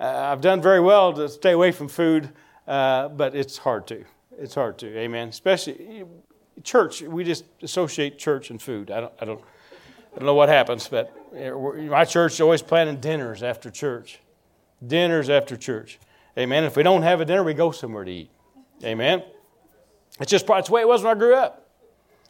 Uh, 0.00 0.04
I've 0.04 0.40
done 0.40 0.62
very 0.62 0.80
well 0.80 1.12
to 1.12 1.28
stay 1.28 1.52
away 1.52 1.70
from 1.70 1.86
food, 1.88 2.30
uh, 2.66 3.08
but 3.08 3.34
it's 3.34 3.58
hard 3.58 3.86
to. 3.88 4.04
It's 4.38 4.54
hard 4.54 4.78
to. 4.78 4.98
Amen. 4.98 5.28
Especially 5.28 6.04
church. 6.62 7.02
We 7.02 7.24
just 7.24 7.44
associate 7.62 8.18
church 8.18 8.48
and 8.48 8.60
food. 8.60 8.90
I 8.90 9.00
don't. 9.00 9.12
I 9.20 9.24
don't. 9.26 9.40
I 10.14 10.20
don't 10.20 10.26
know 10.26 10.34
what 10.34 10.48
happens, 10.48 10.88
but 10.88 11.12
my 11.34 12.06
church 12.06 12.40
always 12.40 12.62
planning 12.62 13.00
dinners 13.00 13.42
after 13.42 13.70
church. 13.70 14.20
Dinners 14.86 15.28
after 15.28 15.58
church. 15.58 15.98
Amen. 16.38 16.64
If 16.64 16.74
we 16.74 16.82
don't 16.82 17.02
have 17.02 17.20
a 17.20 17.26
dinner, 17.26 17.44
we 17.44 17.52
go 17.52 17.70
somewhere 17.70 18.04
to 18.04 18.10
eat. 18.10 18.30
Amen. 18.82 19.22
It's 20.18 20.30
just 20.30 20.48
it's 20.48 20.68
the 20.68 20.72
way 20.72 20.80
it 20.80 20.88
was 20.88 21.02
when 21.02 21.14
I 21.14 21.18
grew 21.18 21.34
up. 21.34 21.68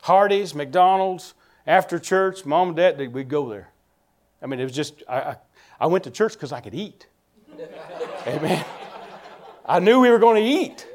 Hardee's, 0.03 0.53
McDonald's, 0.53 1.35
after 1.67 1.99
church, 1.99 2.45
mom 2.45 2.69
and 2.69 2.77
dad, 2.77 3.13
we'd 3.13 3.29
go 3.29 3.49
there. 3.49 3.69
I 4.41 4.47
mean, 4.47 4.61
it 4.61 4.65
was 4.65 4.73
just, 4.73 5.03
I, 5.09 5.21
I, 5.21 5.37
I 5.81 5.87
went 5.87 6.05
to 6.05 6.11
church 6.11 6.35
because 6.35 6.53
I 6.53 6.61
could 6.61 6.75
eat. 6.75 7.07
Amen. 8.27 8.65
I 9.65 9.81
knew 9.81 10.01
we 10.01 10.11
were 10.11 10.19
going 10.19 10.43
to 10.43 10.49
eat. 10.49 10.87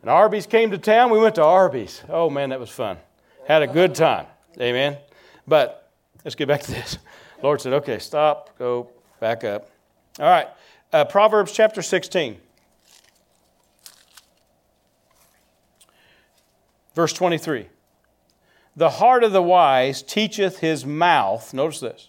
And 0.00 0.10
Arby's 0.10 0.46
came 0.46 0.72
to 0.72 0.78
town, 0.78 1.10
we 1.10 1.18
went 1.18 1.36
to 1.36 1.44
Arby's. 1.44 2.02
Oh 2.08 2.28
man, 2.28 2.50
that 2.50 2.58
was 2.58 2.70
fun. 2.70 2.98
Had 3.46 3.62
a 3.62 3.68
good 3.68 3.94
time. 3.94 4.26
Amen. 4.60 4.96
But 5.46 5.90
let's 6.24 6.34
get 6.34 6.48
back 6.48 6.62
to 6.62 6.70
this. 6.72 6.98
Lord 7.42 7.60
said, 7.60 7.72
okay, 7.74 7.98
stop, 8.00 8.56
go, 8.58 8.90
back 9.20 9.44
up. 9.44 9.70
All 10.18 10.26
right. 10.26 10.48
Uh, 10.92 11.04
Proverbs 11.04 11.52
chapter 11.52 11.82
16. 11.82 12.36
Verse 16.94 17.12
23. 17.12 17.66
The 18.74 18.90
heart 18.90 19.22
of 19.22 19.32
the 19.32 19.42
wise 19.42 20.02
teacheth 20.02 20.58
his 20.58 20.86
mouth, 20.86 21.52
notice 21.52 21.80
this, 21.80 22.08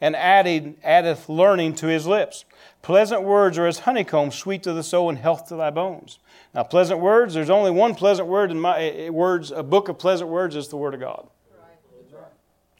and 0.00 0.14
added, 0.14 0.76
addeth 0.82 1.28
learning 1.28 1.76
to 1.76 1.86
his 1.86 2.06
lips. 2.06 2.44
Pleasant 2.82 3.22
words 3.22 3.56
are 3.56 3.66
as 3.66 3.80
honeycomb, 3.80 4.30
sweet 4.30 4.62
to 4.64 4.74
the 4.74 4.82
soul 4.82 5.08
and 5.08 5.16
health 5.16 5.48
to 5.48 5.56
thy 5.56 5.70
bones. 5.70 6.18
Now, 6.54 6.62
pleasant 6.62 7.00
words, 7.00 7.32
there's 7.32 7.48
only 7.48 7.70
one 7.70 7.94
pleasant 7.94 8.28
word 8.28 8.50
in 8.50 8.60
my 8.60 8.78
eh, 8.78 9.06
eh, 9.06 9.08
words, 9.08 9.50
a 9.50 9.62
book 9.62 9.88
of 9.88 9.98
pleasant 9.98 10.28
words 10.28 10.54
is 10.56 10.68
the 10.68 10.76
Word 10.76 10.92
of 10.92 11.00
God. 11.00 11.26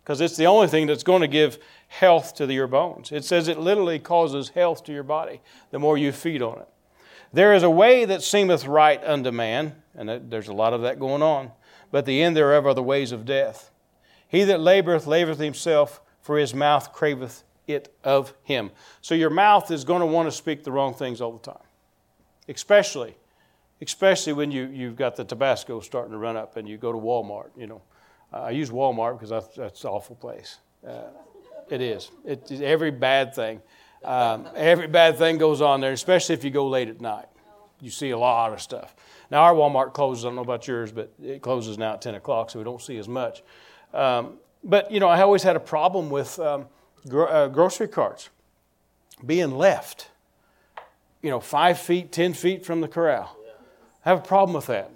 Because 0.03 0.21
it's 0.21 0.37
the 0.37 0.47
only 0.47 0.69
thing 0.69 0.87
that's 0.87 1.03
going 1.03 1.23
to 1.23 1.29
give 1.29 1.59
health 1.89 2.35
to 2.35 2.53
your 2.53 2.67
bones. 2.67 3.11
It 3.11 3.25
says 3.25 3.49
it 3.49 3.59
literally 3.59 3.99
causes 3.99 4.51
health 4.51 4.85
to 4.85 4.93
your 4.93 5.03
body 5.03 5.41
the 5.71 5.79
more 5.79 5.97
you 5.97 6.13
feed 6.13 6.43
on 6.43 6.59
it. 6.59 6.69
There 7.33 7.55
is 7.55 7.63
a 7.63 7.71
way 7.71 8.05
that 8.05 8.23
seemeth 8.23 8.67
right 8.67 9.03
unto 9.03 9.31
man, 9.31 9.75
and 9.97 10.31
there's 10.31 10.49
a 10.49 10.53
lot 10.53 10.75
of 10.75 10.83
that 10.83 11.01
going 11.01 11.23
on. 11.23 11.53
But 11.95 12.07
the 12.07 12.25
end 12.25 12.37
thereof 12.37 12.67
are 12.67 12.75
the 12.75 12.83
ways 12.83 13.13
of 13.13 13.25
death. 13.25 13.71
He 14.27 14.43
that 14.43 14.59
laboreth, 14.59 15.05
laboreth 15.05 15.39
himself, 15.39 16.01
for 16.21 16.37
his 16.37 16.53
mouth 16.53 16.93
craveth 16.93 17.45
it 17.69 17.95
of 18.03 18.35
him. 18.43 18.73
So 19.01 19.15
your 19.15 19.31
mouth 19.31 19.71
is 19.71 19.85
going 19.85 20.01
to 20.01 20.07
want 20.07 20.27
to 20.27 20.33
speak 20.33 20.65
the 20.65 20.73
wrong 20.73 20.93
things 20.93 21.21
all 21.21 21.31
the 21.31 21.53
time, 21.53 21.63
especially, 22.49 23.15
especially 23.81 24.33
when 24.33 24.51
you, 24.51 24.65
you've 24.65 24.97
got 24.97 25.15
the 25.15 25.23
Tabasco 25.23 25.79
starting 25.79 26.11
to 26.11 26.19
run 26.19 26.37
up 26.37 26.57
and 26.57 26.69
you 26.69 26.79
go 26.79 26.91
to 26.91 26.99
Walmart. 26.99 27.51
You 27.57 27.69
know, 27.69 27.83
I 28.33 28.51
use 28.51 28.71
Walmart 28.71 29.13
because 29.13 29.31
that's, 29.31 29.55
that's 29.55 29.85
an 29.85 29.91
awful 29.91 30.17
place. 30.17 30.59
Uh, 30.85 31.03
it 31.71 31.81
is. 31.81 32.11
It, 32.25 32.51
every 32.61 32.91
bad 32.91 33.37
thing, 33.37 33.63
um, 34.03 34.49
every 34.57 34.89
bad 34.89 35.17
thing 35.17 35.39
goes 35.39 35.61
on 35.61 35.81
there, 35.81 35.93
especially 35.93 36.35
if 36.35 36.43
you 36.43 36.51
go 36.51 36.67
late 36.67 36.89
at 36.89 37.01
night. 37.01 37.27
You 37.81 37.91
see 37.91 38.11
a 38.11 38.19
lot 38.19 38.53
of 38.53 38.61
stuff. 38.61 38.97
Now 39.35 39.43
our 39.43 39.53
Walmart 39.53 39.95
closes. 39.95 40.25
I 40.25 40.29
don't 40.29 40.37
know 40.37 40.43
about 40.43 40.69
yours, 40.69 40.93
but 40.93 41.13
it 41.21 41.43
closes 41.43 41.77
now 41.77 41.95
at 41.95 42.03
10 42.03 42.15
o'clock, 42.15 42.51
so 42.51 42.61
we 42.61 42.65
don't 42.65 42.81
see 42.81 42.99
as 42.99 43.09
much. 43.09 43.43
Um, 43.93 44.35
but 44.63 44.93
you 44.93 45.01
know, 45.01 45.09
I 45.09 45.23
always 45.23 45.43
had 45.43 45.57
a 45.57 45.61
problem 45.61 46.09
with 46.09 46.39
um, 46.39 46.67
gro- 47.09 47.27
uh, 47.27 47.49
grocery 47.49 47.89
carts 47.89 48.29
being 49.27 49.51
left. 49.59 50.09
You 51.21 51.31
know, 51.31 51.41
five 51.41 51.81
feet, 51.81 52.13
ten 52.13 52.33
feet 52.33 52.65
from 52.65 52.81
the 52.81 52.87
corral. 52.87 53.37
I 54.07 54.11
have 54.11 54.19
a 54.21 54.23
problem 54.23 54.55
with 54.55 54.67
that. 54.67 54.93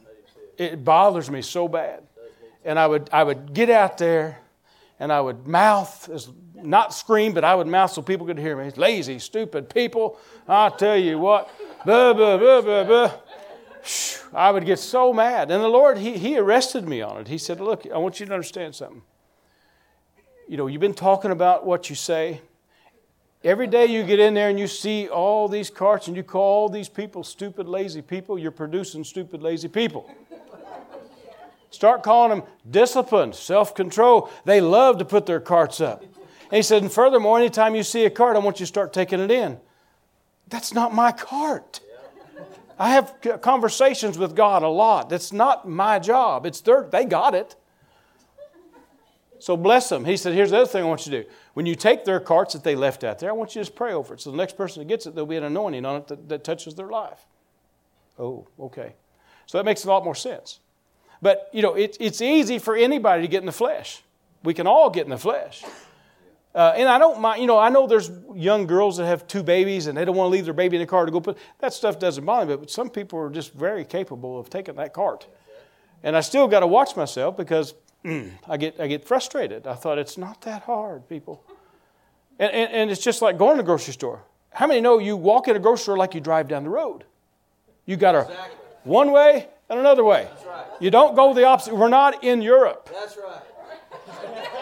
It 0.57 0.85
bothers 0.85 1.29
me 1.29 1.43
so 1.43 1.67
bad. 1.67 2.05
And 2.65 2.79
I 2.79 2.87
would, 2.87 3.11
I 3.13 3.25
would 3.25 3.53
get 3.55 3.71
out 3.71 3.99
there 3.99 4.39
and 5.01 5.13
I 5.13 5.21
would 5.21 5.49
mouth, 5.49 6.09
not 6.55 6.95
scream, 6.95 7.33
but 7.33 7.43
I 7.43 7.57
would 7.57 7.67
mouth 7.67 7.91
so 7.91 8.03
people 8.03 8.25
could 8.25 8.39
hear 8.39 8.57
me. 8.57 8.71
Lazy, 8.77 9.19
stupid 9.19 9.69
people. 9.69 10.17
I 10.47 10.69
tell 10.69 10.97
you 10.97 11.19
what. 11.19 11.51
I 14.35 14.51
would 14.51 14.67
get 14.67 14.79
so 14.79 15.13
mad. 15.13 15.51
And 15.51 15.63
the 15.63 15.69
Lord, 15.69 15.99
he, 15.99 16.19
he 16.19 16.39
arrested 16.39 16.87
me 16.87 17.01
on 17.01 17.21
it. 17.21 17.29
He 17.29 17.39
said, 17.39 17.61
Look, 17.61 17.87
I 17.93 17.99
want 17.99 18.21
you 18.21 18.27
to 18.27 18.33
understand 18.33 18.75
something. 18.75 19.03
You 20.49 20.57
know, 20.57 20.67
you've 20.67 20.81
been 20.81 20.95
talking 20.95 21.31
about 21.31 21.67
what 21.67 21.91
you 21.91 21.97
say. 21.97 22.41
Every 23.45 23.67
day 23.67 23.87
you 23.87 24.03
get 24.03 24.19
in 24.19 24.35
there 24.35 24.49
and 24.49 24.59
you 24.59 24.67
see 24.67 25.09
all 25.09 25.47
these 25.47 25.71
carts 25.71 26.09
and 26.09 26.17
you 26.17 26.23
call 26.23 26.63
all 26.63 26.69
these 26.69 26.89
people 26.89 27.23
stupid, 27.23 27.69
lazy 27.69 28.03
people, 28.03 28.39
you're 28.39 28.51
producing 28.51 29.05
stupid, 29.05 29.43
lazy 29.43 29.69
people. 29.69 30.11
Start 31.71 32.03
calling 32.03 32.31
them 32.31 32.49
disciplined, 32.69 33.35
self 33.35 33.75
control. 33.75 34.31
They 34.45 34.61
love 34.61 34.99
to 34.99 35.05
put 35.05 35.27
their 35.27 35.41
carts 35.41 35.81
up. 35.81 36.03
And 36.03 36.57
he 36.57 36.63
said, 36.63 36.83
and 36.83 36.91
furthermore, 36.91 37.39
anytime 37.39 37.75
you 37.75 37.83
see 37.83 38.07
a 38.07 38.11
cart, 38.11 38.35
I 38.35 38.39
want 38.39 38.59
you 38.59 38.65
to 38.65 38.69
start 38.69 38.93
taking 38.93 39.21
it 39.21 39.31
in. 39.31 39.61
That's 40.49 40.73
not 40.73 40.95
my 40.95 41.13
cart. 41.13 41.81
I 42.79 42.91
have 42.91 43.41
conversations 43.41 44.17
with 44.17 44.37
God 44.37 44.63
a 44.63 44.69
lot. 44.69 45.11
That's 45.11 45.33
not 45.33 45.69
my 45.69 45.99
job. 45.99 46.47
It's 46.47 46.61
their, 46.61 46.89
they 46.91 47.05
got 47.05 47.35
it. 47.35 47.57
So 49.41 49.57
bless 49.57 49.89
them. 49.89 50.05
He 50.05 50.17
said, 50.17 50.35
Here's 50.35 50.51
the 50.51 50.59
other 50.59 50.67
thing 50.67 50.85
I 50.85 50.87
want 50.87 51.07
you 51.07 51.13
to 51.13 51.23
do. 51.23 51.29
When 51.55 51.67
you 51.67 51.75
take 51.75 52.05
their 52.05 52.21
carts 52.21 52.55
that 52.55 52.65
they 52.65 52.75
left 52.75 53.05
out 53.05 53.19
there, 53.19 53.31
I 53.31 53.33
want 53.33 53.51
you 53.51 53.61
to 53.61 53.67
just 53.67 53.77
pray 53.77 53.93
over 53.93 54.15
it. 54.15 54.21
So 54.21 54.31
the 54.31 54.37
next 54.37 54.57
person 54.57 54.81
that 54.81 54.89
gets 54.89 55.07
it, 55.07 55.15
there'll 55.15 55.27
be 55.27 55.37
an 55.37 55.45
anointing 55.45 55.85
on 55.85 55.97
it 55.97 56.09
that, 56.09 56.29
that 56.29 56.45
touches 56.45 56.75
their 56.75 56.89
life. 56.89 57.27
Oh, 58.19 58.47
okay. 58.59 58.95
So 59.47 59.59
that 59.59 59.65
makes 59.65 59.85
a 59.85 59.89
lot 59.89 60.05
more 60.05 60.15
sense. 60.15 60.61
But, 61.23 61.49
you 61.53 61.63
know, 61.63 61.75
it, 61.75 61.97
it's 62.01 62.21
easy 62.21 62.59
for 62.59 62.77
anybody 62.77 63.23
to 63.23 63.29
get 63.29 63.41
in 63.41 63.47
the 63.47 63.53
flesh. 63.53 64.03
We 64.45 64.55
can 64.55 64.67
all 64.67 64.91
get 64.91 65.05
in 65.05 65.11
the 65.11 65.19
flesh. 65.19 65.65
Uh, 66.55 66.73
and 66.77 66.89
I 66.89 66.99
don't 66.99 67.21
mind, 67.21 67.41
you 67.41 67.47
know, 67.47 67.59
I 67.59 67.69
know 67.69 67.87
there's 67.87 68.11
young 68.35 68.67
girls 68.67 68.97
that 68.97 69.07
have 69.07 69.27
two 69.27 69.43
babies 69.43 69.87
and 69.87 69.97
they 69.97 70.05
don't 70.05 70.17
want 70.17 70.29
to 70.29 70.33
leave 70.33 70.45
their 70.45 70.55
baby 70.55 70.77
in 70.77 70.81
the 70.81 70.87
car 70.87 71.05
to 71.05 71.13
go 71.13 71.21
put, 71.21 71.39
that 71.59 71.73
stuff 71.73 71.99
doesn't 71.99 72.25
bother 72.25 72.47
me, 72.47 72.57
but 72.57 72.71
some 72.71 72.89
people 72.89 73.19
are 73.19 73.31
just 73.31 73.53
very 73.53 73.85
capable 73.85 74.39
of 74.39 74.49
taking 74.49 74.75
that 74.77 74.93
cart. 74.93 75.27
And 76.03 76.17
I 76.17 76.21
still 76.21 76.49
got 76.49 76.61
to 76.61 76.67
watch 76.67 76.97
myself 76.97 77.37
because 77.37 77.75
mm, 78.05 78.31
I, 78.49 78.57
get, 78.57 78.81
I 78.81 78.87
get 78.87 79.05
frustrated. 79.05 79.67
I 79.67 79.75
thought 79.75 79.99
it's 79.99 80.17
not 80.17 80.41
that 80.43 80.63
hard, 80.63 81.09
people. 81.09 81.45
And, 82.39 82.51
and, 82.53 82.73
and 82.73 82.91
it's 82.91 83.03
just 83.03 83.21
like 83.21 83.37
going 83.37 83.57
to 83.57 83.63
the 83.63 83.67
grocery 83.67 83.93
store. 83.93 84.23
How 84.51 84.67
many 84.67 84.81
know 84.81 84.99
you 84.99 85.17
walk 85.17 85.49
in 85.49 85.57
a 85.57 85.59
grocery 85.59 85.83
store 85.83 85.97
like 85.97 86.15
you 86.15 86.21
drive 86.21 86.49
down 86.49 86.65
the 86.65 86.71
road? 86.71 87.05
You 87.85 87.97
got 87.97 88.15
a 88.15 88.21
exactly. 88.23 88.57
one 88.85 89.13
way 89.13 89.49
and 89.69 89.79
another 89.79 90.05
way. 90.05 90.29
Right. 90.47 90.65
You 90.81 90.91
don't 90.91 91.15
go 91.15 91.35
the 91.35 91.45
opposite. 91.45 91.77
We're 91.77 91.89
not 91.89 92.25
in 92.25 92.43
Europe. 92.43 92.89
That's 92.93 93.17
right. 93.17 93.43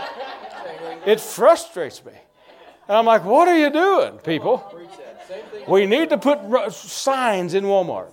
it 1.07 1.21
frustrates 1.21 2.05
me. 2.05 2.13
And 2.89 2.97
I'm 2.97 3.07
like, 3.07 3.25
what 3.25 3.49
are 3.49 3.57
you 3.57 3.71
doing, 3.71 4.19
people? 4.19 4.63
We 5.67 5.87
need 5.87 6.11
to 6.11 6.19
put 6.19 6.73
signs 6.73 7.55
in 7.55 7.65
Walmart. 7.65 8.13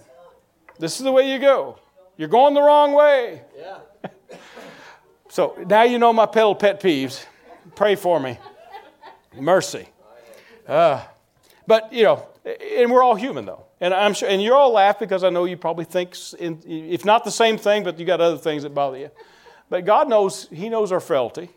This 0.79 0.97
is 0.97 1.03
the 1.03 1.11
way 1.11 1.31
you 1.31 1.39
go. 1.39 1.79
You're 2.17 2.29
going 2.29 2.53
the 2.53 2.61
wrong 2.61 2.93
way. 2.93 3.41
Yeah. 3.57 3.77
so 5.29 5.55
now 5.67 5.83
you 5.83 5.99
know 5.99 6.13
my 6.13 6.25
pedal 6.25 6.55
pet 6.55 6.81
peeves. 6.81 7.25
Pray 7.75 7.95
for 7.95 8.19
me. 8.19 8.37
Mercy. 9.35 9.87
Uh, 10.67 11.03
but, 11.67 11.91
you 11.91 12.03
know, 12.03 12.27
and 12.45 12.91
we're 12.91 13.03
all 13.03 13.15
human, 13.15 13.45
though. 13.45 13.65
And 13.79 13.93
I'm 13.93 14.13
sure, 14.13 14.29
and 14.29 14.41
you 14.41 14.53
all 14.53 14.71
laugh 14.71 14.99
because 14.99 15.23
I 15.23 15.29
know 15.29 15.45
you 15.45 15.57
probably 15.57 15.85
think, 15.85 16.15
in, 16.39 16.61
if 16.65 17.05
not 17.05 17.23
the 17.23 17.31
same 17.31 17.57
thing, 17.57 17.83
but 17.83 17.99
you 17.99 18.05
got 18.05 18.21
other 18.21 18.37
things 18.37 18.63
that 18.63 18.73
bother 18.73 18.97
you. 18.97 19.11
But 19.69 19.85
God 19.85 20.07
knows, 20.07 20.47
He 20.51 20.69
knows 20.69 20.91
our 20.91 20.99
frailty. 20.99 21.49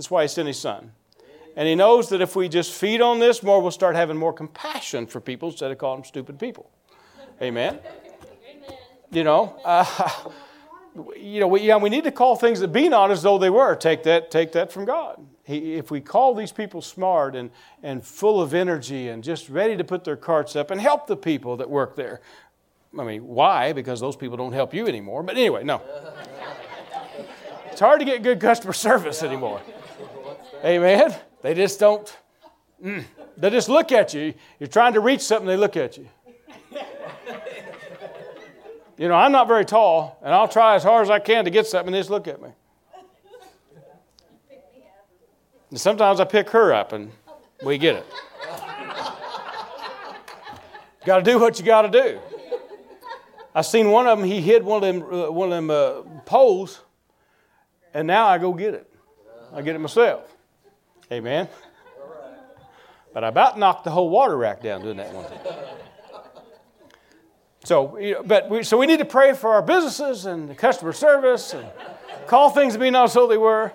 That's 0.00 0.10
why 0.10 0.22
He 0.22 0.28
sent 0.28 0.48
His 0.48 0.58
Son. 0.58 0.92
And 1.56 1.68
He 1.68 1.74
knows 1.74 2.08
that 2.08 2.22
if 2.22 2.34
we 2.34 2.48
just 2.48 2.72
feed 2.72 3.02
on 3.02 3.18
this 3.18 3.42
more, 3.42 3.60
we'll 3.60 3.70
start 3.70 3.96
having 3.96 4.16
more 4.16 4.32
compassion 4.32 5.06
for 5.06 5.20
people 5.20 5.50
instead 5.50 5.70
of 5.70 5.76
calling 5.76 6.00
them 6.00 6.06
stupid 6.06 6.38
people. 6.38 6.70
Amen. 7.42 7.78
Amen. 7.78 8.78
You 9.10 9.24
know, 9.24 9.60
uh, 9.62 9.84
you 11.18 11.40
know, 11.40 11.48
we, 11.48 11.60
yeah, 11.60 11.76
we 11.76 11.90
need 11.90 12.04
to 12.04 12.10
call 12.10 12.34
things 12.34 12.60
that 12.60 12.68
be 12.68 12.88
not 12.88 13.10
as 13.10 13.22
though 13.22 13.36
they 13.36 13.50
were. 13.50 13.76
Take 13.76 14.04
that, 14.04 14.30
take 14.30 14.52
that 14.52 14.72
from 14.72 14.86
God. 14.86 15.22
He, 15.44 15.74
if 15.74 15.90
we 15.90 16.00
call 16.00 16.34
these 16.34 16.50
people 16.50 16.80
smart 16.80 17.36
and, 17.36 17.50
and 17.82 18.02
full 18.02 18.40
of 18.40 18.54
energy 18.54 19.08
and 19.08 19.22
just 19.22 19.50
ready 19.50 19.76
to 19.76 19.84
put 19.84 20.04
their 20.04 20.16
carts 20.16 20.56
up 20.56 20.70
and 20.70 20.80
help 20.80 21.08
the 21.08 21.16
people 21.16 21.58
that 21.58 21.68
work 21.68 21.94
there, 21.94 22.22
I 22.98 23.04
mean, 23.04 23.26
why? 23.26 23.74
Because 23.74 24.00
those 24.00 24.16
people 24.16 24.38
don't 24.38 24.54
help 24.54 24.72
you 24.72 24.86
anymore. 24.86 25.22
But 25.22 25.36
anyway, 25.36 25.62
no. 25.62 25.82
it's 27.66 27.80
hard 27.80 28.00
to 28.00 28.06
get 28.06 28.22
good 28.22 28.40
customer 28.40 28.72
service 28.72 29.22
anymore. 29.22 29.60
Amen. 30.64 31.14
They 31.42 31.54
just 31.54 31.80
don't. 31.80 32.16
Mm, 32.84 33.04
they 33.36 33.50
just 33.50 33.68
look 33.68 33.92
at 33.92 34.14
you. 34.14 34.34
You're 34.58 34.68
trying 34.68 34.94
to 34.94 35.00
reach 35.00 35.20
something, 35.20 35.46
they 35.46 35.56
look 35.56 35.76
at 35.76 35.96
you. 35.96 36.08
You 39.00 39.08
know, 39.08 39.14
I'm 39.14 39.32
not 39.32 39.48
very 39.48 39.64
tall, 39.64 40.18
and 40.22 40.34
I'll 40.34 40.46
try 40.46 40.74
as 40.74 40.82
hard 40.82 41.04
as 41.04 41.10
I 41.10 41.20
can 41.20 41.46
to 41.46 41.50
get 41.50 41.66
something, 41.66 41.90
they 41.90 42.00
just 42.00 42.10
look 42.10 42.28
at 42.28 42.42
me. 42.42 42.50
And 45.70 45.80
sometimes 45.80 46.20
I 46.20 46.24
pick 46.24 46.50
her 46.50 46.74
up 46.74 46.92
and 46.92 47.10
we 47.64 47.78
get 47.78 47.96
it. 47.96 48.06
got 51.06 51.16
to 51.16 51.22
do 51.22 51.38
what 51.38 51.58
you 51.58 51.64
got 51.64 51.82
to 51.82 51.88
do. 51.88 52.20
I 53.54 53.62
seen 53.62 53.90
one 53.90 54.06
of 54.06 54.18
them, 54.18 54.28
he 54.28 54.42
hid 54.42 54.62
one 54.62 54.84
of 54.84 54.94
them, 54.94 55.02
uh, 55.02 55.30
one 55.30 55.50
of 55.50 55.54
them 55.54 55.70
uh, 55.70 56.02
poles, 56.26 56.82
and 57.94 58.06
now 58.06 58.26
I 58.26 58.36
go 58.36 58.52
get 58.52 58.74
it. 58.74 58.92
I 59.52 59.62
get 59.62 59.74
it 59.74 59.78
myself. 59.78 60.29
Amen. 61.12 61.48
But 63.12 63.24
I 63.24 63.28
about 63.28 63.58
knocked 63.58 63.84
the 63.84 63.90
whole 63.90 64.08
water 64.08 64.36
rack 64.36 64.62
down 64.62 64.82
doing 64.82 64.96
that 64.98 65.12
one 65.12 65.24
thing. 65.24 65.38
So, 67.64 68.22
but 68.24 68.48
we, 68.48 68.62
so 68.62 68.78
we 68.78 68.86
need 68.86 69.00
to 69.00 69.04
pray 69.04 69.32
for 69.34 69.50
our 69.50 69.62
businesses 69.62 70.24
and 70.24 70.48
the 70.48 70.54
customer 70.54 70.92
service 70.92 71.52
and 71.52 71.66
call 72.26 72.50
things 72.50 72.72
to 72.74 72.78
be 72.78 72.90
not 72.90 73.10
so 73.10 73.26
they 73.26 73.36
were. 73.36 73.72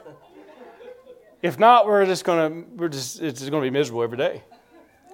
If 1.42 1.60
not, 1.60 1.86
we're 1.86 2.06
just 2.06 2.24
going 2.24 2.52
to, 2.52 2.70
we're 2.76 2.90
just, 2.90 3.22
it's 3.22 3.40
just 3.40 3.52
going 3.52 3.62
to 3.62 3.70
be 3.70 3.78
miserable 3.78 4.02
every 4.02 4.18
day. 4.18 4.42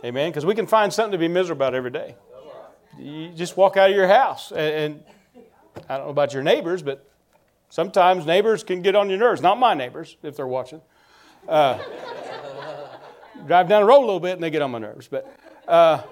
Amen? 0.06 0.30
Because 0.30 0.46
we 0.46 0.56
can 0.56 0.68
find 0.68 0.94
something 0.94 1.12
to 1.12 1.18
be 1.18 1.28
miserable 1.28 1.64
about 1.66 1.76
every 1.76 1.92
day. 1.92 2.16
You 2.98 3.30
just 3.30 3.58
walk 3.58 3.78
out 3.78 3.90
of 3.90 3.96
your 3.96 4.08
house, 4.08 4.52
and, 4.52 4.60
and 4.60 5.04
I 5.90 5.98
don't 5.98 6.06
know 6.06 6.12
about 6.12 6.34
your 6.34 6.44
neighbors, 6.44 6.82
but 6.82 7.10
sometimes 7.70 8.26
neighbors 8.26 8.64
can 8.64 8.82
get 8.82 8.96
on 8.96 9.10
your 9.10 9.20
nerves. 9.20 9.42
Not 9.42 9.60
my 9.60 9.74
neighbors, 9.74 10.18
if 10.24 10.38
they're 10.38 10.48
watching. 10.48 10.82
Uh, 11.48 11.80
drive 13.46 13.68
down 13.68 13.82
the 13.82 13.88
road 13.88 14.00
a 14.00 14.06
little 14.06 14.20
bit, 14.20 14.34
and 14.34 14.44
they 14.44 14.50
get 14.50 14.62
on 14.62 14.72
my 14.72 14.80
nerves. 14.80 15.08
But 15.08 15.32
uh, 15.68 16.04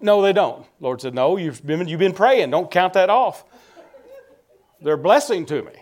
no, 0.00 0.22
they 0.22 0.32
don't. 0.32 0.66
Lord 0.80 1.00
said, 1.00 1.14
No, 1.14 1.36
you've 1.36 1.64
been, 1.64 1.86
you've 1.86 2.00
been 2.00 2.14
praying. 2.14 2.50
Don't 2.50 2.70
count 2.70 2.94
that 2.94 3.10
off. 3.10 3.44
They're 4.80 4.94
a 4.94 4.98
blessing 4.98 5.46
to 5.46 5.62
me. 5.62 5.72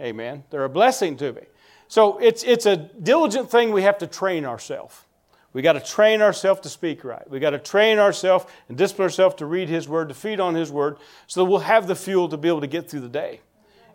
Amen. 0.00 0.44
They're 0.50 0.64
a 0.64 0.68
blessing 0.68 1.16
to 1.18 1.32
me. 1.32 1.42
So 1.86 2.18
it's, 2.18 2.42
it's 2.44 2.66
a 2.66 2.76
diligent 2.76 3.50
thing 3.50 3.72
we 3.72 3.82
have 3.82 3.98
to 3.98 4.06
train 4.06 4.44
ourselves. 4.44 5.04
We 5.52 5.62
got 5.62 5.72
to 5.72 5.80
train 5.80 6.20
ourselves 6.20 6.60
to 6.60 6.68
speak 6.68 7.04
right. 7.04 7.28
We 7.30 7.40
got 7.40 7.50
to 7.50 7.58
train 7.58 7.98
ourselves 7.98 8.44
and 8.68 8.76
discipline 8.76 9.04
ourselves 9.04 9.36
to 9.36 9.46
read 9.46 9.68
His 9.68 9.88
Word, 9.88 10.08
to 10.10 10.14
feed 10.14 10.40
on 10.40 10.54
His 10.54 10.70
Word, 10.70 10.98
so 11.26 11.42
that 11.42 11.50
we'll 11.50 11.60
have 11.60 11.86
the 11.86 11.96
fuel 11.96 12.28
to 12.28 12.36
be 12.36 12.48
able 12.48 12.60
to 12.60 12.66
get 12.66 12.90
through 12.90 13.00
the 13.00 13.08
day. 13.08 13.40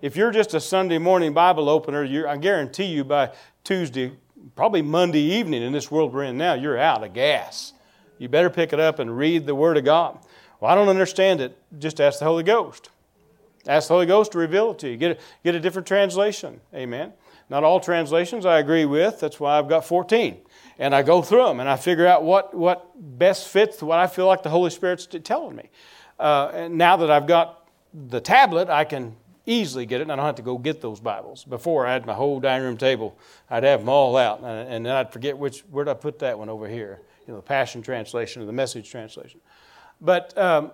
If 0.04 0.18
you're 0.18 0.32
just 0.32 0.54
a 0.54 0.60
Sunday 0.60 0.98
morning 0.98 1.32
Bible 1.32 1.70
opener, 1.70 2.28
I 2.28 2.36
guarantee 2.36 2.88
you 2.88 3.06
by 3.06 3.32
Tuesday, 3.64 4.12
probably 4.54 4.82
Monday 4.82 5.22
evening 5.22 5.64
in 5.64 5.72
this 5.72 5.90
world 5.90 6.14
we're 6.14 6.24
in 6.24 6.38
now, 6.38 6.56
you're 6.56 6.78
out 6.78 7.06
of 7.06 7.14
gas. 7.14 7.72
You 8.18 8.28
better 8.28 8.50
pick 8.50 8.74
it 8.74 8.82
up 8.82 9.00
and 9.00 9.18
read 9.18 9.46
the 9.46 9.56
Word 9.56 9.78
of 9.78 9.86
God. 9.86 10.20
Well, 10.60 10.70
I 10.70 10.76
don't 10.76 10.90
understand 10.90 11.40
it. 11.40 11.58
Just 11.80 12.02
ask 12.02 12.20
the 12.20 12.26
Holy 12.26 12.44
Ghost. 12.44 12.90
Ask 13.66 13.88
the 13.88 13.94
Holy 13.94 14.06
Ghost 14.06 14.34
to 14.34 14.40
reveal 14.40 14.72
it 14.72 14.80
to 14.80 14.90
you. 14.90 14.98
Get 14.98 15.12
a, 15.12 15.22
get 15.42 15.56
a 15.56 15.60
different 15.62 15.88
translation. 15.88 16.60
Amen. 16.74 17.14
Not 17.50 17.64
all 17.64 17.80
translations 17.80 18.46
I 18.46 18.60
agree 18.60 18.84
with. 18.84 19.22
That's 19.22 19.40
why 19.40 19.58
I've 19.58 19.70
got 19.70 19.86
14. 19.86 20.38
And 20.80 20.94
I 20.94 21.04
go 21.04 21.22
through 21.22 21.46
them 21.46 21.62
and 21.62 21.70
I 21.70 21.78
figure 21.78 22.08
out 22.08 22.24
what, 22.24 22.54
what 22.54 22.90
best 22.98 23.48
fits 23.48 23.82
what 23.82 24.00
I 24.00 24.08
feel 24.08 24.28
like 24.28 24.44
the 24.44 24.50
Holy 24.50 24.70
Spirit's 24.70 25.08
telling 25.24 25.56
me. 25.56 25.70
Uh, 26.20 26.52
and 26.54 26.78
now 26.78 26.98
that 26.98 27.10
I've 27.10 27.26
got 27.26 27.70
the 27.94 28.20
tablet, 28.20 28.68
I 28.68 28.84
can 28.84 29.16
easily 29.46 29.86
get 29.86 30.00
it, 30.00 30.04
and 30.04 30.12
I 30.12 30.16
don't 30.16 30.26
have 30.26 30.36
to 30.36 30.42
go 30.42 30.58
get 30.58 30.82
those 30.82 31.00
Bibles. 31.00 31.44
Before, 31.44 31.86
I 31.86 31.94
had 31.94 32.06
my 32.06 32.14
whole 32.14 32.40
dining 32.40 32.66
room 32.66 32.78
table. 32.78 33.18
I'd 33.50 33.64
have 33.64 33.82
them 33.82 33.90
all 33.90 34.16
out, 34.18 34.42
and, 34.44 34.86
then 34.86 34.96
I'd 34.96 35.12
forget 35.12 35.38
which, 35.38 35.62
where'd 35.72 35.90
I 35.90 35.94
put 35.94 36.20
that 36.20 36.38
one 36.38 36.50
over 36.50 36.68
here? 36.68 37.02
You 37.28 37.34
know, 37.34 37.40
the 37.40 37.46
Passion 37.46 37.82
Translation 37.82 38.42
or 38.42 38.46
the 38.46 38.54
Message 38.54 38.90
Translation. 38.90 39.40
But 40.02 40.38
um, 40.38 40.72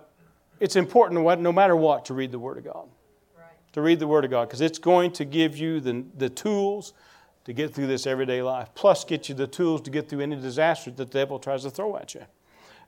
it's 0.60 0.76
important, 0.76 1.20
no 1.40 1.52
matter 1.52 1.76
what, 1.76 2.04
to 2.06 2.14
read 2.14 2.32
the 2.32 2.38
Word 2.38 2.58
of 2.58 2.64
God. 2.64 2.88
Right. 3.36 3.46
To 3.72 3.82
read 3.82 3.98
the 3.98 4.06
Word 4.06 4.24
of 4.24 4.30
God, 4.30 4.48
because 4.48 4.60
it's 4.60 4.78
going 4.78 5.12
to 5.12 5.24
give 5.24 5.56
you 5.56 5.80
the, 5.80 6.04
the 6.16 6.28
tools 6.28 6.92
to 7.44 7.52
get 7.52 7.74
through 7.74 7.86
this 7.86 8.06
everyday 8.06 8.42
life, 8.42 8.68
plus 8.74 9.04
get 9.04 9.28
you 9.28 9.34
the 9.34 9.46
tools 9.46 9.80
to 9.82 9.90
get 9.90 10.08
through 10.08 10.20
any 10.20 10.36
disaster 10.36 10.90
that 10.90 11.10
the 11.10 11.18
devil 11.18 11.38
tries 11.38 11.62
to 11.62 11.70
throw 11.70 11.96
at 11.96 12.14
you. 12.14 12.22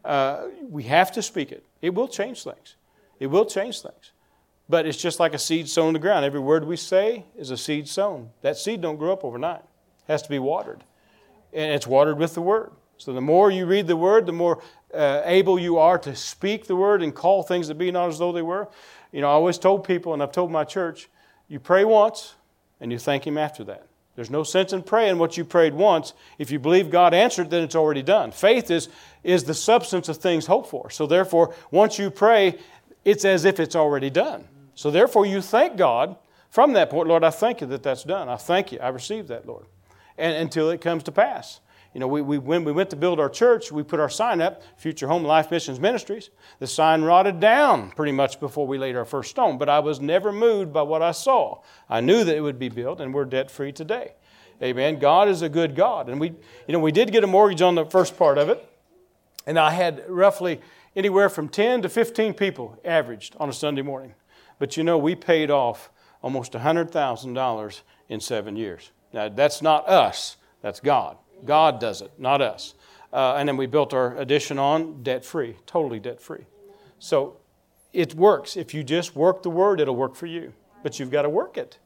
Uh, 0.04 0.48
we 0.68 0.82
have 0.84 1.12
to 1.12 1.22
speak 1.22 1.52
it. 1.52 1.64
It 1.80 1.94
will 1.94 2.08
change 2.08 2.42
things. 2.42 2.76
It 3.18 3.28
will 3.28 3.46
change 3.46 3.80
things. 3.80 4.12
But 4.72 4.86
it's 4.86 4.96
just 4.96 5.20
like 5.20 5.34
a 5.34 5.38
seed 5.38 5.68
sown 5.68 5.88
in 5.88 5.92
the 5.92 5.98
ground. 5.98 6.24
Every 6.24 6.40
word 6.40 6.64
we 6.64 6.78
say 6.78 7.26
is 7.36 7.50
a 7.50 7.58
seed 7.58 7.86
sown. 7.86 8.30
That 8.40 8.56
seed 8.56 8.80
don't 8.80 8.96
grow 8.96 9.12
up 9.12 9.22
overnight. 9.22 9.60
It 9.60 9.64
has 10.08 10.22
to 10.22 10.30
be 10.30 10.38
watered. 10.38 10.82
And 11.52 11.72
it's 11.72 11.86
watered 11.86 12.16
with 12.16 12.32
the 12.32 12.40
word. 12.40 12.70
So 12.96 13.12
the 13.12 13.20
more 13.20 13.50
you 13.50 13.66
read 13.66 13.86
the 13.86 13.98
word, 13.98 14.24
the 14.24 14.32
more 14.32 14.62
uh, 14.94 15.20
able 15.26 15.58
you 15.58 15.76
are 15.76 15.98
to 15.98 16.16
speak 16.16 16.68
the 16.68 16.74
word 16.74 17.02
and 17.02 17.14
call 17.14 17.42
things 17.42 17.68
that 17.68 17.74
be 17.74 17.90
not 17.90 18.08
as 18.08 18.18
though 18.18 18.32
they 18.32 18.40
were. 18.40 18.66
You 19.12 19.20
know, 19.20 19.26
I 19.26 19.32
always 19.32 19.58
told 19.58 19.86
people, 19.86 20.14
and 20.14 20.22
I've 20.22 20.32
told 20.32 20.50
my 20.50 20.64
church, 20.64 21.10
you 21.48 21.60
pray 21.60 21.84
once 21.84 22.34
and 22.80 22.90
you 22.90 22.98
thank 22.98 23.26
Him 23.26 23.36
after 23.36 23.64
that. 23.64 23.86
There's 24.16 24.30
no 24.30 24.42
sense 24.42 24.72
in 24.72 24.84
praying 24.84 25.18
what 25.18 25.36
you 25.36 25.44
prayed 25.44 25.74
once. 25.74 26.14
If 26.38 26.50
you 26.50 26.58
believe 26.58 26.88
God 26.88 27.12
answered, 27.12 27.50
then 27.50 27.62
it's 27.62 27.76
already 27.76 28.02
done. 28.02 28.32
Faith 28.32 28.70
is, 28.70 28.88
is 29.22 29.44
the 29.44 29.52
substance 29.52 30.08
of 30.08 30.16
things 30.16 30.46
hoped 30.46 30.70
for. 30.70 30.88
So 30.88 31.06
therefore, 31.06 31.54
once 31.70 31.98
you 31.98 32.10
pray, 32.10 32.58
it's 33.04 33.26
as 33.26 33.44
if 33.44 33.60
it's 33.60 33.76
already 33.76 34.08
done. 34.08 34.48
So 34.74 34.90
therefore, 34.90 35.26
you 35.26 35.40
thank 35.40 35.76
God 35.76 36.16
from 36.52 36.74
that 36.74 36.90
point, 36.90 37.08
Lord, 37.08 37.24
I 37.24 37.30
thank 37.30 37.62
you 37.62 37.66
that 37.68 37.82
that's 37.82 38.04
done. 38.04 38.28
I 38.28 38.36
thank 38.36 38.72
you. 38.72 38.78
I 38.78 38.88
received 38.88 39.28
that, 39.28 39.46
Lord. 39.46 39.64
And 40.18 40.36
until 40.36 40.68
it 40.68 40.82
comes 40.82 41.02
to 41.04 41.12
pass. 41.12 41.60
You 41.94 42.00
know, 42.00 42.06
we, 42.06 42.20
we, 42.20 42.36
when 42.36 42.64
we 42.64 42.72
went 42.72 42.90
to 42.90 42.96
build 42.96 43.18
our 43.18 43.30
church, 43.30 43.72
we 43.72 43.82
put 43.82 44.00
our 44.00 44.10
sign 44.10 44.42
up, 44.42 44.62
Future 44.76 45.08
Home 45.08 45.24
Life 45.24 45.50
Missions 45.50 45.80
Ministries. 45.80 46.28
The 46.58 46.66
sign 46.66 47.02
rotted 47.02 47.40
down 47.40 47.90
pretty 47.92 48.12
much 48.12 48.38
before 48.38 48.66
we 48.66 48.76
laid 48.76 48.96
our 48.96 49.06
first 49.06 49.30
stone, 49.30 49.56
but 49.56 49.70
I 49.70 49.78
was 49.78 49.98
never 49.98 50.30
moved 50.30 50.74
by 50.74 50.82
what 50.82 51.00
I 51.00 51.12
saw. 51.12 51.60
I 51.88 52.02
knew 52.02 52.22
that 52.22 52.36
it 52.36 52.40
would 52.40 52.58
be 52.58 52.68
built, 52.68 53.00
and 53.00 53.14
we're 53.14 53.24
debt 53.24 53.50
free 53.50 53.72
today. 53.72 54.12
Amen. 54.62 54.98
God 54.98 55.28
is 55.28 55.40
a 55.40 55.48
good 55.48 55.74
God. 55.74 56.10
And 56.10 56.20
we, 56.20 56.28
you 56.66 56.72
know, 56.72 56.80
we 56.80 56.92
did 56.92 57.12
get 57.12 57.24
a 57.24 57.26
mortgage 57.26 57.62
on 57.62 57.74
the 57.74 57.86
first 57.86 58.18
part 58.18 58.36
of 58.36 58.50
it, 58.50 58.66
and 59.46 59.58
I 59.58 59.70
had 59.70 60.04
roughly 60.06 60.60
anywhere 60.94 61.30
from 61.30 61.48
10 61.48 61.80
to 61.80 61.88
15 61.88 62.34
people 62.34 62.78
averaged 62.84 63.36
on 63.40 63.48
a 63.48 63.54
Sunday 63.54 63.82
morning. 63.82 64.14
But 64.62 64.76
you 64.76 64.84
know, 64.84 64.96
we 64.96 65.16
paid 65.16 65.50
off 65.50 65.90
almost 66.22 66.52
$100,000 66.52 67.80
in 68.08 68.20
seven 68.20 68.54
years. 68.54 68.92
Now, 69.12 69.28
that's 69.28 69.60
not 69.60 69.88
us, 69.88 70.36
that's 70.60 70.78
God. 70.78 71.16
God 71.44 71.80
does 71.80 72.00
it, 72.00 72.12
not 72.16 72.40
us. 72.40 72.74
Uh, 73.12 73.34
and 73.34 73.48
then 73.48 73.56
we 73.56 73.66
built 73.66 73.92
our 73.92 74.16
addition 74.18 74.60
on 74.60 75.02
debt 75.02 75.24
free, 75.24 75.56
totally 75.66 75.98
debt 75.98 76.20
free. 76.20 76.46
So 77.00 77.38
it 77.92 78.14
works. 78.14 78.56
If 78.56 78.72
you 78.72 78.84
just 78.84 79.16
work 79.16 79.42
the 79.42 79.50
word, 79.50 79.80
it'll 79.80 79.96
work 79.96 80.14
for 80.14 80.26
you. 80.26 80.52
But 80.84 81.00
you've 81.00 81.10
got 81.10 81.22
to 81.22 81.28
work 81.28 81.58
it. 81.58 81.80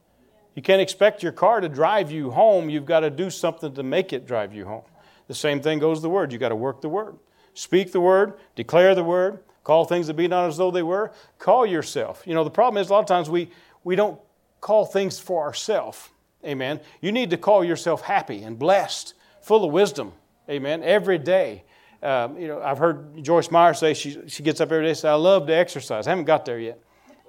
You 0.53 0.61
can't 0.61 0.79
expect 0.79 1.23
your 1.23 1.31
car 1.31 1.61
to 1.61 1.69
drive 1.69 2.11
you 2.11 2.29
home. 2.29 2.69
You've 2.69 2.85
got 2.85 2.99
to 2.99 3.09
do 3.09 3.31
something 3.31 3.73
to 3.73 3.81
make 3.81 4.13
it 4.13 4.27
drive 4.27 4.53
you 4.53 4.65
home. 4.65 4.85
The 5.27 5.33
same 5.33 5.61
thing 5.61 5.79
goes 5.79 6.03
the 6.03 6.11
word. 6.11 6.31
You've 6.31 6.41
got 6.41 6.49
to 6.49 6.55
work 6.55 6.81
the 6.81 6.89
word. 6.89 7.17
Speak 7.55 7.91
the 7.91 8.01
word, 8.01 8.33
declare 8.55 8.93
the 8.93 9.03
word, 9.03 9.39
Call 9.67 9.83
things 9.83 10.07
to 10.07 10.13
be 10.13 10.29
not 10.29 10.47
as 10.47 10.55
though 10.55 10.71
they 10.71 10.81
were. 10.81 11.11
Call 11.39 11.65
yourself. 11.65 12.23
You 12.25 12.33
know, 12.33 12.45
the 12.45 12.49
problem 12.49 12.81
is 12.81 12.89
a 12.89 12.93
lot 12.93 13.01
of 13.01 13.05
times 13.05 13.29
we, 13.29 13.49
we 13.83 13.97
don't 13.97 14.17
call 14.61 14.85
things 14.85 15.19
for 15.19 15.43
ourselves. 15.43 16.07
Amen. 16.45 16.79
You 17.01 17.11
need 17.11 17.31
to 17.31 17.37
call 17.37 17.65
yourself 17.65 17.99
happy 17.99 18.43
and 18.43 18.57
blessed, 18.57 19.13
full 19.41 19.65
of 19.65 19.73
wisdom. 19.73 20.13
Amen. 20.49 20.83
Every 20.83 21.17
day. 21.17 21.65
Um, 22.01 22.37
you 22.37 22.47
know, 22.47 22.61
I've 22.61 22.77
heard 22.77 23.21
Joyce 23.21 23.51
Meyer 23.51 23.73
say 23.73 23.93
she, 23.93 24.29
she 24.29 24.41
gets 24.41 24.61
up 24.61 24.71
every 24.71 24.85
day 24.85 24.91
and 24.91 24.97
says, 24.97 25.03
I 25.03 25.15
love 25.15 25.47
to 25.47 25.53
exercise. 25.53 26.07
I 26.07 26.11
haven't 26.11 26.23
got 26.23 26.45
there 26.45 26.59
yet. 26.59 26.79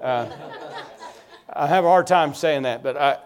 Uh, 0.00 0.28
I 1.52 1.66
have 1.66 1.84
a 1.84 1.88
hard 1.88 2.06
time 2.06 2.34
saying 2.34 2.62
that, 2.62 2.84
but 2.84 2.96
I, 2.96 3.18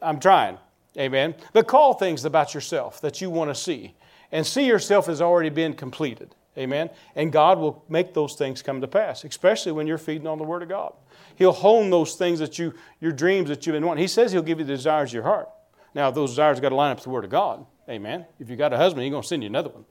I'm 0.00 0.20
trying. 0.20 0.58
Amen. 0.96 1.34
But 1.52 1.66
call 1.66 1.94
things 1.94 2.24
about 2.24 2.54
yourself 2.54 3.00
that 3.00 3.20
you 3.20 3.30
want 3.30 3.50
to 3.50 3.56
see 3.56 3.96
and 4.30 4.46
see 4.46 4.64
yourself 4.64 5.08
as 5.08 5.20
already 5.20 5.50
been 5.50 5.72
completed. 5.72 6.36
Amen. 6.56 6.90
And 7.16 7.32
God 7.32 7.58
will 7.58 7.84
make 7.88 8.14
those 8.14 8.34
things 8.34 8.62
come 8.62 8.80
to 8.80 8.86
pass, 8.86 9.24
especially 9.24 9.72
when 9.72 9.86
you're 9.86 9.98
feeding 9.98 10.26
on 10.26 10.38
the 10.38 10.44
Word 10.44 10.62
of 10.62 10.68
God. 10.68 10.92
He'll 11.36 11.52
hone 11.52 11.90
those 11.90 12.14
things 12.14 12.38
that 12.38 12.58
you, 12.58 12.74
your 13.00 13.10
dreams 13.10 13.48
that 13.48 13.66
you've 13.66 13.74
been 13.74 13.84
wanting. 13.84 14.02
He 14.02 14.08
says 14.08 14.30
He'll 14.30 14.42
give 14.42 14.60
you 14.60 14.64
the 14.64 14.74
desires 14.74 15.10
of 15.10 15.14
your 15.14 15.22
heart. 15.24 15.48
Now, 15.94 16.10
those 16.10 16.30
desires 16.30 16.60
got 16.60 16.68
to 16.68 16.74
line 16.74 16.92
up 16.92 16.98
with 16.98 17.04
the 17.04 17.10
Word 17.10 17.24
of 17.24 17.30
God. 17.30 17.66
Amen. 17.88 18.26
If 18.38 18.48
you 18.48 18.56
got 18.56 18.72
a 18.72 18.76
husband, 18.76 19.02
He's 19.04 19.10
going 19.10 19.22
to 19.22 19.28
send 19.28 19.42
you 19.42 19.48
another 19.48 19.70
one. 19.70 19.84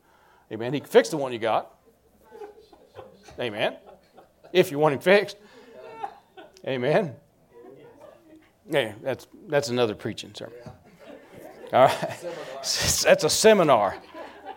Amen. 0.52 0.74
He 0.74 0.80
can 0.80 0.90
fix 0.90 1.10
the 1.10 1.18
one 1.18 1.34
you 1.34 1.40
got. 1.40 1.74
Amen. 3.40 3.76
If 4.52 4.72
you 4.72 4.80
want 4.80 4.94
him 4.94 5.02
fixed. 5.02 5.38
Amen. 6.66 7.16
Yeah, 8.70 8.94
that's 9.02 9.28
that's 9.48 9.70
another 9.70 9.96
preaching 9.96 10.32
sermon. 10.34 10.56
All 11.74 11.86
right. 11.88 12.10
That's 12.62 13.24
a 13.24 13.30
seminar. 13.30 13.98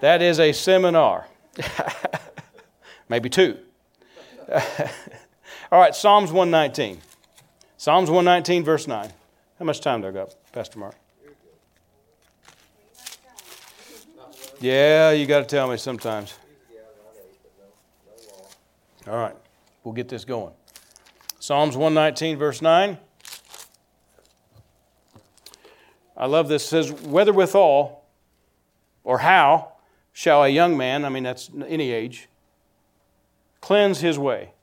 That 0.01 0.21
is 0.21 0.39
a 0.39 0.53
seminar. 0.53 1.27
Maybe 3.09 3.29
two. 3.29 3.59
All 5.73 5.81
right, 5.81 5.95
Psalms 5.95 6.33
119. 6.33 7.01
Psalms 7.77 8.11
119, 8.11 8.65
verse 8.65 8.87
9. 8.87 9.11
How 9.59 9.65
much 9.65 9.81
time 9.81 10.01
do 10.01 10.09
I 10.09 10.11
got, 10.11 10.35
Pastor 10.53 10.79
Mark? 10.79 10.95
Yeah, 14.61 15.11
you 15.11 15.27
got 15.27 15.41
to 15.41 15.45
tell 15.45 15.69
me 15.69 15.77
sometimes. 15.77 16.35
All 19.07 19.17
right, 19.17 19.37
we'll 19.85 19.95
get 19.95 20.09
this 20.09 20.25
going. 20.25 20.53
Psalms 21.39 21.77
119, 21.77 22.39
verse 22.39 22.61
9. 22.61 22.99
I 26.17 26.27
love 26.27 26.49
this. 26.49 26.65
It 26.65 26.69
says, 26.69 26.93
Whether 26.93 27.33
withal 27.33 28.05
or 29.05 29.19
how 29.19 29.76
shall 30.17 30.45
a 30.45 30.49
young 30.49 30.79
man, 30.79 31.05
I 31.05 31.11
mean, 31.11 31.25
that's 31.25 31.51
any 31.69 31.93
age, 31.93 32.31
cleanse 33.61 34.01
his 34.01 34.19
way 34.19 34.55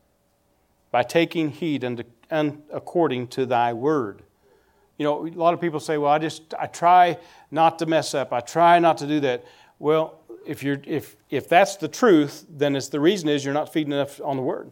by 0.89 1.03
taking 1.03 1.51
heed 1.51 1.83
and, 1.83 2.03
and 2.31 2.63
according 2.73 3.27
to 3.27 3.45
thy 3.45 3.71
word. 3.71 4.23
You 4.97 5.05
know, 5.05 5.27
a 5.27 5.29
lot 5.29 5.53
of 5.53 5.61
people 5.61 5.79
say, 5.79 5.99
well, 5.99 6.11
I 6.11 6.17
just, 6.17 6.55
I 6.59 6.65
try 6.65 7.19
not 7.51 7.77
to 7.79 7.85
mess 7.85 8.15
up. 8.15 8.33
I 8.33 8.39
try 8.39 8.79
not 8.79 8.97
to 8.97 9.07
do 9.07 9.19
that. 9.19 9.45
Well, 9.77 10.19
if, 10.43 10.63
you're, 10.63 10.81
if, 10.85 11.15
if 11.29 11.47
that's 11.47 11.75
the 11.75 11.87
truth, 11.87 12.47
then 12.49 12.75
it's 12.75 12.87
the 12.87 12.99
reason 12.99 13.29
is 13.29 13.45
you're 13.45 13.53
not 13.53 13.71
feeding 13.71 13.93
enough 13.93 14.19
on 14.23 14.37
the 14.37 14.41
word. 14.41 14.71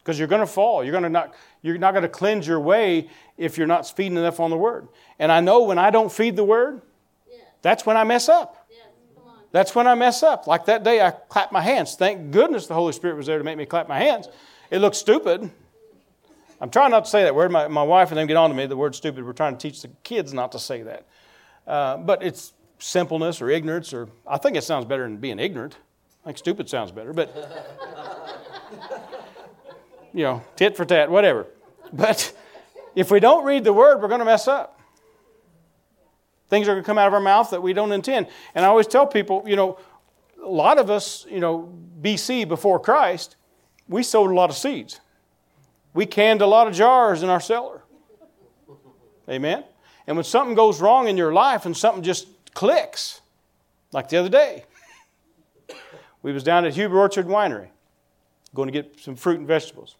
Because 0.00 0.18
you're 0.18 0.28
going 0.28 0.42
to 0.42 0.46
fall. 0.46 0.84
You're, 0.84 0.92
going 0.92 1.04
to 1.04 1.08
not, 1.08 1.34
you're 1.62 1.78
not 1.78 1.92
going 1.92 2.02
to 2.02 2.10
cleanse 2.10 2.46
your 2.46 2.60
way 2.60 3.08
if 3.38 3.56
you're 3.56 3.66
not 3.66 3.88
feeding 3.88 4.18
enough 4.18 4.38
on 4.38 4.50
the 4.50 4.58
word. 4.58 4.86
And 5.18 5.32
I 5.32 5.40
know 5.40 5.62
when 5.62 5.78
I 5.78 5.88
don't 5.88 6.12
feed 6.12 6.36
the 6.36 6.44
word, 6.44 6.82
yeah. 7.26 7.38
that's 7.62 7.86
when 7.86 7.96
I 7.96 8.04
mess 8.04 8.28
up. 8.28 8.57
That's 9.50 9.74
when 9.74 9.86
I 9.86 9.94
mess 9.94 10.22
up. 10.22 10.46
Like 10.46 10.66
that 10.66 10.84
day, 10.84 11.00
I 11.00 11.10
clapped 11.10 11.52
my 11.52 11.62
hands. 11.62 11.94
Thank 11.94 12.30
goodness 12.30 12.66
the 12.66 12.74
Holy 12.74 12.92
Spirit 12.92 13.16
was 13.16 13.26
there 13.26 13.38
to 13.38 13.44
make 13.44 13.56
me 13.56 13.66
clap 13.66 13.88
my 13.88 13.98
hands. 13.98 14.28
It 14.70 14.80
looks 14.80 14.98
stupid. 14.98 15.50
I'm 16.60 16.70
trying 16.70 16.90
not 16.90 17.04
to 17.04 17.10
say 17.10 17.22
that 17.22 17.34
word. 17.34 17.50
My, 17.50 17.68
my 17.68 17.82
wife 17.82 18.10
and 18.10 18.18
them 18.18 18.26
get 18.26 18.36
on 18.36 18.50
to 18.50 18.56
me 18.56 18.66
the 18.66 18.76
word 18.76 18.94
stupid. 18.94 19.24
We're 19.24 19.32
trying 19.32 19.56
to 19.56 19.68
teach 19.68 19.80
the 19.82 19.88
kids 20.02 20.34
not 20.34 20.52
to 20.52 20.58
say 20.58 20.82
that. 20.82 21.06
Uh, 21.66 21.96
but 21.98 22.22
it's 22.22 22.52
simpleness 22.78 23.40
or 23.40 23.50
ignorance, 23.50 23.92
or 23.92 24.08
I 24.26 24.38
think 24.38 24.56
it 24.56 24.64
sounds 24.64 24.84
better 24.84 25.02
than 25.04 25.18
being 25.18 25.38
ignorant. 25.38 25.76
I 26.24 26.28
think 26.28 26.38
stupid 26.38 26.68
sounds 26.68 26.92
better, 26.92 27.12
but 27.12 27.34
you 30.12 30.24
know, 30.24 30.42
tit 30.56 30.76
for 30.76 30.84
tat, 30.84 31.10
whatever. 31.10 31.46
But 31.92 32.34
if 32.94 33.10
we 33.10 33.20
don't 33.20 33.44
read 33.44 33.64
the 33.64 33.72
word, 33.72 34.02
we're 34.02 34.08
going 34.08 34.20
to 34.20 34.24
mess 34.24 34.48
up. 34.48 34.77
Things 36.48 36.66
are 36.68 36.72
going 36.72 36.82
to 36.82 36.86
come 36.86 36.98
out 36.98 37.08
of 37.08 37.14
our 37.14 37.20
mouth 37.20 37.50
that 37.50 37.62
we 37.62 37.72
don't 37.72 37.92
intend. 37.92 38.26
And 38.54 38.64
I 38.64 38.68
always 38.68 38.86
tell 38.86 39.06
people, 39.06 39.44
you 39.46 39.56
know, 39.56 39.78
a 40.42 40.48
lot 40.48 40.78
of 40.78 40.90
us, 40.90 41.26
you 41.30 41.40
know, 41.40 41.72
BC 42.00 42.48
before 42.48 42.78
Christ, 42.80 43.36
we 43.88 44.02
sowed 44.02 44.30
a 44.30 44.34
lot 44.34 44.50
of 44.50 44.56
seeds. 44.56 45.00
We 45.94 46.06
canned 46.06 46.40
a 46.40 46.46
lot 46.46 46.66
of 46.66 46.74
jars 46.74 47.22
in 47.22 47.28
our 47.28 47.40
cellar. 47.40 47.82
Amen? 49.28 49.64
And 50.06 50.16
when 50.16 50.24
something 50.24 50.54
goes 50.54 50.80
wrong 50.80 51.08
in 51.08 51.16
your 51.16 51.32
life 51.32 51.66
and 51.66 51.76
something 51.76 52.02
just 52.02 52.28
clicks, 52.54 53.20
like 53.92 54.08
the 54.08 54.16
other 54.16 54.28
day, 54.28 54.64
we 56.22 56.32
was 56.32 56.42
down 56.42 56.64
at 56.64 56.74
Huber 56.74 56.98
Orchard 56.98 57.26
Winery 57.26 57.68
going 58.54 58.66
to 58.66 58.72
get 58.72 58.98
some 59.00 59.16
fruit 59.16 59.38
and 59.38 59.46
vegetables. 59.46 59.96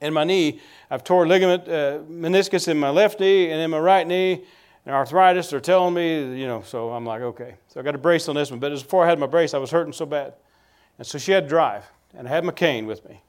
in 0.00 0.14
my 0.14 0.24
knee. 0.24 0.60
I've 0.90 1.04
tore 1.04 1.26
ligament, 1.26 1.68
uh, 1.68 1.98
meniscus 2.10 2.68
in 2.68 2.78
my 2.78 2.88
left 2.88 3.20
knee 3.20 3.50
and 3.50 3.60
in 3.60 3.70
my 3.70 3.78
right 3.78 4.06
knee, 4.06 4.44
and 4.86 4.94
arthritis. 4.94 5.50
They're 5.50 5.60
telling 5.60 5.94
me, 5.94 6.38
you 6.38 6.46
know, 6.46 6.62
so 6.62 6.90
I'm 6.90 7.04
like, 7.04 7.22
okay. 7.22 7.54
So 7.68 7.80
I 7.80 7.82
got 7.82 7.94
a 7.94 7.98
brace 7.98 8.28
on 8.28 8.34
this 8.34 8.50
one. 8.50 8.60
But 8.60 8.70
before 8.70 9.04
I 9.04 9.08
had 9.08 9.18
my 9.18 9.26
brace, 9.26 9.54
I 9.54 9.58
was 9.58 9.70
hurting 9.70 9.92
so 9.92 10.06
bad. 10.06 10.34
And 10.98 11.06
so 11.06 11.18
she 11.18 11.32
had 11.32 11.44
to 11.44 11.48
drive, 11.48 11.84
and 12.14 12.28
I 12.28 12.30
had 12.30 12.44
my 12.44 12.52
cane 12.52 12.86
with 12.86 13.08
me. 13.08 13.22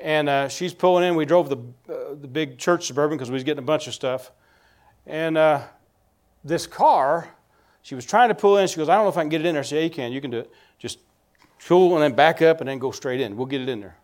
And 0.00 0.28
uh, 0.28 0.48
she's 0.48 0.74
pulling 0.74 1.04
in. 1.04 1.14
We 1.14 1.24
drove 1.24 1.48
the, 1.48 1.58
uh, 1.88 2.14
the 2.20 2.28
big 2.28 2.58
church 2.58 2.86
suburban 2.86 3.16
because 3.16 3.30
we 3.30 3.34
was 3.34 3.44
getting 3.44 3.62
a 3.62 3.66
bunch 3.66 3.86
of 3.86 3.94
stuff. 3.94 4.32
And 5.06 5.38
uh, 5.38 5.62
this 6.42 6.66
car, 6.66 7.28
she 7.82 7.94
was 7.94 8.04
trying 8.04 8.28
to 8.28 8.34
pull 8.34 8.58
in. 8.58 8.66
She 8.66 8.76
goes, 8.76 8.88
I 8.88 8.96
don't 8.96 9.04
know 9.04 9.10
if 9.10 9.16
I 9.16 9.22
can 9.22 9.28
get 9.28 9.42
it 9.42 9.46
in 9.46 9.54
there. 9.54 9.60
I 9.60 9.64
said, 9.64 9.76
Yeah, 9.76 9.82
you 9.82 9.90
can. 9.90 10.12
You 10.12 10.20
can 10.20 10.30
do 10.30 10.38
it. 10.38 10.50
Just 10.78 10.98
pull 11.66 11.94
and 11.94 12.02
then 12.02 12.14
back 12.14 12.42
up 12.42 12.60
and 12.60 12.68
then 12.68 12.78
go 12.78 12.90
straight 12.90 13.20
in. 13.20 13.36
We'll 13.36 13.46
get 13.46 13.60
it 13.60 13.68
in 13.68 13.80
there. 13.80 13.96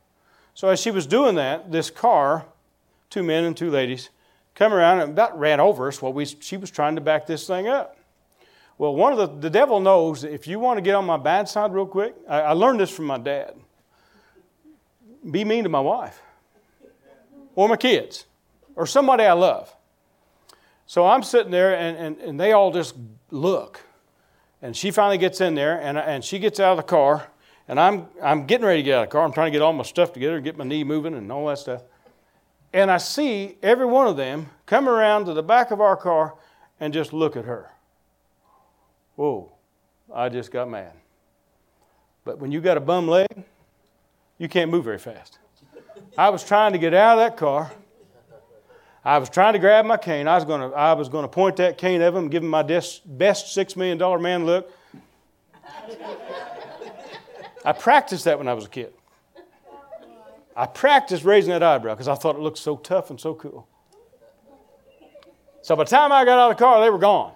So 0.54 0.68
as 0.68 0.80
she 0.80 0.90
was 0.90 1.06
doing 1.06 1.34
that, 1.36 1.70
this 1.70 1.90
car, 1.90 2.46
two 3.10 3.22
men 3.22 3.44
and 3.44 3.56
two 3.56 3.70
ladies, 3.70 4.10
come 4.58 4.74
around 4.74 5.00
and 5.00 5.12
about 5.12 5.38
ran 5.38 5.60
over 5.60 5.86
us 5.86 6.02
while 6.02 6.12
we, 6.12 6.24
she 6.24 6.56
was 6.56 6.68
trying 6.68 6.96
to 6.96 7.00
back 7.00 7.26
this 7.26 7.46
thing 7.46 7.68
up. 7.68 7.96
Well, 8.76 8.94
one 8.94 9.12
of 9.12 9.18
the, 9.18 9.40
the 9.40 9.50
devil 9.50 9.78
knows 9.78 10.24
if 10.24 10.48
you 10.48 10.58
want 10.58 10.78
to 10.78 10.82
get 10.82 10.96
on 10.96 11.04
my 11.04 11.16
bad 11.16 11.48
side 11.48 11.72
real 11.72 11.86
quick, 11.86 12.14
I, 12.28 12.40
I 12.40 12.52
learned 12.52 12.80
this 12.80 12.90
from 12.90 13.04
my 13.06 13.18
dad. 13.18 13.54
Be 15.30 15.44
mean 15.44 15.62
to 15.62 15.70
my 15.70 15.80
wife 15.80 16.20
or 17.54 17.68
my 17.68 17.76
kids 17.76 18.26
or 18.74 18.84
somebody 18.84 19.24
I 19.24 19.32
love. 19.32 19.72
So 20.86 21.06
I'm 21.06 21.22
sitting 21.22 21.52
there 21.52 21.76
and, 21.76 21.96
and, 21.96 22.18
and 22.18 22.40
they 22.40 22.52
all 22.52 22.72
just 22.72 22.96
look. 23.30 23.80
And 24.60 24.76
she 24.76 24.90
finally 24.90 25.18
gets 25.18 25.40
in 25.40 25.54
there 25.54 25.80
and, 25.80 25.96
and 25.98 26.24
she 26.24 26.40
gets 26.40 26.58
out 26.58 26.72
of 26.72 26.76
the 26.78 26.82
car. 26.82 27.28
And 27.68 27.78
I'm, 27.78 28.08
I'm 28.22 28.46
getting 28.46 28.66
ready 28.66 28.82
to 28.82 28.84
get 28.84 28.94
out 28.96 29.02
of 29.04 29.08
the 29.10 29.12
car. 29.12 29.24
I'm 29.24 29.32
trying 29.32 29.52
to 29.52 29.56
get 29.56 29.62
all 29.62 29.72
my 29.72 29.84
stuff 29.84 30.12
together 30.12 30.40
get 30.40 30.56
my 30.56 30.64
knee 30.64 30.82
moving 30.82 31.14
and 31.14 31.30
all 31.30 31.46
that 31.46 31.58
stuff. 31.58 31.82
And 32.72 32.90
I 32.90 32.98
see 32.98 33.56
every 33.62 33.86
one 33.86 34.06
of 34.06 34.16
them 34.16 34.50
come 34.66 34.88
around 34.88 35.24
to 35.26 35.34
the 35.34 35.42
back 35.42 35.70
of 35.70 35.80
our 35.80 35.96
car 35.96 36.34
and 36.80 36.92
just 36.92 37.12
look 37.12 37.36
at 37.36 37.44
her. 37.44 37.70
Whoa, 39.16 39.50
I 40.14 40.28
just 40.28 40.50
got 40.50 40.68
mad. 40.68 40.92
But 42.24 42.38
when 42.38 42.52
you 42.52 42.60
got 42.60 42.76
a 42.76 42.80
bum 42.80 43.08
leg, 43.08 43.26
you 44.36 44.48
can't 44.48 44.70
move 44.70 44.84
very 44.84 44.98
fast. 44.98 45.38
I 46.16 46.28
was 46.30 46.44
trying 46.44 46.72
to 46.72 46.78
get 46.78 46.94
out 46.94 47.18
of 47.18 47.24
that 47.24 47.36
car. 47.36 47.72
I 49.04 49.18
was 49.18 49.30
trying 49.30 49.54
to 49.54 49.58
grab 49.58 49.86
my 49.86 49.96
cane. 49.96 50.28
I 50.28 50.34
was 50.34 50.44
going 50.44 50.60
to, 50.60 50.76
I 50.76 50.92
was 50.92 51.08
going 51.08 51.24
to 51.24 51.28
point 51.28 51.56
that 51.56 51.78
cane 51.78 52.02
at 52.02 52.12
him, 52.12 52.28
give 52.28 52.42
him 52.42 52.50
my 52.50 52.62
best 52.62 53.06
$6 53.08 53.76
million 53.76 54.22
man 54.22 54.44
look. 54.44 54.70
I 57.64 57.72
practiced 57.72 58.24
that 58.24 58.38
when 58.38 58.46
I 58.46 58.52
was 58.52 58.66
a 58.66 58.68
kid. 58.68 58.92
I 60.58 60.66
practiced 60.66 61.22
raising 61.22 61.52
that 61.52 61.62
eyebrow 61.62 61.94
because 61.94 62.08
I 62.08 62.16
thought 62.16 62.34
it 62.34 62.40
looked 62.40 62.58
so 62.58 62.76
tough 62.76 63.10
and 63.10 63.20
so 63.20 63.32
cool. 63.32 63.68
So 65.62 65.76
by 65.76 65.84
the 65.84 65.90
time 65.90 66.10
I 66.10 66.24
got 66.24 66.36
out 66.36 66.50
of 66.50 66.56
the 66.56 66.64
car, 66.64 66.80
they 66.80 66.90
were 66.90 66.98
gone. 66.98 67.32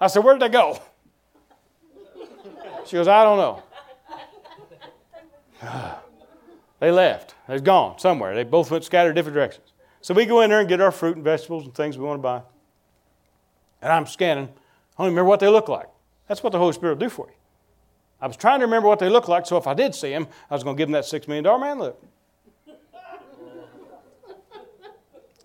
I 0.00 0.06
said, 0.06 0.22
Where 0.22 0.38
did 0.38 0.42
they 0.42 0.52
go? 0.52 0.80
She 2.86 2.92
goes, 2.92 3.08
I 3.08 3.24
don't 3.24 3.38
know. 3.38 3.62
they 6.78 6.92
left. 6.92 7.34
They're 7.48 7.58
gone 7.58 7.98
somewhere. 7.98 8.36
They 8.36 8.44
both 8.44 8.70
went 8.70 8.84
scattered 8.84 9.14
different 9.14 9.34
directions. 9.34 9.72
So 10.00 10.14
we 10.14 10.24
go 10.24 10.42
in 10.42 10.50
there 10.50 10.60
and 10.60 10.68
get 10.68 10.80
our 10.80 10.92
fruit 10.92 11.16
and 11.16 11.24
vegetables 11.24 11.64
and 11.64 11.74
things 11.74 11.98
we 11.98 12.04
want 12.04 12.18
to 12.18 12.22
buy. 12.22 12.42
And 13.82 13.92
I'm 13.92 14.06
scanning. 14.06 14.48
I 14.96 15.02
don't 15.02 15.10
remember 15.10 15.28
what 15.28 15.40
they 15.40 15.48
look 15.48 15.68
like. 15.68 15.88
That's 16.28 16.44
what 16.44 16.52
the 16.52 16.58
Holy 16.58 16.72
Spirit 16.72 16.98
will 16.98 17.06
do 17.06 17.08
for 17.08 17.26
you. 17.26 17.34
I 18.20 18.28
was 18.28 18.36
trying 18.36 18.60
to 18.60 18.66
remember 18.66 18.86
what 18.86 19.00
they 19.00 19.08
look 19.08 19.26
like, 19.26 19.44
so 19.44 19.56
if 19.56 19.66
I 19.66 19.74
did 19.74 19.92
see 19.92 20.10
them, 20.10 20.28
I 20.48 20.54
was 20.54 20.62
going 20.62 20.76
to 20.76 20.78
give 20.78 20.86
them 20.88 20.92
that 20.92 21.04
$6 21.04 21.26
million 21.26 21.60
man 21.60 21.80
look. 21.80 22.00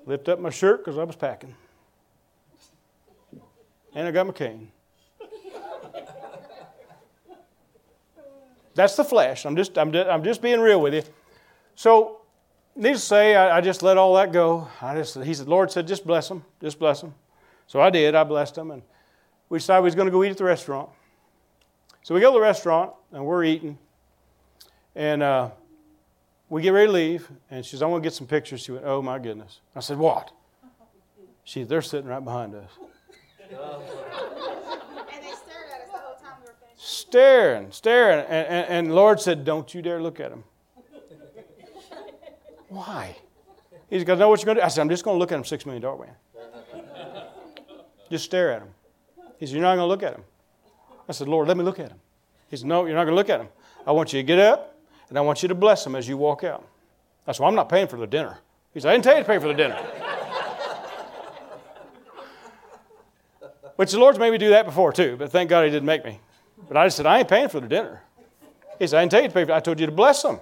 Lift 0.10 0.28
up 0.28 0.40
my 0.40 0.50
shirt 0.50 0.84
because 0.84 0.98
I 0.98 1.04
was 1.04 1.16
packing. 1.16 1.54
And 3.94 4.08
I 4.08 4.12
got 4.12 4.26
my 4.26 4.34
cane. 4.34 4.72
That's 8.74 8.96
the 8.96 9.04
flesh. 9.04 9.46
I'm 9.46 9.56
just, 9.56 9.78
I'm, 9.78 9.96
I'm 9.96 10.24
just 10.24 10.42
being 10.42 10.62
real 10.62 10.82
with 10.82 10.96
you. 10.96 11.04
So, 11.76 12.22
needless 12.76 13.02
to 13.02 13.08
say, 13.08 13.36
I, 13.36 13.58
I 13.58 13.62
just 13.62 13.84
let 13.84 13.98
all 13.98 14.16
that 14.16 14.32
go. 14.32 14.68
I 14.82 14.96
just, 14.96 15.16
he 15.22 15.32
said, 15.32 15.48
Lord 15.48 15.70
said, 15.70 15.88
just 15.88 16.08
bless 16.08 16.28
them, 16.28 16.44
just 16.60 16.80
bless 16.80 17.02
them. 17.02 17.14
So 17.68 17.80
I 17.80 17.92
did. 17.92 18.16
I 18.16 18.24
blessed 18.24 18.56
them, 18.56 18.72
and 18.72 18.82
we 19.50 19.60
decided 19.60 19.84
we 19.84 19.86
was 19.86 19.96
going 19.96 20.08
to 20.08 20.12
go 20.12 20.24
eat 20.24 20.32
at 20.32 20.38
the 20.38 20.44
restaurant. 20.44 20.90
So 22.02 22.16
we 22.16 22.22
go 22.22 22.32
to 22.32 22.34
the 22.34 22.42
restaurant, 22.42 22.94
and 23.12 23.24
we're 23.24 23.44
eating, 23.44 23.78
and 24.96 25.22
uh, 25.22 25.52
we 26.50 26.64
get 26.64 26.72
ready 26.72 26.88
to 26.88 26.92
leave, 26.92 27.30
and 27.52 27.64
she 27.64 27.72
says, 27.72 27.84
I 27.84 27.86
want 27.86 28.04
to 28.04 28.08
get 28.08 28.14
some 28.14 28.28
pictures. 28.28 28.62
She 28.62 28.72
went, 28.72 28.86
Oh 28.86 29.02
my 29.02 29.20
goodness. 29.20 29.60
I 29.76 29.80
said, 29.80 29.98
What? 29.98 30.32
She 31.44 31.62
said, 31.62 31.70
They're 31.70 31.82
sitting 31.82 32.10
right 32.10 32.24
behind 32.24 32.56
us. 32.56 32.70
And 33.52 35.24
they 35.24 35.32
stared 35.32 35.66
at 35.74 35.82
us 35.82 35.92
the 35.92 35.98
whole 35.98 36.16
time 36.16 36.38
we 36.42 36.48
were 36.48 36.56
finishing. 36.60 36.78
Staring, 36.78 37.72
staring. 37.72 38.20
And, 38.26 38.48
and, 38.48 38.68
and 38.70 38.96
Lord 38.96 39.20
said, 39.20 39.44
Don't 39.44 39.74
you 39.74 39.82
dare 39.82 40.02
look 40.02 40.20
at 40.20 40.32
him. 40.32 40.44
Why? 42.70 43.18
He's 43.90 44.04
got 44.04 44.16
to 44.16 44.20
know 44.20 44.30
what 44.30 44.40
you're 44.40 44.46
going 44.46 44.58
to 44.58 44.62
do. 44.62 44.66
I 44.66 44.70
said, 44.70 44.82
I'm 44.82 44.90
just 44.90 45.04
going 45.04 45.16
to 45.16 45.20
look 45.20 45.32
at 45.32 45.36
him, 45.36 45.44
$6 45.44 45.66
million 45.66 45.84
man. 46.00 46.16
Just 48.12 48.26
stare 48.26 48.52
at 48.52 48.62
him. 48.62 48.70
He 49.40 49.46
said, 49.46 49.54
You're 49.54 49.64
not 49.64 49.76
going 49.76 49.86
to 49.86 49.86
look 49.86 50.04
at 50.04 50.14
him. 50.14 50.24
I 51.08 51.12
said, 51.12 51.28
Lord, 51.28 51.48
let 51.48 51.58
me 51.58 51.64
look 51.64 51.80
at 51.80 51.90
him. 51.90 52.00
He 52.50 52.58
said, 52.58 52.68
No, 52.68 52.86
you're 52.86 52.96
not 52.96 53.06
going 53.06 53.14
to 53.14 53.16
look 53.16 53.30
at 53.30 53.40
him. 53.40 53.50
I 53.86 53.92
want 53.92 54.14
you 54.14 54.20
to 54.20 54.24
get 54.24 54.40
up 54.40 54.69
and 55.10 55.18
I 55.18 55.22
want 55.22 55.42
you 55.42 55.50
to 55.50 55.56
bless 55.56 55.84
them 55.84 55.96
as 55.96 56.08
you 56.08 56.18
walk 56.18 56.44
out. 56.44 56.66
I 57.28 57.32
said, 57.32 57.42
well, 57.42 57.50
I'm 57.50 57.56
not 57.56 57.70
paying 57.70 57.88
for 57.88 57.98
the 57.98 58.08
dinner. 58.08 58.40
He 58.74 58.80
said, 58.80 58.90
I 58.90 58.94
didn't 58.94 59.04
tell 59.04 59.18
you 59.18 59.24
to 59.24 59.28
pay 59.28 59.40
for 59.40 59.48
the 59.48 59.54
dinner. 59.54 59.78
Which 63.76 63.92
the 63.92 64.00
Lord's 64.00 64.20
made 64.20 64.32
me 64.32 64.38
do 64.38 64.50
that 64.50 64.66
before 64.66 64.92
too, 64.92 65.16
but 65.18 65.32
thank 65.32 65.50
God 65.50 65.64
He 65.64 65.72
didn't 65.72 65.86
make 65.86 66.04
me. 66.04 66.20
But 66.68 66.78
I 66.78 66.86
just 66.86 66.98
said, 66.98 67.06
I 67.06 67.20
ain't 67.20 67.28
paying 67.28 67.50
for 67.50 67.60
the 67.60 67.68
dinner. 67.68 68.02
He 68.78 68.88
said, 68.88 69.00
I 69.00 69.02
didn't 69.02 69.12
tell 69.12 69.22
you 69.22 69.28
to 69.30 69.34
pay 69.34 69.46
for 69.46 69.52
it. 69.52 69.56
I 69.56 69.60
told 69.60 69.80
you 69.80 69.86
to 69.86 69.92
bless 69.92 70.22
them. 70.22 70.40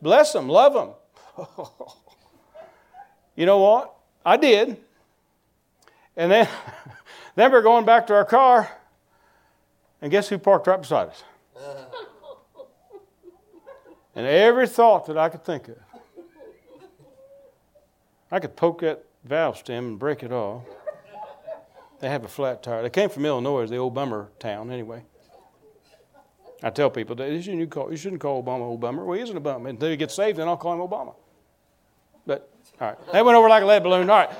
Bless 0.00 0.32
them, 0.32 0.48
love 0.48 0.74
them. 0.74 1.46
you 3.36 3.46
know 3.46 3.58
what? 3.58 3.94
I 4.24 4.36
did. 4.36 4.76
And 6.16 6.30
then, 6.30 6.48
then 7.36 7.52
we're 7.52 7.62
going 7.62 7.84
back 7.84 8.06
to 8.08 8.14
our 8.14 8.24
car, 8.24 8.70
and 10.00 10.10
guess 10.10 10.28
who 10.28 10.36
parked 10.36 10.66
right 10.66 10.80
beside 10.80 11.08
us? 11.08 11.22
Uh-huh. 11.56 11.91
And 14.14 14.26
every 14.26 14.66
thought 14.66 15.06
that 15.06 15.16
I 15.16 15.28
could 15.28 15.44
think 15.44 15.68
of, 15.68 15.76
I 18.30 18.40
could 18.40 18.56
poke 18.56 18.80
that 18.80 19.04
valve 19.24 19.58
stem 19.58 19.86
and 19.86 19.98
break 19.98 20.22
it 20.22 20.32
off. 20.32 20.62
They 22.00 22.08
have 22.08 22.24
a 22.24 22.28
flat 22.28 22.62
tire. 22.62 22.82
They 22.82 22.90
came 22.90 23.08
from 23.08 23.24
Illinois, 23.24 23.66
the 23.66 23.76
old 23.76 23.94
bummer 23.94 24.30
town, 24.38 24.70
anyway. 24.70 25.04
I 26.62 26.70
tell 26.70 26.90
people 26.90 27.16
that 27.16 27.30
you 27.30 27.42
shouldn't 27.42 27.70
call, 27.70 27.90
you 27.90 27.96
shouldn't 27.96 28.20
call 28.20 28.42
Obama 28.42 28.60
old 28.60 28.80
bummer. 28.80 29.04
Well, 29.04 29.16
he 29.16 29.22
isn't 29.22 29.36
a 29.36 29.40
bummer. 29.40 29.68
Until 29.68 29.90
he 29.90 29.96
gets 29.96 30.14
saved, 30.14 30.38
then 30.38 30.48
I'll 30.48 30.56
call 30.56 30.74
him 30.74 30.80
Obama. 30.80 31.14
But, 32.26 32.48
all 32.80 32.88
right. 32.88 33.12
That 33.12 33.24
went 33.24 33.36
over 33.36 33.48
like 33.48 33.62
a 33.62 33.66
lead 33.66 33.82
balloon. 33.82 34.10
All 34.10 34.18
right. 34.18 34.30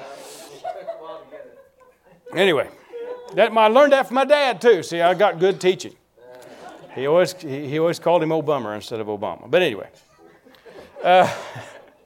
Anyway, 2.34 2.68
that, 3.34 3.52
I 3.52 3.66
learned 3.68 3.92
that 3.92 4.06
from 4.06 4.14
my 4.14 4.24
dad, 4.24 4.60
too. 4.60 4.82
See, 4.82 5.00
I 5.00 5.14
got 5.14 5.38
good 5.38 5.60
teaching. 5.60 5.94
He 6.94 7.06
always, 7.06 7.32
he, 7.40 7.78
always 7.78 7.98
called 7.98 8.22
him 8.22 8.28
Obama 8.30 8.74
instead 8.74 9.00
of 9.00 9.06
Obama. 9.06 9.50
But 9.50 9.62
anyway. 9.62 9.88
Uh, 11.02 11.32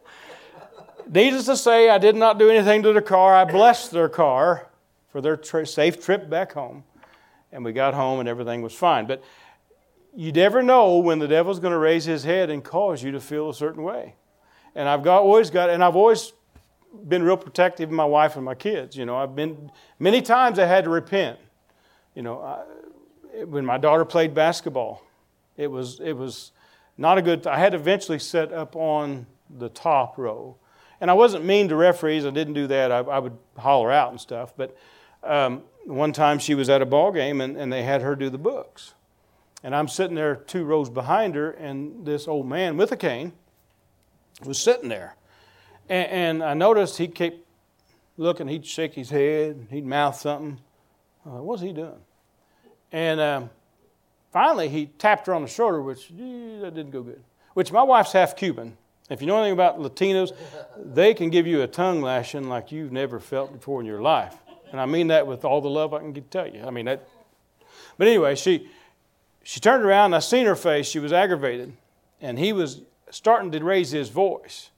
needless 1.10 1.46
to 1.46 1.56
say, 1.56 1.90
I 1.90 1.98
did 1.98 2.14
not 2.14 2.38
do 2.38 2.50
anything 2.50 2.82
to 2.84 2.92
their 2.92 3.02
car. 3.02 3.34
I 3.34 3.44
blessed 3.44 3.90
their 3.90 4.08
car 4.08 4.68
for 5.10 5.20
their 5.20 5.42
safe 5.42 6.04
trip 6.04 6.30
back 6.30 6.52
home. 6.52 6.84
And 7.50 7.64
we 7.64 7.72
got 7.72 7.94
home 7.94 8.20
and 8.20 8.28
everything 8.28 8.62
was 8.62 8.74
fine. 8.74 9.06
But 9.06 9.24
you 10.14 10.30
never 10.32 10.62
know 10.62 10.98
when 10.98 11.18
the 11.18 11.28
devil's 11.28 11.58
going 11.58 11.72
to 11.72 11.78
raise 11.78 12.04
his 12.04 12.24
head 12.24 12.48
and 12.48 12.62
cause 12.62 13.02
you 13.02 13.12
to 13.12 13.20
feel 13.20 13.50
a 13.50 13.54
certain 13.54 13.82
way. 13.82 14.14
And 14.74 14.88
I've 14.88 15.02
got, 15.02 15.22
always 15.22 15.50
got, 15.50 15.70
and 15.70 15.82
I've 15.82 15.96
always 15.96 16.32
been 17.08 17.22
real 17.22 17.36
protective 17.36 17.88
of 17.88 17.94
my 17.94 18.04
wife 18.04 18.36
and 18.36 18.44
my 18.44 18.54
kids. 18.54 18.96
You 18.96 19.04
know, 19.04 19.16
I've 19.16 19.34
been, 19.34 19.70
many 19.98 20.22
times 20.22 20.58
I 20.58 20.66
had 20.66 20.84
to 20.84 20.90
repent. 20.90 21.38
You 22.14 22.22
know, 22.22 22.40
I, 22.40 22.62
when 23.44 23.64
my 23.64 23.78
daughter 23.78 24.04
played 24.04 24.34
basketball, 24.34 25.02
it 25.56 25.68
was, 25.70 26.00
it 26.00 26.12
was 26.12 26.52
not 26.96 27.18
a 27.18 27.22
good, 27.22 27.46
I 27.46 27.58
had 27.58 27.74
eventually 27.74 28.18
set 28.18 28.52
up 28.52 28.76
on 28.76 29.26
the 29.50 29.68
top 29.68 30.18
row. 30.18 30.56
And 31.00 31.10
I 31.10 31.14
wasn't 31.14 31.44
mean 31.44 31.68
to 31.68 31.76
referees, 31.76 32.24
I 32.24 32.30
didn't 32.30 32.54
do 32.54 32.66
that. 32.68 32.90
I, 32.90 32.98
I 32.98 33.18
would 33.18 33.36
holler 33.58 33.92
out 33.92 34.10
and 34.10 34.20
stuff. 34.20 34.54
But 34.56 34.76
um, 35.22 35.62
one 35.84 36.12
time 36.12 36.38
she 36.38 36.54
was 36.54 36.68
at 36.70 36.80
a 36.82 36.86
ball 36.86 37.12
game 37.12 37.40
and, 37.40 37.56
and 37.56 37.72
they 37.72 37.82
had 37.82 38.02
her 38.02 38.16
do 38.16 38.30
the 38.30 38.38
books. 38.38 38.94
And 39.62 39.74
I'm 39.74 39.88
sitting 39.88 40.14
there 40.14 40.36
two 40.36 40.64
rows 40.64 40.88
behind 40.88 41.34
her, 41.34 41.50
and 41.50 42.06
this 42.06 42.28
old 42.28 42.46
man 42.46 42.76
with 42.76 42.92
a 42.92 42.96
cane 42.96 43.32
was 44.44 44.58
sitting 44.58 44.88
there. 44.88 45.16
And, 45.88 46.08
and 46.10 46.44
I 46.44 46.54
noticed 46.54 46.98
he 46.98 47.08
kept 47.08 47.38
looking, 48.16 48.48
he'd 48.48 48.66
shake 48.66 48.94
his 48.94 49.10
head, 49.10 49.66
he'd 49.70 49.84
mouth 49.84 50.16
something. 50.16 50.60
Uh, 51.26 51.42
what's 51.42 51.62
he 51.62 51.72
doing? 51.72 52.00
And 52.92 53.20
um, 53.20 53.50
finally, 54.32 54.68
he 54.68 54.86
tapped 54.86 55.26
her 55.26 55.34
on 55.34 55.42
the 55.42 55.48
shoulder, 55.48 55.82
which 55.82 56.08
that 56.08 56.72
didn't 56.74 56.90
go 56.90 57.02
good. 57.02 57.22
Which 57.54 57.72
my 57.72 57.82
wife's 57.82 58.12
half 58.12 58.36
Cuban, 58.36 58.76
If 59.08 59.20
you 59.20 59.26
know 59.28 59.36
anything 59.36 59.52
about 59.52 59.78
Latinos, 59.78 60.32
they 60.76 61.14
can 61.14 61.30
give 61.30 61.46
you 61.46 61.62
a 61.62 61.66
tongue 61.66 62.02
lashing 62.02 62.48
like 62.48 62.72
you've 62.72 62.92
never 62.92 63.20
felt 63.20 63.52
before 63.52 63.80
in 63.80 63.86
your 63.86 64.00
life. 64.00 64.36
And 64.72 64.80
I 64.80 64.86
mean 64.86 65.08
that 65.08 65.26
with 65.26 65.44
all 65.44 65.60
the 65.60 65.70
love 65.70 65.94
I 65.94 66.00
can 66.00 66.12
tell 66.24 66.48
you. 66.48 66.64
I 66.64 66.70
mean 66.70 66.86
that. 66.86 67.08
But 67.98 68.08
anyway, 68.08 68.34
she 68.34 68.68
she 69.44 69.60
turned 69.60 69.84
around 69.84 70.06
and 70.06 70.16
I 70.16 70.18
seen 70.18 70.44
her 70.46 70.56
face. 70.56 70.88
She 70.88 70.98
was 70.98 71.12
aggravated, 71.12 71.72
and 72.20 72.36
he 72.36 72.52
was 72.52 72.80
starting 73.10 73.52
to 73.52 73.64
raise 73.64 73.92
his 73.92 74.08
voice. 74.08 74.70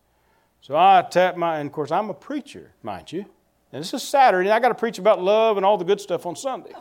So 0.60 0.76
I 0.76 1.02
tapped 1.10 1.38
my, 1.38 1.58
and 1.58 1.68
of 1.68 1.72
course 1.72 1.90
I'm 1.90 2.10
a 2.10 2.14
preacher, 2.14 2.72
mind 2.82 3.10
you. 3.10 3.24
And 3.72 3.82
this 3.82 3.94
is 3.94 4.02
Saturday, 4.02 4.48
and 4.48 4.54
I 4.54 4.60
got 4.60 4.68
to 4.68 4.74
preach 4.74 4.98
about 4.98 5.22
love 5.22 5.56
and 5.56 5.64
all 5.64 5.78
the 5.78 5.84
good 5.84 6.00
stuff 6.00 6.26
on 6.26 6.36
Sunday. 6.36 6.72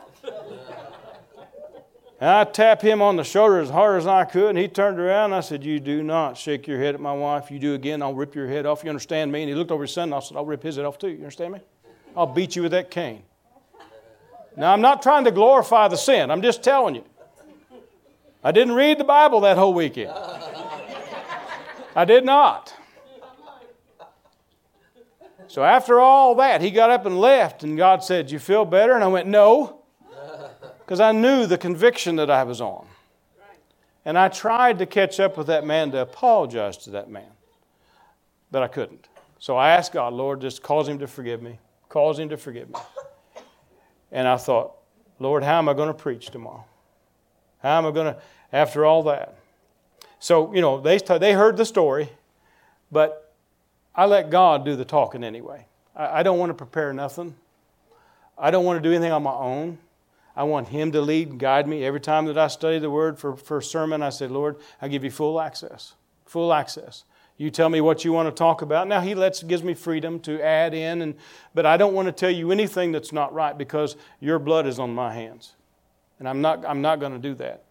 And 2.20 2.28
I 2.28 2.44
tapped 2.44 2.82
him 2.82 3.00
on 3.00 3.14
the 3.14 3.22
shoulder 3.22 3.60
as 3.60 3.70
hard 3.70 3.98
as 3.98 4.06
I 4.06 4.24
could, 4.24 4.50
and 4.50 4.58
he 4.58 4.66
turned 4.66 4.98
around 4.98 5.26
and 5.26 5.36
I 5.36 5.40
said, 5.40 5.62
You 5.62 5.78
do 5.78 6.02
not 6.02 6.36
shake 6.36 6.66
your 6.66 6.80
head 6.80 6.94
at 6.94 7.00
my 7.00 7.12
wife. 7.12 7.50
You 7.50 7.60
do 7.60 7.74
again, 7.74 8.02
I'll 8.02 8.14
rip 8.14 8.34
your 8.34 8.48
head 8.48 8.66
off. 8.66 8.82
You 8.82 8.90
understand 8.90 9.30
me? 9.30 9.42
And 9.42 9.48
he 9.48 9.54
looked 9.54 9.70
over 9.70 9.84
his 9.84 9.92
son 9.92 10.04
and 10.04 10.14
I 10.14 10.20
said, 10.20 10.36
I'll 10.36 10.44
rip 10.44 10.62
his 10.62 10.76
head 10.76 10.84
off 10.84 10.98
too. 10.98 11.08
You 11.08 11.18
understand 11.18 11.54
me? 11.54 11.60
I'll 12.16 12.26
beat 12.26 12.56
you 12.56 12.62
with 12.62 12.72
that 12.72 12.90
cane. 12.90 13.22
Now, 14.56 14.72
I'm 14.72 14.80
not 14.80 15.02
trying 15.02 15.24
to 15.24 15.30
glorify 15.30 15.86
the 15.86 15.96
sin, 15.96 16.30
I'm 16.32 16.42
just 16.42 16.64
telling 16.64 16.96
you. 16.96 17.04
I 18.42 18.50
didn't 18.50 18.74
read 18.74 18.98
the 18.98 19.04
Bible 19.04 19.40
that 19.40 19.56
whole 19.56 19.74
weekend. 19.74 20.12
I 21.94 22.04
did 22.04 22.24
not. 22.24 22.74
So 25.46 25.62
after 25.62 25.98
all 26.00 26.34
that, 26.36 26.60
he 26.60 26.70
got 26.70 26.90
up 26.90 27.06
and 27.06 27.20
left, 27.20 27.62
and 27.62 27.76
God 27.76 28.02
said, 28.02 28.30
You 28.30 28.40
feel 28.40 28.64
better? 28.64 28.94
And 28.94 29.04
I 29.04 29.06
went, 29.06 29.28
No 29.28 29.77
because 30.88 31.00
I 31.00 31.12
knew 31.12 31.44
the 31.44 31.58
conviction 31.58 32.16
that 32.16 32.30
I 32.30 32.44
was 32.44 32.62
on. 32.62 32.86
And 34.06 34.16
I 34.16 34.28
tried 34.28 34.78
to 34.78 34.86
catch 34.86 35.20
up 35.20 35.36
with 35.36 35.48
that 35.48 35.66
man 35.66 35.90
to 35.90 36.00
apologize 36.00 36.78
to 36.78 36.90
that 36.92 37.10
man, 37.10 37.28
but 38.50 38.62
I 38.62 38.68
couldn't. 38.68 39.06
So 39.38 39.58
I 39.58 39.72
asked 39.72 39.92
God, 39.92 40.14
Lord, 40.14 40.40
just 40.40 40.62
cause 40.62 40.88
him 40.88 40.98
to 41.00 41.06
forgive 41.06 41.42
me. 41.42 41.58
Cause 41.90 42.18
him 42.18 42.30
to 42.30 42.38
forgive 42.38 42.70
me. 42.70 42.80
And 44.12 44.26
I 44.26 44.38
thought, 44.38 44.76
Lord, 45.18 45.42
how 45.42 45.58
am 45.58 45.68
I 45.68 45.74
going 45.74 45.88
to 45.88 45.94
preach 45.94 46.30
tomorrow? 46.30 46.64
How 47.62 47.76
am 47.76 47.84
I 47.84 47.90
going 47.90 48.14
to, 48.14 48.20
after 48.50 48.86
all 48.86 49.02
that? 49.02 49.34
So, 50.20 50.54
you 50.54 50.62
know, 50.62 50.80
they, 50.80 50.96
they 50.96 51.34
heard 51.34 51.58
the 51.58 51.66
story, 51.66 52.08
but 52.90 53.34
I 53.94 54.06
let 54.06 54.30
God 54.30 54.64
do 54.64 54.74
the 54.74 54.86
talking 54.86 55.22
anyway. 55.22 55.66
I, 55.94 56.20
I 56.20 56.22
don't 56.22 56.38
want 56.38 56.48
to 56.48 56.54
prepare 56.54 56.94
nothing. 56.94 57.34
I 58.38 58.50
don't 58.50 58.64
want 58.64 58.82
to 58.82 58.88
do 58.88 58.90
anything 58.90 59.12
on 59.12 59.22
my 59.22 59.34
own. 59.34 59.76
I 60.38 60.44
want 60.44 60.68
Him 60.68 60.92
to 60.92 61.00
lead 61.00 61.30
and 61.30 61.40
guide 61.40 61.66
me. 61.66 61.84
Every 61.84 61.98
time 61.98 62.26
that 62.26 62.38
I 62.38 62.46
study 62.46 62.78
the 62.78 62.88
Word 62.88 63.18
for, 63.18 63.36
for 63.36 63.58
a 63.58 63.62
sermon, 63.62 64.02
I 64.02 64.10
say, 64.10 64.28
Lord, 64.28 64.54
I 64.80 64.86
give 64.86 65.02
you 65.02 65.10
full 65.10 65.40
access. 65.40 65.94
Full 66.26 66.52
access. 66.52 67.02
You 67.38 67.50
tell 67.50 67.68
me 67.68 67.80
what 67.80 68.04
you 68.04 68.12
want 68.12 68.28
to 68.28 68.38
talk 68.38 68.62
about. 68.62 68.86
Now 68.86 69.00
He 69.00 69.16
lets 69.16 69.42
gives 69.42 69.64
me 69.64 69.74
freedom 69.74 70.20
to 70.20 70.40
add 70.40 70.74
in, 70.74 71.02
and, 71.02 71.16
but 71.54 71.66
I 71.66 71.76
don't 71.76 71.92
want 71.92 72.06
to 72.06 72.12
tell 72.12 72.30
you 72.30 72.52
anything 72.52 72.92
that's 72.92 73.12
not 73.12 73.34
right 73.34 73.58
because 73.58 73.96
your 74.20 74.38
blood 74.38 74.64
is 74.68 74.78
on 74.78 74.94
my 74.94 75.12
hands. 75.12 75.56
And 76.20 76.28
I'm 76.28 76.40
not, 76.40 76.64
I'm 76.64 76.82
not 76.82 77.00
going 77.00 77.12
to 77.12 77.18
do 77.18 77.34
that. 77.34 77.64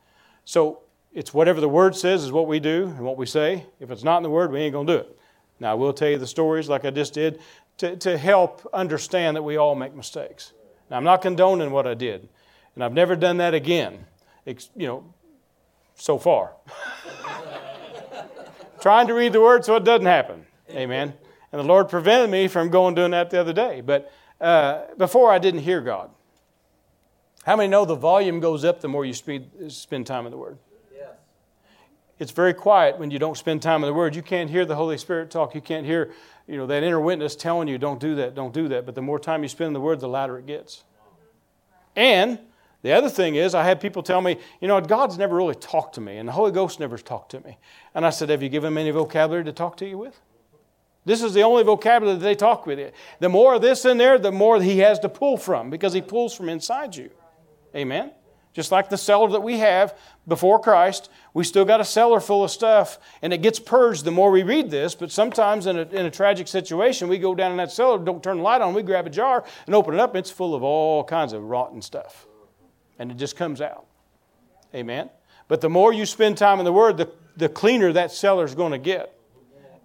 So 0.43 0.82
it's 1.13 1.34
whatever 1.34 1.61
the 1.61 1.70
Word 1.70 1.95
says 1.95 2.26
is 2.26 2.34
what 2.34 2.47
we 2.47 2.59
do 2.59 2.88
and 2.88 2.99
what 2.99 3.15
we 3.15 3.26
say. 3.26 3.65
If 3.80 3.91
it's 3.91 4.03
not 4.03 4.18
in 4.18 4.24
the 4.24 4.30
Word, 4.30 4.51
we 4.51 4.59
ain't 4.59 4.74
going 4.74 4.88
to 4.88 4.93
do 4.93 4.99
it. 4.99 5.18
Now, 5.61 5.72
I 5.72 5.76
will 5.76 5.93
tell 5.93 6.09
you 6.09 6.18
the 6.18 6.28
stories 6.28 6.68
like 6.68 6.84
I 6.84 6.89
just 6.89 7.13
did 7.13 7.39
to, 7.78 7.95
to 7.95 8.18
help 8.18 8.68
understand 8.74 9.38
that 9.38 9.43
we 9.43 9.55
all 9.55 9.74
make 9.74 9.95
mistakes. 9.95 10.51
Now, 10.91 10.97
I'm 10.97 11.05
not 11.05 11.22
condoning 11.22 11.72
what 11.72 11.88
I 11.88 11.93
did. 11.93 12.28
And 12.78 12.84
I've 12.84 12.93
never 12.93 13.15
done 13.15 13.38
that 13.38 13.55
again, 13.55 14.05
you 14.45 14.86
know, 14.86 15.03
so 15.95 16.19
far. 16.19 16.51
Trying 18.82 19.07
to 19.07 19.15
read 19.15 19.34
the 19.34 19.41
word 19.41 19.65
so 19.65 19.78
it 19.78 19.84
doesn't 19.84 20.05
happen. 20.05 20.45
Amen. 20.69 21.15
And 21.51 21.59
the 21.59 21.63
Lord 21.63 21.89
prevented 21.89 22.30
me 22.30 22.47
from 22.47 22.69
going 22.69 22.93
doing 22.93 23.09
that 23.09 23.32
the 23.32 23.41
other 23.41 23.51
day. 23.51 23.82
But 23.82 24.13
uh, 24.39 24.82
before 24.95 25.32
I 25.32 25.39
didn't 25.39 25.61
hear 25.61 25.82
God. 25.82 26.11
How 27.45 27.55
many 27.55 27.67
know 27.67 27.84
the 27.84 27.95
volume 27.95 28.39
goes 28.39 28.63
up 28.63 28.80
the 28.80 28.88
more 28.88 29.05
you 29.05 29.13
speed, 29.15 29.49
spend 29.69 30.05
time 30.05 30.28
in 30.28 30.32
the 30.32 30.38
Word? 30.38 30.59
Yes. 30.95 31.09
It's 32.19 32.32
very 32.32 32.53
quiet 32.53 32.99
when 32.99 33.09
you 33.09 33.17
don't 33.17 33.38
spend 33.38 33.63
time 33.63 33.84
in 33.84 33.88
the 33.88 33.93
Word. 33.95 34.15
You 34.15 34.21
can't 34.21 34.51
hear 34.51 34.65
the 34.65 34.75
Holy 34.75 34.99
Spirit 34.99 35.32
talk. 35.32 35.55
You 35.55 35.61
can't 35.61 35.84
hear, 35.84 36.13
you 36.45 36.57
know, 36.57 36.67
that 36.67 36.84
inner 36.84 36.99
witness 36.99 37.36
telling 37.36 37.67
you, 37.67 37.80
don't 37.80 37.99
do 37.99 38.13
that, 38.17 38.36
don't 38.36 38.53
do 38.53 38.67
that. 38.67 38.86
But 38.86 38.93
the 38.93 39.01
more 39.01 39.17
time 39.17 39.41
you 39.41 39.49
spend 39.49 39.69
in 39.69 39.73
the 39.73 39.82
Word, 39.82 39.99
the 39.99 40.07
louder 40.07 40.38
it 40.38 40.45
gets. 40.45 40.84
And 41.95 42.38
the 42.84 42.91
other 42.93 43.09
thing 43.09 43.36
is, 43.36 43.55
I 43.55 43.63
had 43.63 43.82
people 43.82 44.03
tell 44.03 44.21
me, 44.21 44.38
you 44.61 44.67
know, 44.67 44.80
God's 44.80 45.17
never 45.17 45.36
really 45.36 45.55
talked 45.55 45.95
to 45.95 46.01
me, 46.01 46.17
and 46.17 46.28
the 46.28 46.34
Holy 46.34 46.51
Ghost 46.51 46.80
never 46.80 46.97
talked 46.97 47.32
to 47.32 47.39
me. 47.39 47.57
And 47.95 48.05
I 48.05 48.11
said, 48.11 48.30
Have 48.30 48.43
you 48.43 48.49
given 48.49 48.73
him 48.73 48.78
any 48.78 48.91
vocabulary 48.91 49.43
to 49.45 49.51
talk 49.51 49.78
to 49.78 49.88
you 49.88 49.97
with? 49.97 50.19
This 51.03 51.23
is 51.23 51.34
the 51.34 51.41
only 51.41 51.63
vocabulary 51.63 52.17
that 52.17 52.23
they 52.23 52.36
talk 52.36 52.67
with 52.67 52.80
you. 52.80 52.91
The 53.19 53.30
more 53.30 53.55
of 53.55 53.61
this 53.61 53.86
in 53.86 53.97
there, 53.97 54.19
the 54.19 54.32
more 54.32 54.61
he 54.61 54.80
has 54.80 54.99
to 54.99 55.09
pull 55.09 55.38
from 55.38 55.69
because 55.69 55.93
he 55.93 56.01
pulls 56.01 56.36
from 56.36 56.49
inside 56.49 56.95
you. 56.95 57.09
Amen? 57.75 58.11
Just 58.53 58.71
like 58.71 58.89
the 58.89 58.97
cellar 58.97 59.30
that 59.30 59.41
we 59.41 59.57
have 59.59 59.97
before 60.28 60.59
Christ, 60.59 61.09
we 61.34 61.43
still 61.43 61.63
got 61.65 61.80
a 61.80 61.86
cellar 61.86 62.19
full 62.19 62.43
of 62.43 62.51
stuff, 62.51 62.99
and 63.21 63.32
it 63.32 63.41
gets 63.41 63.59
purged 63.59 64.03
the 64.03 64.11
more 64.11 64.32
we 64.32 64.43
read 64.43 64.69
this. 64.69 64.95
But 64.95 65.11
sometimes 65.11 65.65
in 65.65 65.78
a, 65.78 65.84
in 65.84 66.05
a 66.05 66.11
tragic 66.11 66.47
situation, 66.47 67.07
we 67.07 67.19
go 67.19 67.34
down 67.34 67.51
in 67.51 67.57
that 67.57 67.71
cellar, 67.71 67.97
don't 67.97 68.21
turn 68.21 68.38
the 68.38 68.43
light 68.43 68.61
on, 68.61 68.73
we 68.73 68.84
grab 68.84 69.07
a 69.07 69.09
jar 69.09 69.45
and 69.65 69.73
open 69.73 69.93
it 69.93 69.99
up, 69.99 70.11
and 70.11 70.19
it's 70.19 70.32
full 70.32 70.53
of 70.53 70.61
all 70.61 71.03
kinds 71.03 71.34
of 71.34 71.43
rotten 71.43 71.82
stuff 71.82 72.26
and 72.99 73.11
it 73.11 73.17
just 73.17 73.35
comes 73.35 73.61
out. 73.61 73.85
Amen. 74.73 75.09
But 75.47 75.61
the 75.61 75.69
more 75.69 75.93
you 75.93 76.05
spend 76.05 76.37
time 76.37 76.59
in 76.59 76.65
the 76.65 76.73
Word, 76.73 76.97
the, 76.97 77.11
the 77.35 77.49
cleaner 77.49 77.93
that 77.93 78.11
cellar's 78.11 78.55
going 78.55 78.71
to 78.71 78.77
get. 78.77 79.13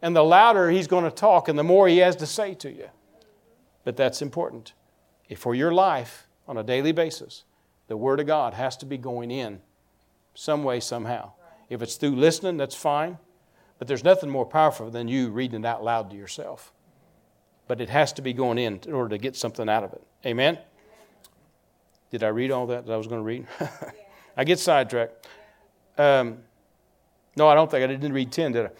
And 0.00 0.16
the 0.16 0.24
louder 0.24 0.68
he's 0.70 0.88
going 0.88 1.04
to 1.04 1.12
talk, 1.12 1.48
and 1.48 1.56
the 1.56 1.62
more 1.62 1.86
he 1.86 1.98
has 1.98 2.16
to 2.16 2.26
say 2.26 2.54
to 2.54 2.70
you. 2.70 2.88
But 3.84 3.96
that's 3.96 4.20
important. 4.20 4.72
If 5.28 5.38
for 5.38 5.54
your 5.54 5.72
life 5.72 6.26
on 6.48 6.56
a 6.56 6.64
daily 6.64 6.90
basis, 6.90 7.44
the 7.86 7.96
Word 7.96 8.18
of 8.18 8.26
God 8.26 8.54
has 8.54 8.76
to 8.78 8.86
be 8.86 8.98
going 8.98 9.30
in 9.30 9.60
some 10.34 10.64
way, 10.64 10.80
somehow. 10.80 11.32
If 11.68 11.82
it's 11.82 11.96
through 11.96 12.16
listening, 12.16 12.56
that's 12.56 12.74
fine. 12.74 13.18
But 13.78 13.88
there's 13.88 14.04
nothing 14.04 14.30
more 14.30 14.46
powerful 14.46 14.90
than 14.90 15.08
you 15.08 15.30
reading 15.30 15.60
it 15.60 15.66
out 15.66 15.84
loud 15.84 16.10
to 16.10 16.16
yourself. 16.16 16.72
But 17.68 17.80
it 17.80 17.88
has 17.88 18.12
to 18.14 18.22
be 18.22 18.32
going 18.32 18.58
in 18.58 18.80
in 18.86 18.92
order 18.92 19.10
to 19.10 19.18
get 19.18 19.36
something 19.36 19.68
out 19.68 19.84
of 19.84 19.92
it. 19.92 20.02
Amen? 20.26 20.58
Did 22.12 22.22
I 22.22 22.28
read 22.28 22.50
all 22.50 22.66
that 22.66 22.86
that 22.86 22.92
I 22.92 22.96
was 22.98 23.06
going 23.06 23.20
to 23.20 23.24
read? 23.24 23.46
I 24.36 24.44
get 24.44 24.58
sidetracked. 24.58 25.26
Um, 25.96 26.38
no, 27.36 27.48
I 27.48 27.54
don't 27.54 27.70
think 27.70 27.82
I 27.82 27.86
didn't 27.86 28.12
read 28.12 28.30
10, 28.30 28.52
did 28.52 28.70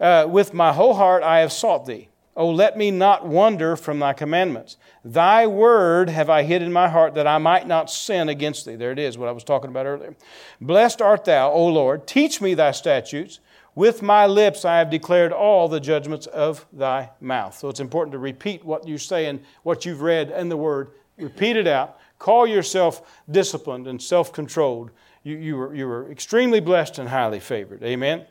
I? 0.00 0.04
Uh, 0.04 0.26
With 0.28 0.54
my 0.54 0.72
whole 0.72 0.94
heart 0.94 1.24
I 1.24 1.40
have 1.40 1.52
sought 1.52 1.86
thee. 1.86 2.08
Oh, 2.36 2.50
let 2.50 2.76
me 2.76 2.92
not 2.92 3.26
wander 3.26 3.74
from 3.74 3.98
thy 3.98 4.12
commandments. 4.12 4.76
Thy 5.04 5.48
word 5.48 6.10
have 6.10 6.30
I 6.30 6.44
hid 6.44 6.62
in 6.62 6.72
my 6.72 6.88
heart 6.88 7.14
that 7.14 7.26
I 7.26 7.38
might 7.38 7.66
not 7.66 7.90
sin 7.90 8.28
against 8.28 8.66
thee. 8.66 8.76
There 8.76 8.92
it 8.92 9.00
is, 9.00 9.18
what 9.18 9.28
I 9.28 9.32
was 9.32 9.42
talking 9.42 9.70
about 9.70 9.86
earlier. 9.86 10.14
Blessed 10.60 11.02
art 11.02 11.24
thou, 11.24 11.50
O 11.50 11.66
Lord. 11.66 12.06
Teach 12.06 12.40
me 12.40 12.54
thy 12.54 12.70
statutes. 12.70 13.40
With 13.74 14.00
my 14.00 14.26
lips 14.26 14.64
I 14.64 14.78
have 14.78 14.90
declared 14.90 15.32
all 15.32 15.66
the 15.66 15.80
judgments 15.80 16.26
of 16.26 16.66
thy 16.72 17.10
mouth. 17.20 17.58
So 17.58 17.68
it's 17.68 17.80
important 17.80 18.12
to 18.12 18.18
repeat 18.18 18.64
what 18.64 18.86
you 18.86 18.96
say 18.96 19.26
and 19.26 19.40
what 19.64 19.84
you've 19.84 20.02
read 20.02 20.30
in 20.30 20.48
the 20.48 20.56
word. 20.56 20.90
Repeat 21.16 21.56
it 21.56 21.66
out 21.66 21.98
Call 22.18 22.46
yourself 22.46 23.22
disciplined 23.30 23.86
and 23.86 24.00
self 24.00 24.32
controlled. 24.32 24.90
You, 25.22 25.36
you, 25.36 25.56
were, 25.56 25.74
you 25.74 25.86
were 25.86 26.10
extremely 26.10 26.60
blessed 26.60 26.98
and 26.98 27.08
highly 27.08 27.40
favored. 27.40 27.82
Amen. 27.82 28.26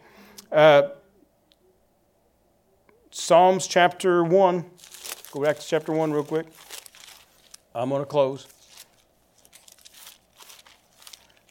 Uh, 0.51 0.89
Psalms 3.11 3.67
chapter 3.67 4.23
1. 4.23 4.65
Go 5.31 5.41
back 5.41 5.59
to 5.59 5.65
chapter 5.65 5.91
1 5.91 6.11
real 6.11 6.23
quick. 6.23 6.47
I'm 7.73 7.89
going 7.89 8.01
to 8.01 8.05
close. 8.05 8.47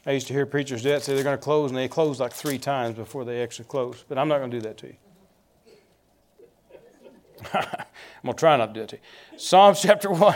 I 0.07 0.11
used 0.11 0.27
to 0.27 0.33
hear 0.33 0.45
preachers 0.45 0.83
do 0.83 0.89
that, 0.89 1.01
say 1.01 1.15
they're 1.15 1.23
going 1.23 1.37
to 1.37 1.43
close, 1.43 1.71
and 1.71 1.77
they 1.77 1.87
close 1.87 2.19
like 2.19 2.33
three 2.33 2.59
times 2.59 2.95
before 2.95 3.25
they 3.25 3.41
actually 3.41 3.65
close. 3.65 4.03
But 4.07 4.17
I'm 4.17 4.27
not 4.27 4.39
going 4.39 4.51
to 4.51 4.59
do 4.59 4.67
that 4.67 4.77
to 4.77 4.87
you. 4.87 4.95
I'm 7.53 7.61
going 8.23 8.35
to 8.35 8.39
try 8.39 8.57
not 8.57 8.67
to 8.67 8.73
do 8.73 8.81
it 8.81 8.89
to 8.89 8.95
you. 8.97 9.01
Psalms 9.37 9.81
chapter 9.81 10.11
1. 10.11 10.35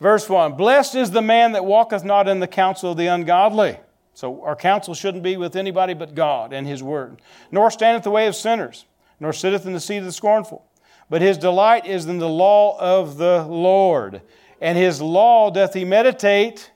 Verse 0.00 0.28
1 0.28 0.54
Blessed 0.54 0.94
is 0.94 1.10
the 1.10 1.22
man 1.22 1.52
that 1.52 1.64
walketh 1.64 2.04
not 2.04 2.28
in 2.28 2.40
the 2.40 2.46
counsel 2.46 2.92
of 2.92 2.96
the 2.96 3.06
ungodly. 3.06 3.78
So 4.14 4.42
our 4.42 4.56
counsel 4.56 4.94
shouldn't 4.94 5.22
be 5.22 5.36
with 5.36 5.56
anybody 5.56 5.94
but 5.94 6.14
God 6.14 6.52
and 6.52 6.66
His 6.66 6.82
Word. 6.82 7.22
Nor 7.52 7.70
standeth 7.70 8.04
the 8.04 8.10
way 8.10 8.26
of 8.26 8.34
sinners, 8.34 8.86
nor 9.18 9.32
sitteth 9.32 9.66
in 9.66 9.72
the 9.72 9.80
seat 9.80 9.98
of 9.98 10.04
the 10.04 10.12
scornful. 10.12 10.66
But 11.08 11.22
his 11.22 11.38
delight 11.38 11.86
is 11.86 12.06
in 12.06 12.18
the 12.18 12.28
law 12.28 12.78
of 12.78 13.18
the 13.18 13.44
Lord, 13.44 14.22
and 14.60 14.78
his 14.78 15.02
law 15.02 15.50
doth 15.50 15.74
he 15.74 15.84
meditate 15.84 16.70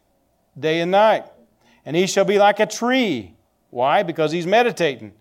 day 0.58 0.80
and 0.80 0.90
night. 0.90 1.26
And 1.86 1.94
he 1.94 2.06
shall 2.06 2.24
be 2.24 2.38
like 2.38 2.58
a 2.58 2.66
tree. 2.66 3.34
Why? 3.70 4.02
Because 4.02 4.32
he's 4.32 4.46
meditating 4.46 5.12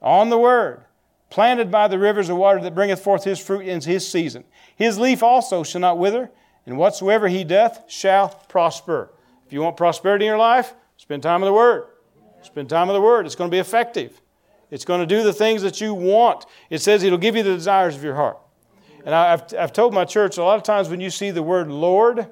on 0.00 0.30
the 0.30 0.38
Word, 0.38 0.84
planted 1.28 1.70
by 1.72 1.88
the 1.88 1.98
rivers 1.98 2.28
of 2.28 2.36
water 2.36 2.60
that 2.60 2.74
bringeth 2.74 3.02
forth 3.02 3.24
his 3.24 3.40
fruit 3.40 3.66
in 3.66 3.80
his 3.80 4.08
season. 4.08 4.44
His 4.76 4.98
leaf 4.98 5.22
also 5.22 5.64
shall 5.64 5.80
not 5.80 5.98
wither 5.98 6.30
and 6.66 6.78
whatsoever 6.78 7.28
he 7.28 7.44
doth 7.44 7.90
shall 7.90 8.28
prosper. 8.48 9.12
If 9.46 9.52
you 9.52 9.60
want 9.60 9.76
prosperity 9.76 10.24
in 10.24 10.30
your 10.30 10.38
life, 10.38 10.74
spend 10.96 11.22
time 11.22 11.42
in 11.42 11.46
the 11.46 11.52
Word. 11.52 11.86
Spend 12.42 12.68
time 12.68 12.88
in 12.88 12.94
the 12.94 13.00
Word. 13.00 13.26
It's 13.26 13.34
going 13.34 13.50
to 13.50 13.54
be 13.54 13.58
effective. 13.60 14.20
It's 14.70 14.84
going 14.84 15.00
to 15.00 15.06
do 15.06 15.22
the 15.22 15.32
things 15.32 15.62
that 15.62 15.80
you 15.80 15.92
want. 15.92 16.46
It 16.70 16.78
says 16.78 17.02
it'll 17.02 17.18
give 17.18 17.36
you 17.36 17.42
the 17.42 17.54
desires 17.54 17.94
of 17.94 18.02
your 18.02 18.14
heart. 18.14 18.38
And 19.04 19.14
I've, 19.14 19.42
I've 19.54 19.72
told 19.72 19.92
my 19.92 20.04
church 20.04 20.38
a 20.38 20.42
lot 20.44 20.56
of 20.56 20.62
times 20.62 20.88
when 20.88 21.00
you 21.00 21.10
see 21.10 21.30
the 21.30 21.42
word 21.42 21.68
Lord, 21.68 22.28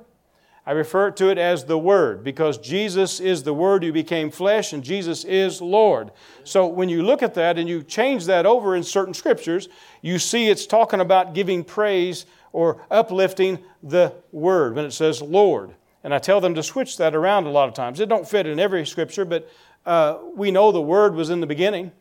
I 0.67 0.73
refer 0.73 1.11
to 1.11 1.31
it 1.31 1.39
as 1.39 1.65
the 1.65 1.79
Word 1.79 2.23
because 2.23 2.59
Jesus 2.59 3.19
is 3.19 3.43
the 3.43 3.55
Word 3.55 3.83
who 3.83 3.93
became 3.93 4.31
flesh 4.31 4.73
and 4.73 4.85
Jesus 4.85 5.25
is 5.25 5.61
Lord. 5.61 6.13
So 6.45 6.67
when 6.67 6.89
you 6.89 7.03
look 7.03 7.23
at 7.23 7.35
that 7.35 7.59
and 7.59 7.69
you 7.69 7.83
change 7.83 8.27
that 8.27 8.47
over 8.47 8.77
in 8.77 8.83
certain 8.83 9.15
scriptures, 9.15 9.69
you 10.03 10.19
see 10.19 10.49
it's 10.49 10.67
talking 10.67 11.01
about 11.01 11.35
giving 11.35 11.65
praise 11.65 12.27
or 12.53 12.81
uplifting 12.91 13.59
the 13.83 14.15
Word 14.33 14.75
when 14.75 14.85
it 14.85 14.93
says 14.93 15.23
Lord. 15.23 15.75
And 16.03 16.15
I 16.15 16.19
tell 16.19 16.41
them 16.41 16.55
to 16.55 16.63
switch 16.63 16.97
that 16.97 17.15
around 17.15 17.47
a 17.47 17.51
lot 17.51 17.69
of 17.69 17.75
times. 17.75 18.01
It 18.01 18.09
don't 18.09 18.29
fit 18.29 18.47
in 18.47 18.59
every 18.59 18.87
scripture, 18.87 19.25
but 19.25 19.51
uh, 19.85 20.19
we 20.35 20.51
know 20.51 20.73
the 20.73 20.81
Word 20.81 21.15
was 21.15 21.31
in 21.31 21.41
the 21.41 21.47
beginning. 21.47 21.93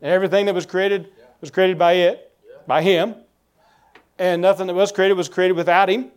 And 0.00 0.12
everything 0.12 0.46
that 0.46 0.54
was 0.54 0.66
created 0.66 1.08
was 1.40 1.50
created 1.50 1.78
by 1.78 1.94
it, 1.94 2.32
by 2.66 2.82
Him. 2.82 3.14
And 4.18 4.42
nothing 4.42 4.66
that 4.68 4.74
was 4.74 4.92
created 4.92 5.14
was 5.14 5.28
created 5.28 5.56
without 5.56 5.88
Him. 5.88 6.10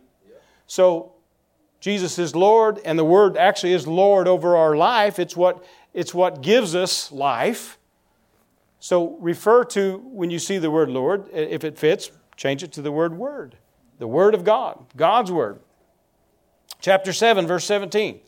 So 0.66 1.12
Jesus 1.80 2.18
is 2.18 2.34
Lord, 2.34 2.80
and 2.84 2.98
the 2.98 3.04
Word 3.04 3.36
actually 3.36 3.72
is 3.72 3.86
Lord 3.86 4.26
over 4.26 4.56
our 4.56 4.76
life. 4.76 5.18
It's 5.18 5.36
what, 5.36 5.64
it's 5.92 6.14
what 6.14 6.42
gives 6.42 6.74
us 6.74 7.12
life. 7.12 7.78
So 8.82 9.16
refer 9.20 9.64
to, 9.66 9.98
when 9.98 10.30
you 10.30 10.40
see 10.40 10.58
the 10.58 10.68
word 10.68 10.90
Lord, 10.90 11.28
if 11.32 11.62
it 11.62 11.78
fits, 11.78 12.10
change 12.42 12.64
it 12.64 12.72
to 12.72 12.82
the 12.82 12.90
word 12.90 13.16
Word. 13.16 13.54
The 14.00 14.08
Word 14.08 14.34
of 14.34 14.42
God, 14.42 14.84
God's 14.96 15.30
Word. 15.30 15.60
Chapter 16.80 17.12
7, 17.12 17.46
verse 17.46 17.64
17. 17.66 18.18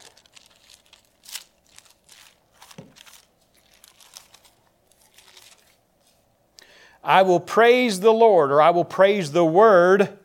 I 7.02 7.22
will 7.22 7.40
praise 7.40 7.98
the 7.98 8.12
Lord, 8.12 8.52
or 8.52 8.62
I 8.62 8.70
will 8.70 8.84
praise 8.84 9.32
the 9.32 9.44
Word 9.44 10.16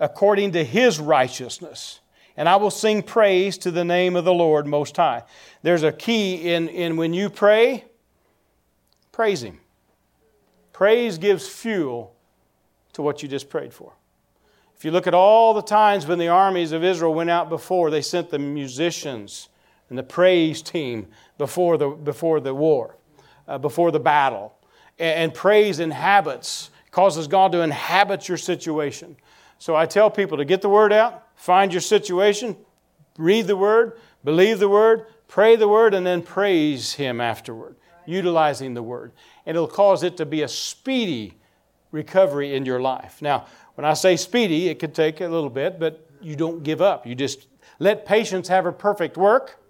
according 0.00 0.50
to 0.52 0.64
His 0.64 0.98
righteousness 0.98 2.00
and 2.36 2.48
I 2.48 2.54
will 2.54 2.70
sing 2.70 3.02
praise 3.02 3.58
to 3.58 3.72
the 3.72 3.84
name 3.84 4.14
of 4.14 4.24
the 4.24 4.32
Lord 4.32 4.64
Most 4.64 4.96
High. 4.96 5.24
There's 5.62 5.82
a 5.82 5.90
key 5.90 6.52
in, 6.52 6.68
in 6.68 6.96
when 6.96 7.12
you 7.12 7.30
pray, 7.30 7.84
praise 9.10 9.42
Him. 9.42 9.58
Praise 10.72 11.18
gives 11.18 11.48
fuel 11.48 12.14
to 12.98 13.02
what 13.02 13.22
you 13.22 13.28
just 13.28 13.48
prayed 13.48 13.72
for. 13.72 13.92
If 14.76 14.84
you 14.84 14.90
look 14.90 15.06
at 15.06 15.14
all 15.14 15.54
the 15.54 15.62
times 15.62 16.04
when 16.04 16.18
the 16.18 16.26
armies 16.26 16.72
of 16.72 16.82
Israel 16.82 17.14
went 17.14 17.30
out 17.30 17.48
before, 17.48 17.92
they 17.92 18.02
sent 18.02 18.28
the 18.28 18.40
musicians 18.40 19.48
and 19.88 19.96
the 19.96 20.02
praise 20.02 20.62
team 20.62 21.06
before 21.38 21.76
the, 21.76 21.90
before 21.90 22.40
the 22.40 22.52
war, 22.52 22.96
uh, 23.46 23.56
before 23.56 23.92
the 23.92 24.00
battle. 24.00 24.52
And, 24.98 25.20
and 25.20 25.34
praise 25.34 25.78
inhabits, 25.78 26.70
causes 26.90 27.28
God 27.28 27.52
to 27.52 27.60
inhabit 27.60 28.28
your 28.28 28.36
situation. 28.36 29.16
So 29.58 29.76
I 29.76 29.86
tell 29.86 30.10
people 30.10 30.36
to 30.38 30.44
get 30.44 30.60
the 30.60 30.68
word 30.68 30.92
out, 30.92 31.24
find 31.36 31.72
your 31.72 31.80
situation, 31.80 32.56
read 33.16 33.46
the 33.46 33.56
word, 33.56 33.96
believe 34.24 34.58
the 34.58 34.68
word, 34.68 35.06
pray 35.28 35.54
the 35.54 35.68
word, 35.68 35.94
and 35.94 36.04
then 36.04 36.20
praise 36.20 36.94
Him 36.94 37.20
afterward, 37.20 37.76
utilizing 38.06 38.74
the 38.74 38.82
word. 38.82 39.12
And 39.46 39.56
it'll 39.56 39.68
cause 39.68 40.02
it 40.02 40.16
to 40.16 40.26
be 40.26 40.42
a 40.42 40.48
speedy 40.48 41.37
recovery 41.90 42.54
in 42.54 42.64
your 42.64 42.80
life. 42.80 43.22
Now, 43.22 43.46
when 43.74 43.84
I 43.84 43.94
say 43.94 44.16
speedy, 44.16 44.68
it 44.68 44.78
could 44.78 44.94
take 44.94 45.20
a 45.20 45.28
little 45.28 45.50
bit, 45.50 45.78
but 45.78 46.08
you 46.20 46.36
don't 46.36 46.62
give 46.62 46.80
up. 46.80 47.06
You 47.06 47.14
just 47.14 47.46
let 47.78 48.06
patience 48.06 48.48
have 48.48 48.64
her 48.64 48.72
perfect 48.72 49.16
work, 49.16 49.60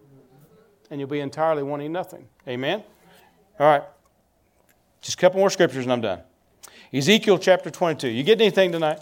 and 0.90 1.00
you'll 1.00 1.08
be 1.08 1.20
entirely 1.20 1.62
wanting 1.62 1.92
nothing. 1.92 2.26
Amen? 2.46 2.82
All 3.60 3.66
right. 3.66 3.82
Just 5.00 5.18
a 5.18 5.20
couple 5.20 5.38
more 5.38 5.50
scriptures 5.50 5.84
and 5.84 5.92
I'm 5.92 6.00
done. 6.00 6.20
Ezekiel 6.92 7.38
chapter 7.38 7.70
22. 7.70 8.08
You 8.08 8.22
get 8.22 8.40
anything 8.40 8.72
tonight? 8.72 9.00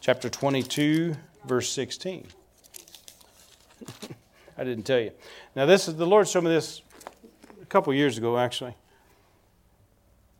chapter 0.00 0.28
22, 0.28 1.14
verse 1.44 1.68
16. 1.70 2.26
I 4.58 4.64
didn't 4.64 4.84
tell 4.84 4.98
you. 4.98 5.12
Now, 5.54 5.66
this 5.66 5.86
is 5.88 5.96
the 5.96 6.06
Lord 6.06 6.26
showed 6.26 6.44
me 6.44 6.50
this 6.50 6.82
couple 7.70 7.94
years 7.94 8.18
ago, 8.18 8.36
actually, 8.36 8.76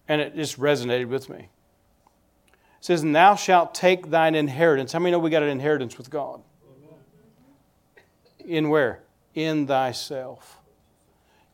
and 0.09 0.21
it 0.21 0.37
just 0.37 0.59
resonated 0.59 1.09
with 1.09 1.29
me. 1.29 1.49
It 2.49 2.85
says, 2.85 3.03
"And 3.03 3.15
thou 3.15 3.37
shalt 3.37 3.75
take 3.75 4.11
thine 4.11 4.35
inheritance." 4.35 4.93
How 4.93 4.99
many 4.99 5.13
know 5.13 5.19
we 5.19 5.31
got 5.31 5.43
an 5.43 5.49
inheritance 5.49 5.97
with 5.97 6.11
God? 6.11 6.43
In 8.45 8.69
where? 8.69 9.03
In 9.35 9.67
thyself. 9.67 10.61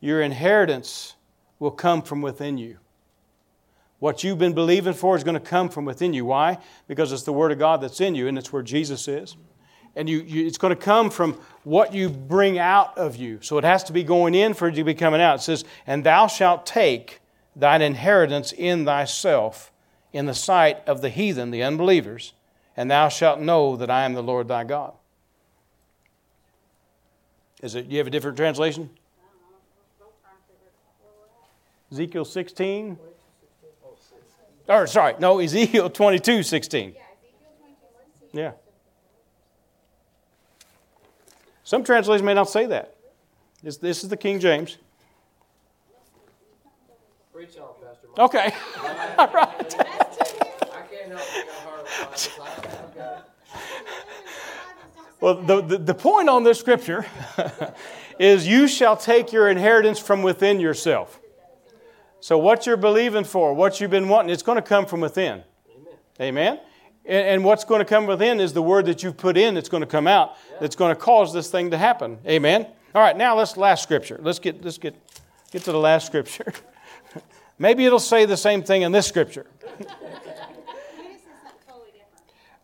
Your 0.01 0.22
inheritance 0.22 1.14
will 1.59 1.70
come 1.70 2.03
from 2.03 2.22
within 2.22 2.59
you. 2.59 2.79
What 3.99 4.22
you've 4.22 4.39
been 4.39 4.55
believing 4.55 4.93
for 4.93 5.16
is 5.16 5.24
going 5.24 5.35
to 5.35 5.41
come 5.41 5.68
from 5.68 5.85
within 5.85 6.14
you. 6.14 6.24
Why? 6.27 6.59
Because 6.87 7.12
it's 7.12 7.22
the 7.24 7.33
Word 7.33 7.51
of 7.53 7.59
God 7.59 7.81
that's 7.81 8.01
in 8.01 8.14
you, 8.14 8.29
and 8.29 8.39
it's 8.39 8.53
where 8.53 8.62
Jesus 8.62 9.09
is. 9.09 9.37
And 9.97 10.09
you, 10.09 10.20
you, 10.20 10.47
it's 10.47 10.59
going 10.59 10.76
to 10.76 10.80
come 10.80 11.11
from 11.11 11.32
what 11.64 11.94
you 11.94 12.11
bring 12.11 12.59
out 12.59 12.97
of 12.99 13.16
you. 13.16 13.40
So 13.40 13.57
it 13.59 13.64
has 13.64 13.82
to 13.84 13.92
be 13.92 14.05
going 14.05 14.34
in 14.34 14.55
for 14.55 14.68
it 14.68 14.74
to 14.74 14.84
be 14.84 14.94
coming 14.94 15.22
out. 15.22 15.36
It 15.36 15.42
says, 15.42 15.64
And 15.86 16.05
thou 16.05 16.26
shalt 16.26 16.66
take 16.66 17.20
thine 17.57 17.80
inheritance 17.80 18.53
in 18.53 18.84
thyself 18.84 19.72
in 20.12 20.26
the 20.26 20.34
sight 20.34 20.86
of 20.86 21.01
the 21.01 21.09
heathen, 21.09 21.51
the 21.51 21.62
unbelievers, 21.62 22.34
and 22.76 22.90
thou 22.90 23.09
shalt 23.09 23.40
know 23.40 23.74
that 23.76 23.90
I 23.90 24.05
am 24.05 24.12
the 24.12 24.22
Lord 24.22 24.49
thy 24.49 24.64
God. 24.64 24.92
Is 27.62 27.74
it, 27.74 27.86
you 27.86 27.99
have 27.99 28.07
a 28.07 28.11
different 28.11 28.36
translation? 28.36 28.90
Ezekiel 31.90 32.24
16. 32.24 32.99
Or, 34.68 34.86
sorry, 34.86 35.14
no, 35.18 35.38
Ezekiel 35.38 35.88
22 35.88 36.42
16. 36.42 36.94
Yeah. 38.32 38.53
Some 41.67 41.83
translations 41.83 42.25
may 42.25 42.33
not 42.33 42.49
say 42.49 42.67
that. 42.67 42.95
This, 43.61 43.77
this 43.79 44.05
is 44.05 44.09
the 44.09 44.17
King 44.17 44.39
James. 44.39 44.79
Preach 47.35 47.59
on, 47.59 47.71
Pastor 47.83 48.07
Mike. 48.17 48.19
Okay. 48.21 48.55
All 49.19 49.33
right. 49.33 49.75
Well, 55.21 55.43
the, 55.43 55.61
the, 55.61 55.79
the 55.79 55.95
point 55.95 56.29
on 56.29 56.45
this 56.45 56.61
scripture 56.61 57.05
is 58.21 58.47
you 58.47 58.69
shall 58.69 58.97
take 58.97 59.33
your 59.33 59.49
inheritance 59.49 59.99
from 59.99 60.23
within 60.23 60.61
yourself. 60.61 61.19
So, 62.21 62.39
what 62.39 62.64
you're 62.64 62.77
believing 62.77 63.25
for, 63.25 63.53
what 63.55 63.81
you've 63.81 63.91
been 63.91 64.09
wanting, 64.09 64.31
it's 64.31 64.45
going 64.45 64.57
to 64.57 64.62
come 64.62 64.87
from 64.87 65.01
within. 65.01 65.43
Amen. 65.75 65.95
Amen? 66.21 66.61
And, 67.07 67.27
and 67.29 67.45
what's 67.45 67.65
going 67.65 67.79
to 67.79 67.85
come 67.85 68.07
within 68.07 68.41
is 68.41 68.53
the 68.53 68.63
word 68.63 68.87
that 68.87 69.03
you've 69.03 69.17
put 69.17 69.37
in 69.37 69.55
that's 69.55 69.69
going 69.69 69.83
to 69.83 69.87
come 69.87 70.07
out 70.07 70.37
that's 70.61 70.77
going 70.77 70.95
to 70.95 71.01
cause 71.01 71.33
this 71.33 71.51
thing 71.51 71.71
to 71.71 71.79
happen. 71.79 72.19
Amen? 72.27 72.67
All 72.95 73.03
right, 73.03 73.17
now 73.17 73.37
let's 73.37 73.57
last 73.57 73.83
scripture. 73.83 74.19
Let's 74.23 74.39
get, 74.39 74.65
let's 74.65 74.79
get, 74.79 74.95
get 75.51 75.63
to 75.65 75.73
the 75.73 75.79
last 75.79 76.07
scripture. 76.07 76.53
Maybe 77.59 77.85
it'll 77.85 77.99
say 77.99 78.25
the 78.25 78.37
same 78.37 78.63
thing 78.63 78.83
in 78.83 78.93
this 78.93 79.07
scripture. 79.07 79.47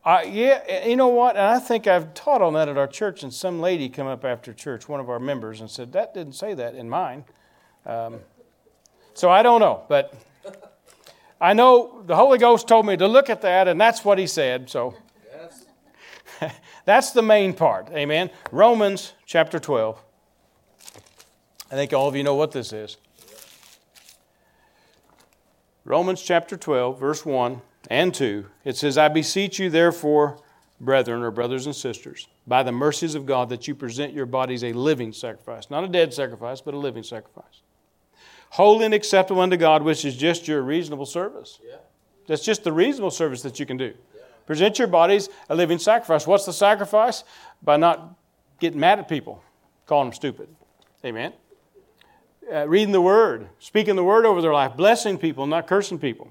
Uh, 0.05 0.21
yeah, 0.27 0.85
you 0.85 0.97
know 0.97 1.09
what? 1.09 1.37
And 1.37 1.45
I 1.45 1.61
think 1.61 1.87
I've 1.87 2.13
taught 2.13 2.43
on 2.43 2.55
that 2.55 2.69
at 2.69 2.77
our 2.77 2.89
church, 2.89 3.23
and 3.23 3.33
some 3.33 3.61
lady 3.61 3.89
come 3.89 4.09
up 4.09 4.25
after 4.25 4.53
church, 4.53 4.89
one 4.89 4.99
of 4.99 5.09
our 5.09 5.21
members, 5.21 5.61
and 5.61 5.71
said, 5.71 5.93
That 5.93 6.13
didn't 6.13 6.33
say 6.33 6.55
that 6.55 6.75
in 6.75 6.91
mine. 6.91 7.25
Um, 7.87 8.19
so 9.15 9.31
I 9.31 9.45
don't 9.45 9.61
know, 9.61 9.85
but 9.89 10.13
I 11.43 11.55
know 11.55 12.05
the 12.07 12.15
Holy 12.15 12.39
Ghost 12.39 12.69
told 12.69 12.87
me 12.87 12.97
to 12.97 13.09
look 13.09 13.29
at 13.29 13.43
that, 13.43 13.67
and 13.67 13.79
that's 13.79 14.05
what 14.05 14.17
He 14.17 14.29
said. 14.29 14.71
So 14.71 14.95
yes. 15.29 16.53
that's 16.85 17.11
the 17.11 17.21
main 17.21 17.53
part. 17.53 17.91
Amen. 17.91 18.31
Romans 18.53 19.15
chapter 19.27 19.59
12. 19.59 20.01
I 21.73 21.75
think 21.75 21.93
all 21.93 22.07
of 22.07 22.15
you 22.15 22.23
know 22.23 22.37
what 22.37 22.53
this 22.53 22.73
is. 22.73 22.97
Romans 25.85 26.23
chapter 26.23 26.57
12, 26.57 27.01
verse 27.01 27.27
1 27.27 27.61
and 27.91 28.15
2. 28.15 28.47
It 28.65 28.77
says, 28.77 28.97
I 28.97 29.09
beseech 29.09 29.59
you, 29.59 29.69
therefore, 29.69 30.39
brethren 30.81 31.23
or 31.23 31.33
brothers 31.33 31.67
and 31.67 31.75
sisters, 31.75 32.29
by 32.47 32.63
the 32.63 32.71
mercies 32.71 33.17
of 33.17 33.27
God, 33.27 33.49
that 33.49 33.67
you 33.67 33.75
present 33.75 34.13
your 34.13 34.27
bodies 34.27 34.63
a 34.63 34.73
living 34.75 35.13
sacrifice, 35.13 35.71
not 35.71 35.83
a 35.83 35.89
dead 35.89 36.15
sacrifice, 36.15 36.61
but 36.61 36.75
a 36.75 36.79
living 36.79 37.03
sacrifice 37.03 37.62
holy 38.53 38.85
and 38.85 38.93
acceptable 38.93 39.41
unto 39.41 39.57
God, 39.57 39.83
which 39.83 40.05
is 40.05 40.15
just 40.15 40.47
your 40.47 40.61
reasonable 40.61 41.07
service. 41.07 41.59
Yeah. 41.67 41.77
That's 42.27 42.45
just 42.45 42.65
the 42.65 42.73
reasonable 42.73 43.11
service 43.11 43.41
that 43.43 43.59
you 43.59 43.65
can 43.65 43.79
do. 43.79 43.95
Yeah. 44.15 44.23
Present 44.47 44.79
your 44.79 44.89
bodies 44.89 45.31
a 45.49 45.55
living 45.55 45.79
sacrifice. 45.79 46.27
What's 46.27 46.45
the 46.45 46.53
sacrifice? 46.53 47.25
By 47.63 47.79
not 47.79 48.15
getting 48.61 48.79
mad 48.79 48.99
at 48.99 49.09
people, 49.09 49.43
calling 49.87 50.09
them 50.09 50.15
stupid. 50.15 50.49
Amen. 51.03 51.33
Uh, 52.53 52.69
reading 52.69 52.93
the 52.93 53.01
Word, 53.01 53.49
speaking 53.59 53.97
the 53.97 54.05
Word 54.05 54.27
over 54.27 54.43
their 54.43 54.53
life, 54.53 54.77
blessing 54.77 55.17
people, 55.17 55.47
not 55.47 55.67
cursing 55.67 55.99
people. 55.99 56.31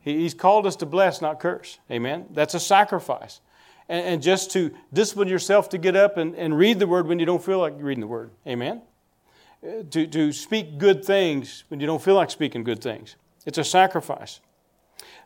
He, 0.00 0.18
he's 0.18 0.34
called 0.34 0.64
us 0.64 0.76
to 0.76 0.86
bless, 0.86 1.20
not 1.20 1.40
curse. 1.40 1.80
Amen. 1.90 2.26
That's 2.30 2.54
a 2.54 2.60
sacrifice. 2.60 3.40
And, 3.88 4.06
and 4.06 4.22
just 4.22 4.52
to 4.52 4.70
discipline 4.92 5.26
yourself 5.26 5.70
to 5.70 5.78
get 5.78 5.96
up 5.96 6.18
and, 6.18 6.36
and 6.36 6.56
read 6.56 6.78
the 6.78 6.86
Word 6.86 7.08
when 7.08 7.18
you 7.18 7.26
don't 7.26 7.42
feel 7.42 7.58
like 7.58 7.74
reading 7.78 8.00
the 8.02 8.06
Word. 8.06 8.30
Amen. 8.46 8.82
To, 9.62 10.06
to 10.06 10.32
speak 10.32 10.78
good 10.78 11.04
things 11.04 11.64
when 11.68 11.80
you 11.80 11.86
don't 11.86 12.02
feel 12.02 12.14
like 12.14 12.30
speaking 12.30 12.64
good 12.64 12.82
things. 12.82 13.16
It's 13.46 13.58
a 13.58 13.64
sacrifice. 13.64 14.40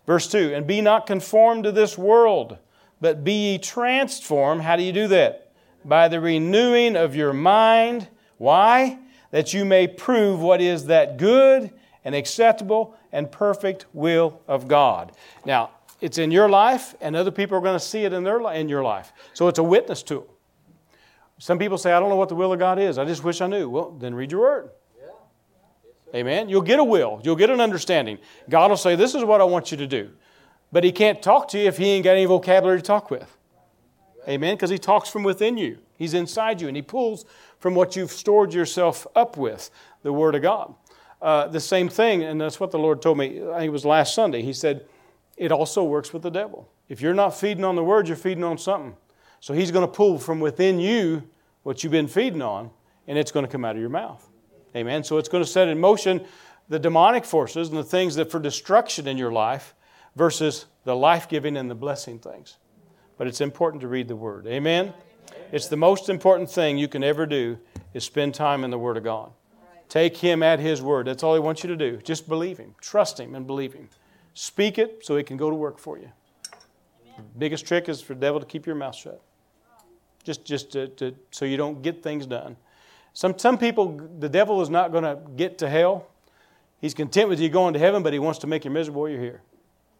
Verse 0.06 0.28
2 0.30 0.54
And 0.54 0.66
be 0.66 0.80
not 0.80 1.06
conformed 1.06 1.64
to 1.64 1.72
this 1.72 1.96
world, 1.98 2.58
but 3.00 3.24
be 3.24 3.52
ye 3.52 3.58
transformed. 3.58 4.62
How 4.62 4.76
do 4.76 4.82
you 4.82 4.92
do 4.92 5.08
that? 5.08 5.52
By 5.84 6.08
the 6.08 6.20
renewing 6.20 6.96
of 6.96 7.16
your 7.16 7.32
mind. 7.32 8.08
Why? 8.38 8.98
That 9.30 9.54
you 9.54 9.64
may 9.64 9.86
prove 9.88 10.40
what 10.40 10.60
is 10.60 10.86
that 10.86 11.16
good 11.16 11.72
and 12.04 12.14
acceptable 12.14 12.96
and 13.12 13.30
perfect 13.30 13.86
will 13.92 14.40
of 14.48 14.68
God. 14.68 15.12
Now, 15.44 15.70
it's 16.00 16.18
in 16.18 16.32
your 16.32 16.48
life, 16.48 16.96
and 17.00 17.14
other 17.14 17.30
people 17.30 17.56
are 17.56 17.60
going 17.60 17.78
to 17.78 17.84
see 17.84 18.04
it 18.04 18.12
in, 18.12 18.24
their, 18.24 18.40
in 18.52 18.68
your 18.68 18.82
life. 18.82 19.12
So 19.34 19.46
it's 19.46 19.60
a 19.60 19.62
witness 19.62 20.02
tool. 20.02 20.26
Some 21.38 21.58
people 21.58 21.78
say, 21.78 21.92
I 21.92 21.98
don't 21.98 22.08
know 22.08 22.16
what 22.16 22.28
the 22.28 22.34
will 22.34 22.52
of 22.52 22.58
God 22.58 22.78
is. 22.78 22.98
I 22.98 23.04
just 23.04 23.24
wish 23.24 23.40
I 23.40 23.46
knew. 23.46 23.68
Well, 23.68 23.90
then 23.90 24.14
read 24.14 24.30
your 24.30 24.40
word. 24.42 24.70
Amen. 26.14 26.48
You'll 26.48 26.60
get 26.62 26.78
a 26.78 26.84
will, 26.84 27.20
you'll 27.24 27.36
get 27.36 27.50
an 27.50 27.60
understanding. 27.60 28.18
God 28.48 28.70
will 28.70 28.76
say, 28.76 28.96
This 28.96 29.14
is 29.14 29.24
what 29.24 29.40
I 29.40 29.44
want 29.44 29.70
you 29.70 29.78
to 29.78 29.86
do. 29.86 30.10
But 30.70 30.84
He 30.84 30.92
can't 30.92 31.22
talk 31.22 31.48
to 31.48 31.58
you 31.58 31.66
if 31.66 31.78
He 31.78 31.86
ain't 31.86 32.04
got 32.04 32.12
any 32.12 32.26
vocabulary 32.26 32.78
to 32.78 32.82
talk 32.82 33.10
with. 33.10 33.36
Amen. 34.28 34.54
Because 34.54 34.70
He 34.70 34.78
talks 34.78 35.08
from 35.08 35.22
within 35.22 35.56
you, 35.56 35.78
He's 35.96 36.14
inside 36.14 36.60
you, 36.60 36.68
and 36.68 36.76
He 36.76 36.82
pulls 36.82 37.24
from 37.58 37.74
what 37.74 37.96
you've 37.96 38.12
stored 38.12 38.52
yourself 38.52 39.06
up 39.16 39.36
with 39.36 39.70
the 40.02 40.12
Word 40.12 40.34
of 40.34 40.42
God. 40.42 40.74
Uh, 41.20 41.46
the 41.46 41.60
same 41.60 41.88
thing, 41.88 42.22
and 42.22 42.40
that's 42.40 42.60
what 42.60 42.72
the 42.72 42.78
Lord 42.78 43.00
told 43.00 43.16
me, 43.16 43.40
I 43.40 43.60
think 43.60 43.68
it 43.68 43.70
was 43.70 43.86
last 43.86 44.14
Sunday. 44.14 44.42
He 44.42 44.52
said, 44.52 44.84
It 45.36 45.50
also 45.50 45.82
works 45.82 46.12
with 46.12 46.22
the 46.22 46.30
devil. 46.30 46.68
If 46.88 47.00
you're 47.00 47.14
not 47.14 47.30
feeding 47.30 47.64
on 47.64 47.74
the 47.74 47.84
Word, 47.84 48.06
you're 48.06 48.16
feeding 48.16 48.44
on 48.44 48.58
something. 48.58 48.96
So 49.42 49.52
He's 49.52 49.72
going 49.72 49.84
to 49.84 49.92
pull 49.92 50.18
from 50.18 50.38
within 50.38 50.78
you 50.78 51.24
what 51.64 51.82
you've 51.82 51.90
been 51.90 52.06
feeding 52.06 52.42
on, 52.42 52.70
and 53.08 53.18
it's 53.18 53.32
going 53.32 53.44
to 53.44 53.50
come 53.50 53.64
out 53.64 53.74
of 53.74 53.80
your 53.80 53.90
mouth. 53.90 54.26
Amen. 54.76 55.02
So 55.02 55.18
it's 55.18 55.28
going 55.28 55.42
to 55.42 55.50
set 55.50 55.66
in 55.66 55.80
motion 55.80 56.24
the 56.68 56.78
demonic 56.78 57.24
forces 57.24 57.68
and 57.68 57.76
the 57.76 57.82
things 57.82 58.14
that 58.14 58.30
for 58.30 58.38
destruction 58.38 59.08
in 59.08 59.18
your 59.18 59.32
life 59.32 59.74
versus 60.14 60.66
the 60.84 60.94
life 60.94 61.28
giving 61.28 61.56
and 61.56 61.68
the 61.68 61.74
blessing 61.74 62.20
things. 62.20 62.58
But 63.18 63.26
it's 63.26 63.40
important 63.40 63.80
to 63.80 63.88
read 63.88 64.06
the 64.06 64.14
Word. 64.14 64.46
Amen. 64.46 64.94
It's 65.50 65.66
the 65.66 65.76
most 65.76 66.08
important 66.08 66.48
thing 66.48 66.78
you 66.78 66.86
can 66.86 67.02
ever 67.02 67.26
do 67.26 67.58
is 67.94 68.04
spend 68.04 68.36
time 68.36 68.62
in 68.62 68.70
the 68.70 68.78
Word 68.78 68.96
of 68.96 69.02
God. 69.02 69.32
Take 69.88 70.16
Him 70.16 70.44
at 70.44 70.60
His 70.60 70.80
Word. 70.80 71.08
That's 71.08 71.24
all 71.24 71.34
He 71.34 71.40
wants 71.40 71.64
you 71.64 71.68
to 71.68 71.76
do. 71.76 71.96
Just 71.96 72.28
believe 72.28 72.58
Him. 72.58 72.76
Trust 72.80 73.18
Him 73.18 73.34
and 73.34 73.44
believe 73.44 73.72
Him. 73.72 73.88
Speak 74.34 74.78
it 74.78 75.04
so 75.04 75.16
He 75.16 75.24
can 75.24 75.36
go 75.36 75.50
to 75.50 75.56
work 75.56 75.80
for 75.80 75.98
you. 75.98 76.12
The 77.16 77.38
biggest 77.38 77.66
trick 77.66 77.88
is 77.88 78.00
for 78.00 78.14
the 78.14 78.20
devil 78.20 78.38
to 78.38 78.46
keep 78.46 78.66
your 78.66 78.76
mouth 78.76 78.94
shut. 78.94 79.20
Just, 80.24 80.44
just 80.44 80.72
to, 80.72 80.88
to, 80.88 81.14
so 81.30 81.44
you 81.44 81.56
don't 81.56 81.82
get 81.82 82.02
things 82.02 82.26
done. 82.26 82.56
Some, 83.12 83.38
some 83.38 83.58
people, 83.58 84.00
the 84.18 84.28
devil 84.28 84.62
is 84.62 84.70
not 84.70 84.92
going 84.92 85.04
to 85.04 85.18
get 85.36 85.58
to 85.58 85.68
hell. 85.68 86.06
He's 86.80 86.94
content 86.94 87.28
with 87.28 87.40
you 87.40 87.48
going 87.48 87.74
to 87.74 87.78
heaven, 87.78 88.02
but 88.02 88.12
he 88.12 88.18
wants 88.18 88.38
to 88.40 88.46
make 88.46 88.64
you 88.64 88.70
miserable 88.70 89.02
while 89.02 89.10
you're 89.10 89.20
here. 89.20 89.42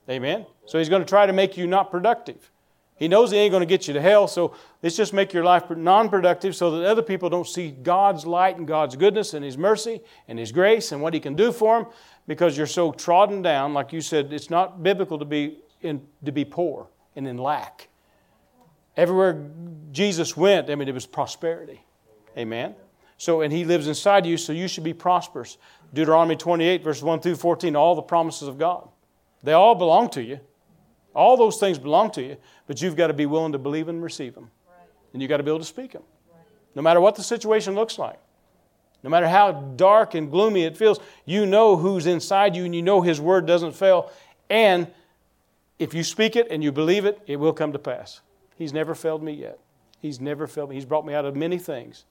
Amen? 0.09 0.47
So 0.66 0.79
he's 0.79 0.89
going 0.89 1.03
to 1.03 1.09
try 1.09 1.27
to 1.27 1.33
make 1.33 1.57
you 1.57 1.66
not 1.66 1.91
productive. 1.91 2.51
He 2.97 3.09
knows 3.09 3.31
he 3.31 3.37
ain't 3.39 3.51
going 3.51 3.62
to 3.62 3.66
get 3.66 3.89
you 3.89 3.95
to 3.95 4.01
hell, 4.01 4.29
so 4.29 4.55
let's 4.83 4.97
just 4.97 5.12
make 5.12 5.33
your 5.33 5.43
life 5.43 5.68
non 5.70 6.09
productive 6.09 6.55
so 6.55 6.70
that 6.70 6.87
other 6.87 7.03
people 7.03 7.29
don't 7.29 7.47
see 7.47 7.70
God's 7.70 8.27
light 8.27 8.57
and 8.57 8.66
God's 8.66 8.95
goodness 8.95 9.35
and 9.35 9.45
His 9.45 9.59
mercy 9.59 10.01
and 10.29 10.39
His 10.39 10.53
grace 10.53 10.93
and 10.93 11.03
what 11.03 11.12
He 11.12 11.18
can 11.18 11.35
do 11.35 11.51
for 11.51 11.83
them 11.83 11.93
because 12.29 12.57
you're 12.57 12.66
so 12.66 12.93
trodden 12.93 13.43
down. 13.43 13.75
Like 13.75 13.93
you 13.93 14.01
said, 14.01 14.33
it's 14.33 14.51
not 14.51 14.83
biblical 14.83 15.18
to 15.18 15.25
be, 15.25 15.59
in, 15.81 16.07
to 16.25 16.31
be 16.31 16.45
poor 16.45 16.87
and 17.16 17.27
in 17.27 17.39
lack. 17.39 17.89
Everywhere 18.97 19.51
Jesus 19.93 20.36
went, 20.36 20.70
I 20.70 20.74
mean, 20.74 20.88
it 20.88 20.95
was 20.95 21.07
prosperity. 21.07 21.80
Amen? 22.36 22.74
So, 23.18 23.40
and 23.40 23.53
He 23.53 23.64
lives 23.64 23.86
inside 23.86 24.26
you, 24.26 24.36
so 24.36 24.53
you 24.53 24.68
should 24.68 24.84
be 24.84 24.95
prosperous. 24.95 25.59
Deuteronomy 25.95 26.36
28, 26.36 26.82
verses 26.82 27.03
1 27.03 27.20
through 27.20 27.36
14, 27.36 27.76
all 27.76 27.95
the 27.95 28.03
promises 28.03 28.49
of 28.49 28.59
God. 28.59 28.88
They 29.43 29.53
all 29.53 29.74
belong 29.74 30.11
to 30.11 30.22
you. 30.22 30.40
All 31.14 31.36
those 31.36 31.59
things 31.59 31.78
belong 31.78 32.11
to 32.12 32.22
you, 32.22 32.36
but 32.66 32.80
you've 32.80 32.97
got 32.97 33.09
to 33.09 33.12
be 33.12 33.26
willing 33.26 33.53
to 33.53 33.59
believe 33.59 33.88
and 33.88 34.03
receive 34.03 34.34
them. 34.34 34.51
And 35.12 35.20
you've 35.20 35.28
got 35.28 35.36
to 35.36 35.43
be 35.43 35.51
able 35.51 35.59
to 35.59 35.64
speak 35.64 35.93
them. 35.93 36.03
No 36.74 36.80
matter 36.80 37.01
what 37.01 37.16
the 37.16 37.22
situation 37.22 37.74
looks 37.74 37.99
like, 37.99 38.18
no 39.03 39.11
matter 39.11 39.28
how 39.28 39.53
dark 39.53 40.14
and 40.14 40.30
gloomy 40.30 40.64
it 40.64 40.76
feels, 40.76 41.01
you 41.26 41.45
know 41.45 41.76
who's 41.76 42.07
inside 42.07 42.57
you 42.57 42.64
and 42.64 42.74
you 42.74 42.82
know 42.82 43.03
His 43.03 43.20
word 43.20 43.47
doesn't 43.47 43.72
fail. 43.72 44.11
And 44.49 44.86
if 45.78 45.93
you 45.93 46.03
speak 46.03 46.36
it 46.36 46.47
and 46.51 46.62
you 46.62 46.72
believe 46.72 47.05
it, 47.05 47.20
it 47.26 47.36
will 47.36 47.53
come 47.53 47.72
to 47.72 47.78
pass. 47.78 48.20
He's 48.62 48.72
never 48.72 48.94
failed 48.94 49.24
me 49.24 49.32
yet. 49.32 49.58
He's 49.98 50.20
never 50.20 50.46
failed 50.46 50.70
me. 50.70 50.76
He's 50.76 50.84
brought 50.84 51.04
me 51.04 51.14
out 51.14 51.24
of 51.24 51.34
many 51.34 51.58
things. 51.58 52.04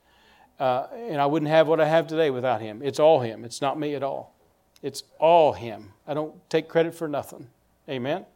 Uh, 0.60 0.86
and 0.94 1.18
I 1.18 1.24
wouldn't 1.24 1.50
have 1.50 1.66
what 1.66 1.80
I 1.80 1.86
have 1.86 2.06
today 2.06 2.28
without 2.28 2.60
Him. 2.60 2.82
It's 2.84 3.00
all 3.00 3.20
Him. 3.20 3.46
It's 3.46 3.62
not 3.62 3.78
me 3.78 3.94
at 3.94 4.02
all. 4.02 4.36
It's 4.82 5.02
all 5.18 5.54
Him. 5.54 5.94
I 6.06 6.12
don't 6.12 6.34
take 6.50 6.68
credit 6.68 6.94
for 6.94 7.08
nothing. 7.08 7.46
Amen. 7.88 8.26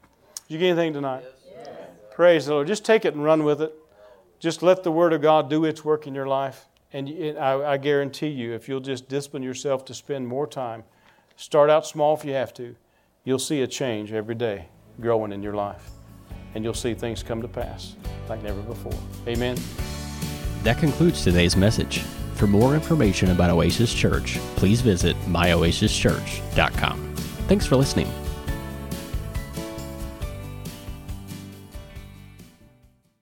Did 0.49 0.55
you 0.55 0.59
get 0.59 0.69
anything 0.69 0.95
tonight? 0.95 1.25
Yes. 1.47 1.69
Praise 2.11 2.47
the 2.47 2.55
Lord. 2.55 2.69
Just 2.69 2.87
take 2.87 3.05
it 3.05 3.13
and 3.13 3.23
run 3.23 3.45
with 3.45 3.61
it. 3.61 3.75
Just 4.39 4.63
let 4.63 4.83
the 4.83 4.91
Word 4.91 5.13
of 5.13 5.21
God 5.21 5.51
do 5.51 5.67
its 5.67 5.85
work 5.85 6.07
in 6.07 6.15
your 6.15 6.27
life. 6.27 6.69
And 6.95 7.11
I, 7.39 7.73
I 7.73 7.77
guarantee 7.77 8.29
you, 8.29 8.55
if 8.55 8.67
you'll 8.67 8.81
just 8.81 9.11
discipline 9.11 9.43
yourself 9.43 9.85
to 9.85 9.95
spend 9.95 10.27
more 10.27 10.47
time, 10.47 10.85
start 11.37 11.69
out 11.69 11.87
small 11.87 12.15
if 12.15 12.25
you 12.25 12.33
have 12.33 12.55
to, 12.55 12.77
you'll 13.25 13.39
see 13.39 13.61
a 13.61 13.67
change 13.67 14.11
every 14.11 14.35
day 14.35 14.69
growing 14.99 15.33
in 15.33 15.43
your 15.43 15.55
life. 15.55 15.91
And 16.57 16.65
you'll 16.65 16.73
see 16.73 16.95
things 16.95 17.23
come 17.23 17.43
to 17.43 17.49
pass 17.49 17.97
like 18.31 18.43
never 18.43 18.63
before. 18.63 18.99
Amen. 19.29 19.59
That 20.63 20.79
concludes 20.79 21.23
today's 21.23 21.55
message. 21.55 21.99
For 22.35 22.47
more 22.47 22.75
information 22.75 23.31
about 23.31 23.51
Oasis 23.51 23.93
Church, 23.93 24.39
please 24.57 24.81
visit 24.81 25.17
myoasischurch.com. 25.27 27.15
Thanks 27.47 27.67
for 27.67 27.77
listening. 27.77 28.11